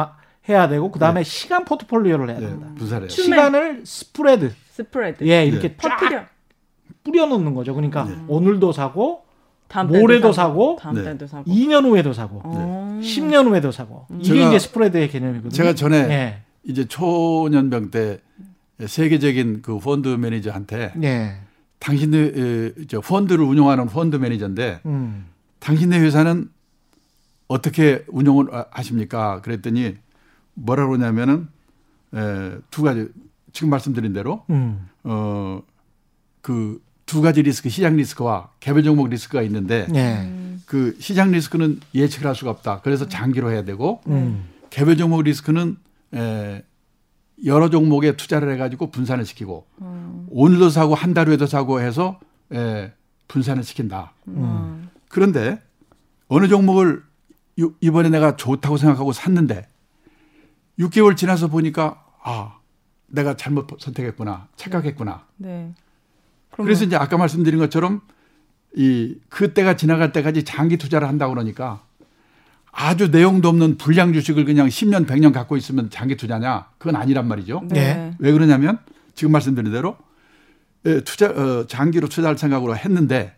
해야 0.49 0.69
되고 0.69 0.91
그다음에 0.91 1.21
네. 1.23 1.25
시간 1.25 1.65
포트폴리오를 1.65 2.31
해야 2.31 2.39
네. 2.39 2.47
된다. 2.47 2.69
분산해요. 2.77 3.09
시간을 3.09 3.83
스프레드. 3.85 4.53
스프레드. 4.71 5.27
예, 5.27 5.45
이렇게 5.45 5.77
쫙 5.77 6.29
뿌려 7.05 7.27
놓는 7.27 7.55
거죠. 7.55 7.75
그러니까 7.75 8.05
네. 8.05 8.17
오늘도 8.29 8.73
사고 8.73 9.29
모레도 9.87 10.33
사고, 10.33 10.79
다음 10.81 10.95
네. 10.95 11.27
사고, 11.27 11.45
2년 11.45 11.85
후에도 11.85 12.15
사고, 12.15 12.41
네. 12.45 13.07
10년 13.07 13.47
후에도 13.49 13.71
사고. 13.71 14.07
이게 14.15 14.25
제가, 14.25 14.49
이제 14.49 14.59
spread의 14.59 15.11
개념이거든요. 15.11 15.51
제가 15.51 15.75
전에 15.75 16.07
네. 16.07 16.43
이제 16.65 16.87
초년병 16.87 17.91
때 17.91 18.21
세계적인 18.85 19.63
그 19.63 19.79
펀드 19.79 20.09
매니저한테 20.09 20.93
네. 20.97 21.41
당신네 21.79 22.87
저 22.89 23.01
펀드를 23.01 23.45
운영하는 23.45 23.87
펀드 23.87 24.17
매니저인데 24.17 24.81
음. 24.87 25.27
당신네 25.61 25.99
회사는 26.01 26.51
어떻게 27.47 28.05
운영을 28.09 28.49
하십니까? 28.71 29.41
그랬더니 29.41 29.97
뭐라 30.55 30.87
그러냐면은 30.87 31.49
에, 32.15 32.59
두 32.71 32.83
가지 32.83 33.09
지금 33.53 33.71
말씀드린 33.71 34.13
대로 34.13 34.45
음. 34.51 34.89
어그 35.03 36.83
두 37.07 37.23
가지 37.23 37.43
리스크, 37.43 37.71
시장 37.71 37.97
리스크와 37.97 38.51
개별 38.61 38.83
종목 38.83 39.09
리스크가 39.09 39.41
있는데 39.43 39.87
네. 39.91 40.59
그 40.67 40.95
시장 41.01 41.31
리스크는 41.31 41.81
예측을 41.95 42.27
할 42.27 42.35
수가 42.35 42.51
없다. 42.51 42.83
그래서 42.83 43.09
장기로 43.09 43.51
해야 43.51 43.65
되고 43.65 44.03
음. 44.09 44.45
개별 44.69 44.97
종목 44.99 45.23
리스크는 45.23 45.77
에, 46.15 46.63
여러 47.47 47.71
종목에 47.71 48.17
투자를 48.17 48.53
해가지고 48.53 48.91
분산을 48.91 49.25
시키고 49.25 49.67
음. 49.81 50.08
오늘도 50.31 50.71
사고 50.71 50.95
한 50.95 51.15
달 51.15 51.29
후에도 51.29 51.47
사고 51.47 51.81
해서 51.81 52.19
에, 52.53 52.93
분산을 53.29 53.63
시킨다. 53.65 54.13
음. 54.29 54.89
그런데 55.09 55.61
어느 56.29 56.49
종목을 56.49 57.03
이번에 57.81 58.09
내가 58.11 58.37
좋다고 58.37 58.77
생각하고 58.77 59.13
샀는데 59.13 59.67
6개월 60.79 61.17
지나서 61.17 61.49
보니까 61.49 62.05
아 62.23 62.59
내가 63.09 63.37
잘못 63.37 63.67
선택했구나 63.81 64.49
착각했구나. 64.57 65.25
네. 65.39 65.73
그래서 66.51 66.85
이제 66.85 66.97
아까 66.97 67.17
말씀드린 67.17 67.59
것처럼 67.59 68.01
이 68.77 69.17
그때가 69.29 69.77
지나갈 69.77 70.13
때까지 70.13 70.45
장기 70.45 70.77
투자를 70.77 71.09
한다고 71.09 71.33
그러니까 71.35 71.83
아주 72.71 73.09
내용도 73.11 73.49
없는 73.49 73.77
불량 73.77 74.13
주식을 74.13 74.45
그냥 74.45 74.69
10년, 74.69 75.07
100년 75.07 75.33
갖고 75.33 75.57
있으면 75.57 75.91
장기 75.91 76.17
투자냐? 76.17 76.69
그건 76.79 76.97
아니란 76.97 77.27
말이죠. 77.27 77.63
네. 77.69 78.15
왜 78.19 78.33
그러냐면 78.33 78.79
지금 79.15 79.33
말씀드린 79.33 79.73
대로 79.73 79.97
예, 79.97 80.08
투자 81.05 81.27
어, 81.27 81.67
장기로 81.67 82.09
투자할 82.09 82.39
생각으로 82.39 82.77
했는데 82.77 83.35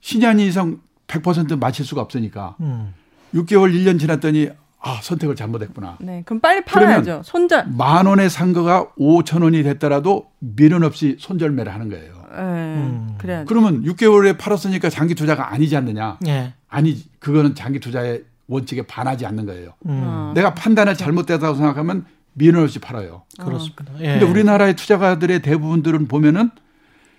신년 0.00 0.40
이상 0.40 0.80
100% 1.06 1.58
맞힐 1.58 1.84
수가 1.84 2.00
없으니까 2.02 2.56
음. 2.60 2.94
6개월, 3.34 3.74
1년 3.74 3.98
지났더니 3.98 4.50
아 4.80 5.00
선택을 5.02 5.34
잘못했구나. 5.34 5.96
네, 6.00 6.22
그럼 6.24 6.40
빨리 6.40 6.64
팔아야죠. 6.64 7.22
손절. 7.24 7.66
만 7.76 8.06
원에 8.06 8.28
산 8.28 8.52
거가 8.52 8.88
5천 8.98 9.42
원이 9.42 9.62
됐더라도 9.64 10.30
미련 10.38 10.84
없이 10.84 11.16
손절매를 11.18 11.72
하는 11.72 11.88
거예요. 11.88 12.12
네, 12.30 12.36
음. 12.38 13.14
그래야 13.18 13.44
그러면 13.44 13.82
6개월에 13.82 14.38
팔았으니까 14.38 14.88
장기 14.88 15.14
투자가 15.14 15.52
아니지 15.52 15.76
않느냐? 15.76 16.18
네. 16.20 16.54
아니, 16.68 17.04
그거는 17.18 17.54
장기 17.54 17.80
투자의 17.80 18.22
원칙에 18.46 18.82
반하지 18.82 19.26
않는 19.26 19.46
거예요. 19.46 19.70
음. 19.86 20.00
어. 20.04 20.32
내가 20.34 20.54
판단을 20.54 20.94
잘못됐다고 20.94 21.56
생각하면 21.56 22.06
미련 22.38 22.62
없이 22.62 22.78
팔아요. 22.78 23.24
그렇습니다. 23.38 23.84
예. 24.00 24.18
근데 24.18 24.24
우리나라의 24.24 24.76
투자가들의 24.76 25.42
대부분들은 25.42 26.08
보면은 26.08 26.50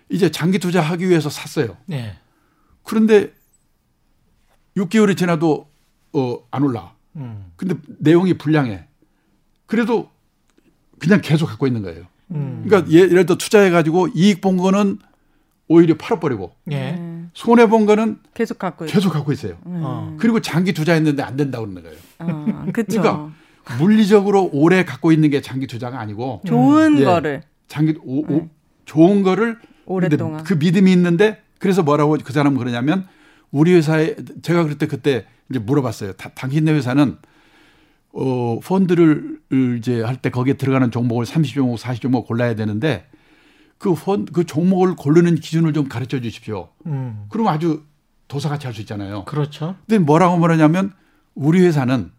이제 0.10 0.32
장기 0.32 0.58
투자하기 0.58 1.08
위해서 1.08 1.30
샀어요. 1.30 1.78
예. 1.92 2.18
그런데 2.84 3.34
6개월이 4.78 5.18
지나도 5.18 5.70
어, 6.14 6.38
안 6.50 6.64
올라. 6.64 6.94
음. 7.18 7.52
근데 7.56 7.76
내용이 8.00 8.38
불량해. 8.38 8.86
그래도 9.68 10.10
그냥 10.98 11.22
계속 11.22 11.48
갖고 11.48 11.68
있는 11.68 11.84
거예요. 11.84 12.06
음. 12.32 12.64
그러니까 12.66 12.92
예, 12.92 13.00
예를 13.02 13.26
들어 13.26 13.38
투자해 13.38 13.70
가지고 13.70 14.08
이익 14.16 14.42
본 14.42 14.58
거는 14.58 14.98
오히려 15.68 15.96
팔아버리고 15.98 16.56
예. 16.72 17.00
손해 17.34 17.68
본 17.68 17.86
거는 17.86 18.20
계속 18.34 18.58
갖고 18.58 18.86
계속 18.86 19.12
갖고 19.12 19.32
있어요. 19.32 19.58
음. 19.68 20.18
그리고 20.20 20.40
장기 20.42 20.74
투자했는데 20.74 21.22
안 21.22 21.36
된다고 21.36 21.68
그러는 21.68 21.84
거예요. 21.84 21.98
어, 22.20 22.66
그러니까 22.74 23.32
물리적으로 23.78 24.49
오래 24.51 24.84
갖고 24.86 25.12
있는 25.12 25.30
게 25.30 25.41
장기 25.41 25.68
투자가 25.68 25.99
아니고 25.99 26.41
좋은 26.45 26.99
예, 26.99 27.03
거를 27.05 27.41
장기 27.68 27.95
오, 28.03 28.22
오, 28.22 28.28
네. 28.28 28.49
좋은 28.86 29.22
거를 29.24 29.57
오랫동안 29.86 30.43
그 30.43 30.53
믿음이 30.53 30.91
있는데 30.91 31.41
그래서 31.60 31.84
뭐라고 31.84 32.18
그 32.24 32.34
사람은 32.34 32.57
그러냐면 32.57 33.07
우리 33.51 33.74
회사에 33.74 34.16
제가 34.41 34.64
그럴 34.64 34.78
때 34.78 34.88
그때 34.88 35.26
이제 35.49 35.60
물어봤어요. 35.60 36.14
다, 36.14 36.30
당신네 36.36 36.72
회사는 36.72 37.18
어 38.12 38.60
펀드를 38.64 39.39
이제 39.78 40.01
할 40.01 40.16
때 40.18 40.30
거기에 40.30 40.53
들어가는 40.55 40.89
종목을 40.91 41.26
30종목, 41.26 41.78
40종목 41.78 42.26
골라야 42.26 42.55
되는데 42.55 43.05
그 43.78 43.93
펀, 43.93 44.26
그 44.26 44.45
종목을 44.45 44.95
고르는 44.95 45.36
기준을 45.36 45.74
좀 45.74 45.88
가르쳐 45.88 46.20
주십시오. 46.20 46.70
음. 46.86 47.26
그럼 47.30 47.47
아주 47.47 47.84
도사같이 48.28 48.66
할 48.68 48.74
수 48.74 48.82
있잖아요. 48.82 49.26
그렇죠. 49.26 49.76
근데 49.88 49.99
뭐라고 50.03 50.38
말하냐면 50.38 50.91
우리 51.36 51.62
회사는 51.62 52.12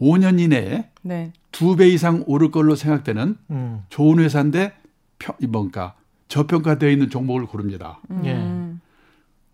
5년 0.00 0.38
이내에 0.40 0.90
네. 1.02 1.32
두배 1.52 1.88
이상 1.88 2.22
오를 2.26 2.50
걸로 2.50 2.74
생각되는 2.76 3.36
음. 3.50 3.82
좋은 3.88 4.18
회사인데 4.18 4.74
평, 5.18 5.34
뭔가 5.48 5.94
저평가되어 6.28 6.90
있는 6.90 7.10
종목을 7.10 7.46
고릅니다. 7.46 8.00
음. 8.10 8.22
예. 8.24 8.78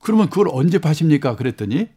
그러면 0.02 0.28
그걸 0.28 0.48
언제 0.50 0.78
파십니까? 0.78 1.36
그랬더니 1.36 1.88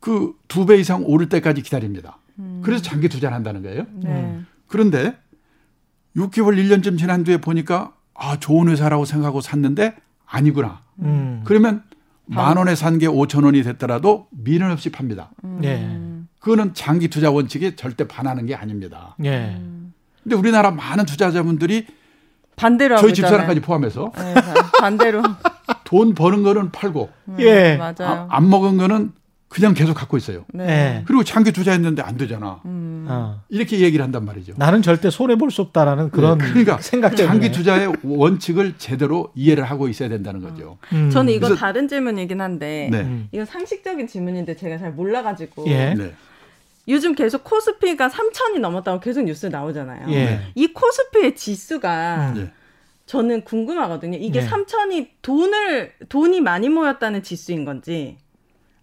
그두배 0.00 0.78
이상 0.78 1.02
오를 1.04 1.28
때까지 1.28 1.62
기다립니다. 1.62 2.18
음. 2.38 2.60
그래서 2.64 2.82
장기 2.82 3.08
투자를 3.08 3.34
한다는 3.34 3.62
거예요. 3.62 3.84
네. 3.92 4.40
그런데 4.66 5.16
6개월, 6.16 6.56
1년쯤 6.56 6.98
지난 6.98 7.24
뒤에 7.24 7.38
보니까 7.38 7.94
아, 8.14 8.38
좋은 8.38 8.68
회사라고 8.68 9.04
생각하고 9.04 9.40
샀는데 9.40 9.96
아니구나. 10.26 10.82
음. 11.00 11.42
그러면 11.44 11.82
만 12.26 12.56
원에 12.56 12.74
산 12.76 12.98
게 12.98 13.06
5천 13.08 13.44
원이 13.44 13.62
됐더라도 13.64 14.28
미련 14.30 14.70
없이 14.70 14.90
팝니다. 14.90 15.30
네. 15.42 15.98
그거는 16.40 16.74
장기 16.74 17.08
투자 17.08 17.30
원칙에 17.30 17.76
절대 17.76 18.08
반하는 18.08 18.46
게 18.46 18.54
아닙니다. 18.54 19.14
네. 19.18 19.60
근데 20.22 20.36
우리나라 20.36 20.70
많은 20.70 21.06
투자자분들이 21.06 21.86
반대로 22.56 22.96
저희 22.98 23.14
집사람까지 23.14 23.60
포함해서 23.60 24.12
네, 24.16 24.34
반대로 24.80 25.22
돈 25.84 26.14
버는 26.14 26.42
거는 26.42 26.72
팔고 26.72 27.08
음, 27.28 27.36
예 27.40 27.76
맞아요. 27.76 27.94
아, 28.00 28.26
안 28.30 28.50
먹은 28.50 28.76
거는 28.76 29.12
그냥 29.48 29.74
계속 29.74 29.94
갖고 29.94 30.16
있어요. 30.16 30.44
네. 30.52 30.66
네. 30.66 31.02
그리고 31.06 31.24
장기 31.24 31.52
투자했는데 31.52 32.02
안 32.02 32.16
되잖아. 32.16 32.60
음. 32.66 33.06
어. 33.08 33.40
이렇게 33.48 33.80
얘기를 33.80 34.02
한단 34.04 34.24
말이죠. 34.24 34.52
나는 34.56 34.80
절대 34.82 35.10
손해 35.10 35.36
볼 35.36 35.50
수 35.50 35.62
없다라는 35.62 36.10
그런 36.10 36.38
네. 36.38 36.44
그러니까 36.48 36.78
생각 36.78 37.16
때문에 37.16 37.26
장기 37.40 37.50
투자의 37.50 37.92
원칙을 38.04 38.74
제대로 38.78 39.32
이해를 39.34 39.64
하고 39.64 39.88
있어야 39.88 40.08
된다는 40.08 40.40
거죠. 40.42 40.78
음. 40.92 41.10
저는 41.10 41.32
이거 41.32 41.54
다른 41.54 41.88
질문이긴 41.88 42.40
한데 42.40 42.88
네. 42.92 43.24
이건 43.32 43.46
상식적인 43.46 44.06
질문인데 44.06 44.54
제가 44.56 44.78
잘 44.78 44.92
몰라가지고 44.92 45.66
예. 45.68 45.94
네. 46.90 46.94
요즘 46.94 47.14
계속 47.14 47.44
코스피가 47.44 48.08
3천이 48.08 48.58
넘었다고 48.58 49.00
계속 49.00 49.22
뉴스 49.22 49.46
나오잖아요. 49.46 50.10
예. 50.10 50.40
이 50.54 50.72
코스피의 50.72 51.36
지수가 51.36 52.32
음. 52.36 52.50
저는 53.06 53.44
궁금하거든요. 53.44 54.18
이게 54.20 54.40
예. 54.40 54.46
3천이 54.46 55.08
돈을 55.22 55.92
돈이 56.08 56.40
많이 56.40 56.68
모였다는 56.68 57.22
지수인 57.22 57.64
건지 57.64 58.18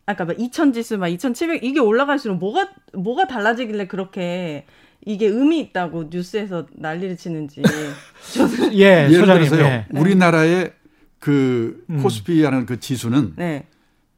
아까 0.05 0.24
막 0.24 0.38
2천 0.38 0.74
지수 0.74 0.97
막 0.97 1.10
2,700 1.10 1.64
이게 1.64 1.80
올라갈수록 1.80 2.38
뭐가 2.38 2.70
뭐가 2.93 3.28
달라지길래 3.28 3.88
그렇게 3.88 4.66
이게 5.05 5.28
의미 5.28 5.60
있다고 5.60 6.05
뉴스에서 6.10 6.68
난리를 6.72 7.18
치는지 7.18 7.62
저는 8.34 8.74
예, 8.74 9.10
예를 9.10 9.26
들어서요. 9.26 9.64
예. 9.64 9.86
우리나라의 9.91 10.72
그 11.20 11.84
음. 11.89 12.01
코스피라는 12.01 12.66
그 12.66 12.80
지수는 12.80 13.34
네. 13.36 13.66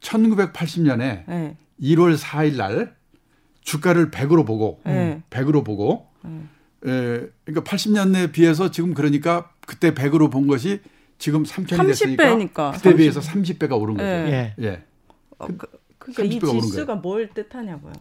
1980년에 0.01 1.23
네. 1.27 1.57
1월 1.81 2.17
4일 2.17 2.57
날 2.57 2.98
주가를 3.69 4.09
100으로 4.09 4.47
보고 4.47 4.81
네. 4.83 5.21
100으로 5.29 5.63
보고 5.63 6.07
네. 6.23 6.31
에, 6.91 7.27
그러니까 7.45 7.63
80년대에 7.63 8.31
비해서 8.31 8.71
지금 8.71 8.95
그러니까 8.95 9.51
그때 9.67 9.93
100으로 9.93 10.31
본 10.31 10.47
것이 10.47 10.81
지금 11.19 11.43
3천이 11.43 11.85
됐으니까 11.85 12.23
30배니까. 12.23 12.73
그때 12.73 12.95
비해서 12.95 13.19
30배가 13.19 13.79
오른 13.79 13.95
거죠. 13.95 14.07
예. 14.07 14.55
예. 14.59 14.81
어, 15.37 15.47
그, 15.55 15.67
그러니까 15.99 16.23
이 16.23 16.61
지수가 16.61 16.95
뭘 16.95 17.29
뜻하냐고요. 17.29 17.93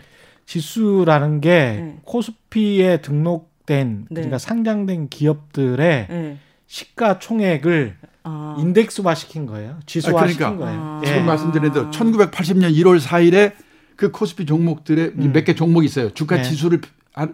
지수라는 0.46 1.42
게 1.42 1.50
네. 1.50 1.98
코스피에 2.04 3.02
등록된 3.02 4.06
네. 4.08 4.14
그러니까 4.14 4.38
상장된 4.38 5.10
기업들의 5.10 6.06
네. 6.08 6.38
시가 6.66 7.18
총액을 7.18 7.96
아. 8.22 8.56
인덱스화 8.58 9.14
시킨 9.14 9.44
거예요. 9.44 9.80
지수화 9.84 10.18
아, 10.18 10.22
그러니까 10.22 10.46
시킨 10.46 10.58
거예요. 10.58 10.80
아. 10.80 11.02
지금 11.04 11.26
말씀드린 11.26 11.72
대로 11.72 11.90
1980년 11.90 12.74
1월 12.74 13.00
4일에 13.00 13.67
그 13.99 14.12
코스피 14.12 14.46
종목들의 14.46 15.12
음. 15.18 15.32
몇개 15.34 15.57
종목이 15.57 15.84
있어요. 15.86 16.11
주가 16.14 16.36
네. 16.36 16.42
지수를 16.44 16.80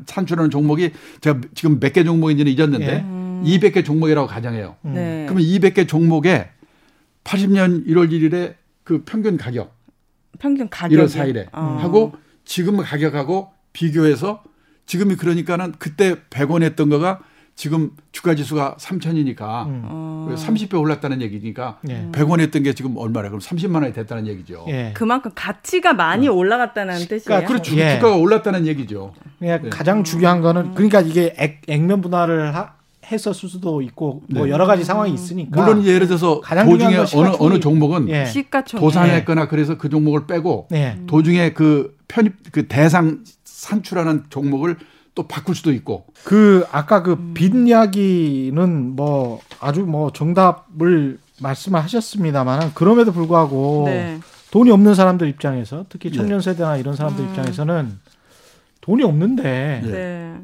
산출하는 0.07 0.49
종목이 0.51 0.93
제가 1.21 1.43
지금 1.55 1.79
몇 1.79 1.93
개 1.93 2.05
종목인지는 2.05 2.51
잊었는데 2.51 2.87
네. 2.87 3.01
음. 3.03 3.43
200개 3.45 3.85
종목이라고 3.85 4.27
가정해요. 4.27 4.75
네. 4.81 5.27
그러면 5.29 5.45
200개 5.45 5.87
종목에 5.87 6.49
80년 7.25 7.87
1월 7.87 8.11
1일에 8.11 8.55
그 8.83 9.03
평균 9.05 9.37
가격 9.37 9.77
평균 10.39 10.71
가격 10.71 10.99
1월 10.99 11.07
4일에 11.07 11.49
어. 11.53 11.77
하고 11.83 12.15
지금 12.47 12.79
가격하고 12.79 13.51
비교해서 13.75 14.43
지금이 14.87 15.17
그러니까는 15.17 15.75
그때 15.79 16.15
100원 16.31 16.63
했던 16.63 16.89
거가 16.89 17.21
지금 17.57 17.91
주가 18.11 18.35
지수가 18.35 18.77
3천이니까 18.79 19.67
음. 19.67 20.35
30배 20.37 20.79
올랐다는 20.79 21.23
얘기니까 21.23 21.79
예. 21.89 22.09
100원 22.11 22.41
했던 22.41 22.63
게 22.65 22.73
지금 22.75 22.97
얼마래? 22.97 23.29
그럼 23.29 23.41
30만 23.41 23.77
원이 23.77 23.93
됐다는 23.93 24.27
얘기죠. 24.27 24.65
예. 24.69 24.93
그만큼 24.95 25.31
가치가 25.35 25.93
많이 25.93 26.29
음. 26.29 26.37
올라갔다는 26.37 27.07
뜻이에요. 27.07 27.45
그렇죠. 27.45 27.77
예. 27.77 27.97
주가가 27.97 28.17
올랐다는 28.17 28.67
얘기죠. 28.67 29.15
네. 29.39 29.61
가장 29.71 30.03
중요한 30.03 30.41
거는 30.41 30.75
그러니까 30.75 31.01
이게 31.01 31.35
액, 31.39 31.63
액면 31.69 32.01
분할을 32.01 32.55
하, 32.55 32.75
했었을 33.11 33.49
수도 33.49 33.83
있고 33.83 34.23
뭐 34.31 34.47
네. 34.47 34.51
여러 34.51 34.67
가지 34.67 34.83
상황이 34.83 35.13
있으니까 35.13 35.63
물론 35.63 35.85
예를 35.85 36.07
들어서 36.07 36.41
도중에 36.41 36.97
어느 37.15 37.37
어느 37.39 37.61
종목은 37.61 38.09
예. 38.09 38.27
도산했거나 38.67 39.47
그래서 39.49 39.77
그 39.79 39.89
종목을 39.89 40.27
빼고 40.27 40.69
예. 40.73 40.99
도중에 41.07 41.53
그 41.53 41.97
편입 42.09 42.35
그 42.51 42.67
대상 42.67 43.21
산출하는 43.45 44.25
종목을 44.31 44.77
또 45.15 45.25
바꿀 45.25 45.55
수도 45.55 45.73
있고 45.73 46.07
그 46.25 46.67
아까 46.73 47.03
그빚 47.03 47.55
음. 47.55 47.69
이야기는 47.69 48.97
뭐 48.97 49.41
아주 49.61 49.83
뭐 49.83 50.13
정답을 50.13 51.19
말씀하셨습니다만 51.41 52.75
그럼에도 52.75 53.13
불구하고 53.13 53.85
네. 53.87 54.21
돈이 54.51 54.71
없는 54.71 54.95
사람들 54.95 55.29
입장에서 55.29 55.87
특히 55.89 56.13
청년 56.13 56.39
네. 56.39 56.45
세대나 56.45 56.77
이런 56.77 56.97
사람들 56.97 57.25
음. 57.25 57.31
입장에서는 57.31 57.99
돈이 58.81 59.03
없는데 59.03 59.83
네. 59.85 60.41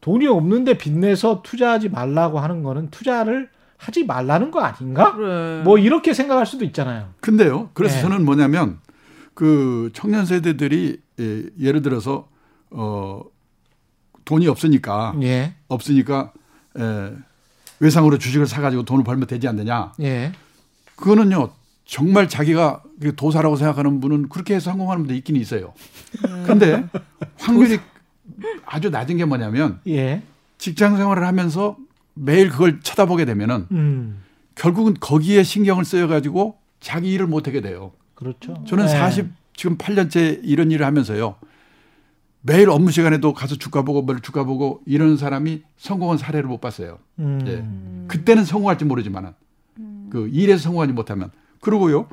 돈이 0.00 0.26
없는데 0.26 0.78
빚내서 0.78 1.42
투자하지 1.42 1.88
말라고 1.88 2.38
하는 2.38 2.62
거는 2.62 2.90
투자를 2.90 3.48
하지 3.76 4.04
말라는 4.04 4.50
거 4.50 4.60
아닌가? 4.60 5.14
그래. 5.14 5.62
뭐 5.62 5.78
이렇게 5.78 6.14
생각할 6.14 6.46
수도 6.46 6.64
있잖아요. 6.64 7.10
근데요. 7.20 7.70
그래서 7.74 7.96
네. 7.96 8.02
저는 8.02 8.24
뭐냐면 8.24 8.78
그 9.34 9.90
청년 9.92 10.24
세대들이 10.24 11.00
예, 11.20 11.42
예를 11.60 11.82
들어서 11.82 12.28
어 12.70 13.22
돈이 14.26 14.46
없으니까 14.48 15.14
예. 15.22 15.54
없으니까 15.68 16.32
에, 16.78 17.12
외상으로 17.80 18.18
주식을 18.18 18.46
사가지고 18.46 18.82
돈을 18.82 19.04
벌면 19.04 19.26
되지 19.26 19.48
않느냐. 19.48 19.92
예. 20.00 20.32
그거는요 20.96 21.50
정말 21.86 22.28
자기가 22.28 22.82
그 23.00 23.14
도사라고 23.14 23.56
생각하는 23.56 24.00
분은 24.00 24.28
그렇게 24.28 24.54
해서 24.54 24.70
성공하는 24.70 25.04
분도 25.04 25.14
있긴 25.14 25.36
있어요. 25.36 25.72
음. 26.28 26.44
근데 26.46 26.84
확률이 27.38 27.78
아주 28.66 28.90
낮은 28.90 29.16
게 29.16 29.24
뭐냐면 29.24 29.80
예. 29.86 30.22
직장 30.58 30.96
생활을 30.96 31.24
하면서 31.26 31.76
매일 32.14 32.50
그걸 32.50 32.80
쳐다보게 32.80 33.24
되면은 33.24 33.66
음. 33.70 34.22
결국은 34.54 34.94
거기에 34.98 35.42
신경을 35.42 35.84
쓰여 35.84 36.08
가지고 36.08 36.58
자기 36.80 37.12
일을 37.12 37.26
못 37.26 37.46
하게 37.46 37.60
돼요. 37.60 37.92
그렇죠. 38.14 38.64
저는 38.66 38.86
네. 38.86 38.90
40 38.90 39.28
지금 39.54 39.78
8년째 39.78 40.40
이런 40.42 40.70
일을 40.70 40.84
하면서요. 40.84 41.36
매일 42.46 42.70
업무 42.70 42.92
시간에도 42.92 43.32
가서 43.34 43.56
주가 43.56 43.82
보고 43.82 44.02
뭘 44.02 44.20
주가 44.20 44.44
보고 44.44 44.80
이런 44.86 45.16
사람이 45.16 45.62
성공한 45.76 46.16
사례를 46.16 46.48
못 46.48 46.60
봤어요. 46.60 46.98
음. 47.18 47.40
예. 47.46 48.06
그때는 48.08 48.44
성공할지 48.44 48.84
모르지만은 48.84 49.32
음. 49.78 50.08
그 50.10 50.28
일에서 50.32 50.62
성공하지 50.62 50.92
못하면 50.92 51.30
그리고요 51.60 52.06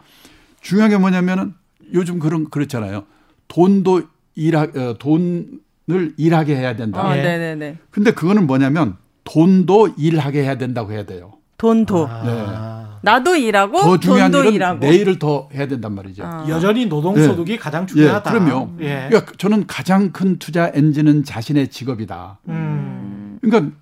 중요한 0.60 0.90
게 0.90 0.98
뭐냐면은 0.98 1.54
요즘 1.94 2.18
그런 2.18 2.50
그렇잖아요. 2.50 3.04
돈도 3.48 4.04
일하 4.34 4.64
어, 4.64 4.96
돈을 4.98 6.14
일하게 6.18 6.56
해야 6.56 6.76
된다. 6.76 7.06
아, 7.06 7.16
네네네. 7.16 7.78
근데 7.92 8.12
그거는 8.12 8.48
뭐냐면 8.48 8.98
돈도 9.26 9.90
일하게 9.98 10.42
해야 10.42 10.58
된다고 10.58 10.92
해야 10.92 11.06
돼요. 11.06 11.34
돈도. 11.58 12.08
아. 12.10 12.24
네. 12.24 12.93
나도 13.04 13.36
일하고 13.36 13.82
더 13.82 13.98
중요한 14.00 14.32
돈도 14.32 14.46
일은 14.46 14.54
일하고. 14.56 14.80
내일을 14.80 15.20
더 15.20 15.50
해야 15.54 15.68
된단 15.68 15.94
말이죠. 15.94 16.24
아. 16.26 16.46
여전히 16.48 16.86
노동 16.86 17.22
소득이 17.22 17.52
네. 17.52 17.58
가장 17.58 17.86
중요하다. 17.86 18.34
예, 18.34 18.40
그럼요. 18.40 18.70
예. 18.80 19.08
그러니까 19.10 19.34
저는 19.38 19.68
가장 19.68 20.12
큰 20.14 20.40
투자 20.40 20.72
엔진은 20.74 21.26
자신의 21.26 21.68
직업이다. 21.68 22.40
음. 22.48 23.38
그러니까 23.42 23.76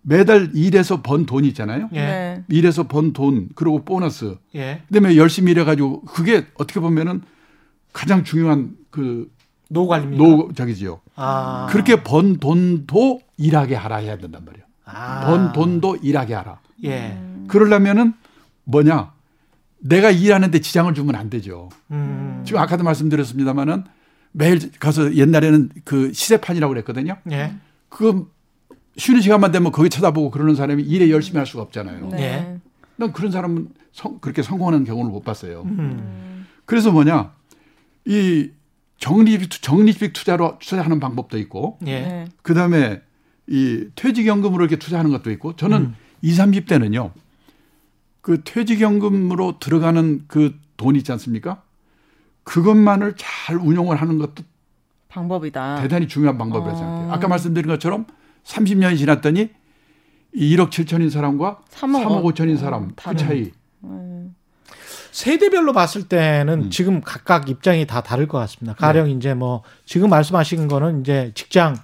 매달 0.00 0.50
일해서 0.54 1.02
번 1.02 1.26
돈 1.26 1.44
있잖아요. 1.44 1.90
예. 1.92 1.98
네. 2.00 2.44
일해서 2.48 2.84
번 2.88 3.12
돈, 3.12 3.50
그리고 3.54 3.84
보너스. 3.84 4.36
예. 4.54 4.80
그다음에 4.88 5.16
열심히 5.16 5.52
일해가지고 5.52 6.04
그게 6.06 6.46
어떻게 6.54 6.80
보면은 6.80 7.20
가장 7.92 8.24
중요한 8.24 8.70
그 8.90 9.30
노관입니까? 9.68 10.22
노 10.24 10.50
저기지요. 10.54 11.00
아. 11.14 11.66
그렇게 11.70 12.02
번 12.02 12.38
돈도 12.38 13.20
일하게 13.36 13.74
하라 13.74 13.96
해야 13.96 14.16
된단 14.16 14.46
말이에요. 14.46 14.64
아. 14.86 15.26
번 15.26 15.52
돈도 15.52 15.98
일하게 16.02 16.32
하라. 16.34 16.58
예. 16.84 17.18
그러려면은 17.48 18.14
뭐냐? 18.64 19.12
내가 19.78 20.10
일하는데 20.10 20.60
지장을 20.60 20.92
주면 20.94 21.14
안 21.16 21.28
되죠. 21.28 21.68
음. 21.90 22.42
지금 22.46 22.60
아까도 22.60 22.84
말씀드렸습니다마는 22.84 23.84
매일 24.32 24.70
가서 24.78 25.14
옛날에는 25.14 25.70
그 25.84 26.12
시세판이라고 26.12 26.72
그랬거든요. 26.72 27.16
예. 27.30 27.54
그 27.88 28.30
쉬는 28.96 29.20
시간만 29.20 29.52
되면 29.52 29.72
거기 29.72 29.90
쳐다보고 29.90 30.30
그러는 30.30 30.54
사람이 30.54 30.82
일에 30.82 31.10
열심히 31.10 31.38
할 31.38 31.46
수가 31.46 31.62
없잖아요. 31.64 32.08
네. 32.10 32.58
난 32.96 33.12
그런 33.12 33.30
사람은 33.30 33.68
성, 33.92 34.18
그렇게 34.20 34.42
성공하는 34.42 34.84
경우를 34.84 35.10
못 35.10 35.24
봤어요. 35.24 35.62
음. 35.66 36.46
그래서 36.64 36.92
뭐냐? 36.92 37.32
이 38.06 38.50
적립, 38.98 39.50
적립식 39.50 40.12
투자로 40.12 40.58
투자하는 40.60 41.00
방법도 41.00 41.38
있고, 41.38 41.78
예. 41.86 42.00
네. 42.00 42.24
그 42.42 42.54
다음에 42.54 43.02
이 43.48 43.86
퇴직연금으로 43.96 44.64
이렇게 44.64 44.76
투자하는 44.76 45.10
것도 45.10 45.30
있고, 45.32 45.56
저는 45.56 45.78
음. 45.78 45.96
20, 46.22 46.66
30대는요, 46.66 47.10
그 48.22 48.42
퇴직연금으로 48.42 49.58
들어가는 49.58 50.24
그 50.26 50.62
돈 50.82 50.96
있지 50.96 51.12
않습니까? 51.12 51.62
그것만을 52.42 53.14
잘 53.16 53.56
운용을 53.56 53.96
하는 53.96 54.18
것도 54.18 54.42
방법이다. 55.08 55.80
대단히 55.80 56.08
중요한 56.08 56.36
방법이라고 56.36 56.76
어. 56.76 56.78
생각해요. 56.78 57.12
아까 57.12 57.28
말씀드린 57.28 57.68
것처럼 57.68 58.06
30년이 58.44 58.98
지났더니 58.98 59.50
1억 60.34 60.70
7천인 60.70 61.10
사람과 61.10 61.60
3억, 61.70 62.04
3억 62.04 62.34
5천인 62.34 62.58
사람 62.58 62.88
그 62.88 62.94
다른. 62.96 63.16
그 63.16 63.24
차이. 63.24 63.52
음. 63.84 64.34
세대별로 65.12 65.72
봤을 65.72 66.08
때는 66.08 66.64
음. 66.64 66.70
지금 66.70 67.00
각각 67.02 67.48
입장이 67.48 67.86
다 67.86 68.02
다를 68.02 68.26
것 68.26 68.38
같습니다. 68.38 68.74
가령 68.74 69.06
네. 69.06 69.12
이제 69.12 69.34
뭐 69.34 69.62
지금 69.84 70.08
말씀하신 70.10 70.66
거는 70.68 71.02
이제 71.02 71.30
직장 71.34 71.76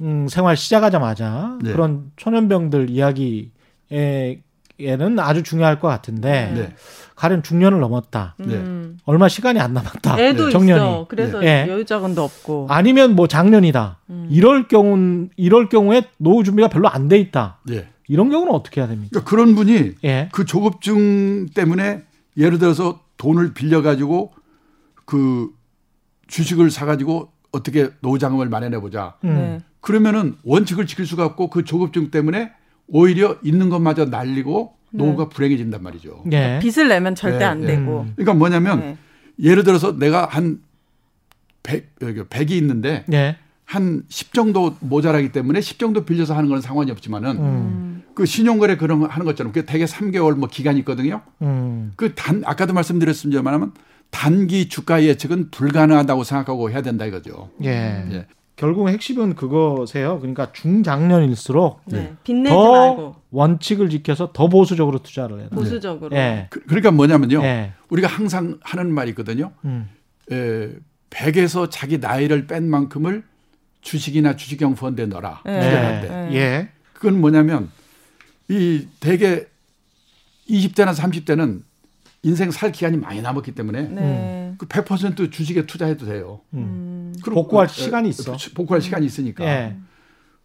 음, 0.00 0.28
생활 0.28 0.56
시작하자마자 0.56 1.58
네. 1.60 1.72
그런 1.72 2.12
초년병들 2.16 2.88
이야기에 2.88 4.42
에는 4.80 5.18
아주 5.18 5.42
중요할 5.42 5.78
것 5.78 5.88
같은데 5.88 6.52
네. 6.54 6.74
가령 7.14 7.42
중년을 7.42 7.78
넘었다. 7.80 8.34
네. 8.38 8.60
얼마 9.04 9.28
시간이 9.28 9.60
안 9.60 9.74
남았다. 9.74 10.18
애도 10.18 10.50
정년이. 10.50 10.80
있어. 10.80 11.06
그래서 11.08 11.38
네. 11.40 11.66
여유 11.68 11.84
자금도 11.84 12.22
없고. 12.22 12.66
아니면 12.68 13.14
뭐 13.14 13.28
작년이다. 13.28 13.98
음. 14.10 14.26
이럴 14.30 14.66
경우 14.68 15.28
이럴 15.36 15.68
경우에 15.68 16.02
노후 16.18 16.42
준비가 16.42 16.68
별로 16.68 16.88
안 16.88 17.08
돼 17.08 17.18
있다. 17.18 17.58
네. 17.66 17.88
이런 18.08 18.30
경우는 18.30 18.52
어떻게 18.52 18.80
해야 18.80 18.88
됩니까? 18.88 19.10
그러니까 19.10 19.30
그런 19.30 19.54
분이 19.54 19.92
예. 20.04 20.28
그 20.32 20.44
조급증 20.44 21.46
때문에 21.54 22.02
예를 22.36 22.58
들어서 22.58 23.00
돈을 23.18 23.54
빌려 23.54 23.82
가지고 23.82 24.32
그 25.04 25.48
주식을 26.26 26.70
사 26.70 26.86
가지고 26.86 27.30
어떻게 27.52 27.90
노후 28.00 28.18
자금을 28.18 28.48
마련해 28.48 28.80
보자. 28.80 29.14
음. 29.24 29.34
네. 29.34 29.58
그러면은 29.80 30.36
원칙을 30.44 30.86
지킬 30.86 31.06
수가 31.06 31.24
없고 31.24 31.50
그 31.50 31.64
조급증 31.64 32.10
때문에 32.10 32.52
오히려 32.88 33.36
있는 33.42 33.68
것마저 33.68 34.04
날리고 34.06 34.74
네. 34.90 35.04
노후가 35.04 35.28
불행해진단 35.28 35.82
말이죠. 35.82 36.22
네. 36.26 36.58
빚을 36.60 36.88
내면 36.88 37.14
절대 37.14 37.38
네, 37.38 37.44
안 37.44 37.60
네. 37.60 37.66
되고. 37.68 38.06
그러니까 38.16 38.34
뭐냐면 38.34 38.80
네. 38.80 38.96
예를 39.40 39.64
들어서 39.64 39.96
내가 39.96 40.26
한 40.26 40.60
100, 41.62 41.98
100이 41.98 42.50
있는데 42.52 43.04
네. 43.06 43.36
한10 43.66 44.34
정도 44.34 44.76
모자라기 44.80 45.32
때문에 45.32 45.60
10 45.60 45.78
정도 45.78 46.04
빌려서 46.04 46.34
하는 46.36 46.48
건 46.50 46.60
상관이 46.60 46.90
없지만은 46.90 47.30
음. 47.38 48.02
그 48.14 48.26
신용거래 48.26 48.76
그런 48.76 49.00
거 49.00 49.06
하는 49.06 49.24
것처럼 49.24 49.52
그 49.52 49.64
대개 49.64 49.84
3개월 49.84 50.34
뭐 50.34 50.48
기간이 50.48 50.80
있거든요. 50.80 51.22
음. 51.40 51.92
그단 51.96 52.42
아까도 52.44 52.74
말씀드렸습니다만 52.74 53.72
단기 54.10 54.68
주가 54.68 55.02
예측은 55.02 55.50
불가능하다고 55.50 56.24
생각하고 56.24 56.70
해야 56.70 56.82
된다 56.82 57.06
이거죠. 57.06 57.50
예. 57.64 58.04
예. 58.10 58.26
결국 58.56 58.88
핵심은 58.88 59.34
그거세요. 59.34 60.18
그러니까 60.20 60.52
중장년일수록 60.52 61.82
네. 61.86 62.14
빚내지 62.22 62.54
더 62.54 62.72
말고 62.72 63.16
원칙을 63.30 63.90
지켜서 63.90 64.32
더 64.32 64.48
보수적으로 64.48 64.98
투자를 64.98 65.40
해야 65.40 65.48
돼요. 65.48 65.58
보수적으로. 65.58 66.10
네. 66.10 66.48
그, 66.50 66.62
러니까 66.66 66.90
뭐냐면요. 66.90 67.40
네. 67.42 67.72
우리가 67.88 68.08
항상 68.08 68.58
하는 68.62 68.92
말이 68.92 69.10
있거든요. 69.10 69.52
음. 69.64 69.88
에, 70.30 70.70
100에서 71.10 71.68
자기 71.70 71.98
나이를 71.98 72.46
뺀 72.46 72.68
만큼을 72.68 73.24
주식이나 73.80 74.36
주식형 74.36 74.74
펀드에 74.74 75.06
넣어라. 75.06 75.42
네. 75.44 76.00
때. 76.02 76.08
네. 76.08 76.34
예. 76.34 76.68
그건 76.92 77.20
뭐냐면 77.20 77.70
이 78.48 78.86
대개 79.00 79.46
20대나 80.48 80.94
30대는 80.94 81.62
인생 82.22 82.50
살 82.50 82.70
기간이 82.70 82.96
많이 82.96 83.20
남았기 83.20 83.52
때문에 83.52 83.82
네. 83.82 84.54
그100% 84.58 85.32
주식에 85.32 85.66
투자해도 85.66 86.06
돼요. 86.06 86.40
음. 86.54 86.91
그럼 87.22 87.34
복구할 87.34 87.66
그, 87.66 87.72
시간이 87.74 88.08
있어. 88.08 88.36
복구할 88.54 88.80
시간이 88.80 89.04
있으니까. 89.06 89.44
예. 89.44 89.76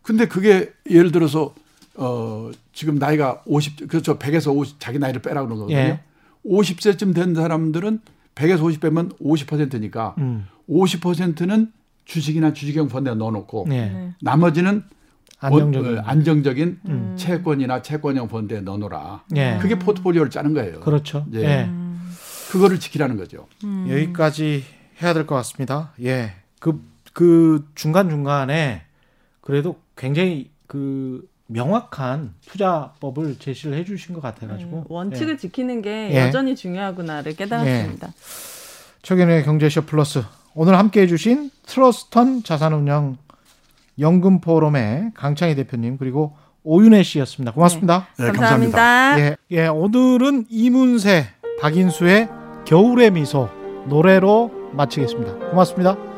근데 0.02 0.28
그게 0.28 0.72
예를 0.90 1.12
들어서 1.12 1.54
어 1.96 2.52
지금 2.74 2.96
나이가 2.96 3.42
50 3.46 3.88
그렇죠. 3.88 4.18
100에서 4.20 4.56
50 4.56 4.80
자기 4.80 5.00
나이를 5.00 5.22
빼라 5.22 5.42
그러는 5.42 5.58
거거든요. 5.58 5.78
예. 5.78 6.00
50세쯤 6.46 7.14
된 7.14 7.36
사람들은 7.36 8.00
100에서 8.36 8.64
50 8.64 8.80
빼면 8.82 9.10
50%니까 9.22 10.16
음. 10.20 10.48
50%는 10.70 11.72
주식이나 12.06 12.54
주식형 12.54 12.88
펀드에 12.88 13.16
넣어 13.16 13.32
놓고 13.32 13.66
예. 13.72 14.14
나머지는 14.22 14.84
안정적인, 15.40 15.98
어, 15.98 16.02
안정적인 16.06 16.80
음. 16.88 17.14
채권이나 17.18 17.82
채권형 17.82 18.28
펀드에 18.28 18.62
넣어놓으라. 18.62 19.24
예. 19.36 19.60
그게 19.62 19.78
포트폴리오를 19.78 20.32
짜는 20.32 20.54
거예요. 20.54 20.80
그렇죠. 20.80 21.26
예. 21.34 21.40
예. 21.44 21.70
그거를 22.52 22.80
지키라는 22.80 23.18
거죠. 23.18 23.48
음. 23.66 23.88
여기까지 23.90 24.64
해야 25.02 25.14
될 25.14 25.26
것 25.28 25.36
같습니다. 25.36 25.92
예. 26.02 26.34
그, 26.60 26.82
그 27.14 27.68
중간중간에 27.76 28.84
그래도 29.42 29.78
굉장히 29.96 30.52
그 30.68 31.28
명확한 31.48 32.34
투자법을 32.46 33.40
제시를 33.40 33.78
해 33.78 33.86
주신 33.86 34.14
것 34.14 34.22
같아가지고. 34.22 34.78
음, 34.78 34.84
원칙을 34.90 35.34
예. 35.34 35.38
지키는 35.38 35.82
게 35.82 36.10
예. 36.12 36.18
여전히 36.20 36.56
중요하구나를 36.56 37.36
깨달았습니다. 37.36 38.08
예. 38.08 38.14
최근의 39.02 39.46
경제쇼 39.46 39.84
플러스. 39.84 40.24
오늘 40.54 40.78
함께 40.78 41.02
해주신 41.02 41.52
트러스턴 41.66 42.44
자산운영 42.44 43.18
연금 44.00 44.42
포럼의 44.42 45.12
강창희 45.14 45.56
대표님 45.56 45.98
그리고 45.98 46.36
오윤혜 46.64 47.04
씨였습니다. 47.04 47.54
고맙습니다. 47.54 48.08
네, 48.18 48.26
네 48.26 48.32
감사합니다. 48.32 48.78
감사합니다. 48.78 49.20
예, 49.22 49.38
예, 49.52 49.68
오늘은 49.68 50.48
이문세, 50.50 51.28
박인수의 51.62 52.30
겨울의 52.66 53.12
미소 53.12 53.50
노래로 53.88 54.72
마치겠습니다. 54.74 55.50
고맙습니다. 55.52 56.17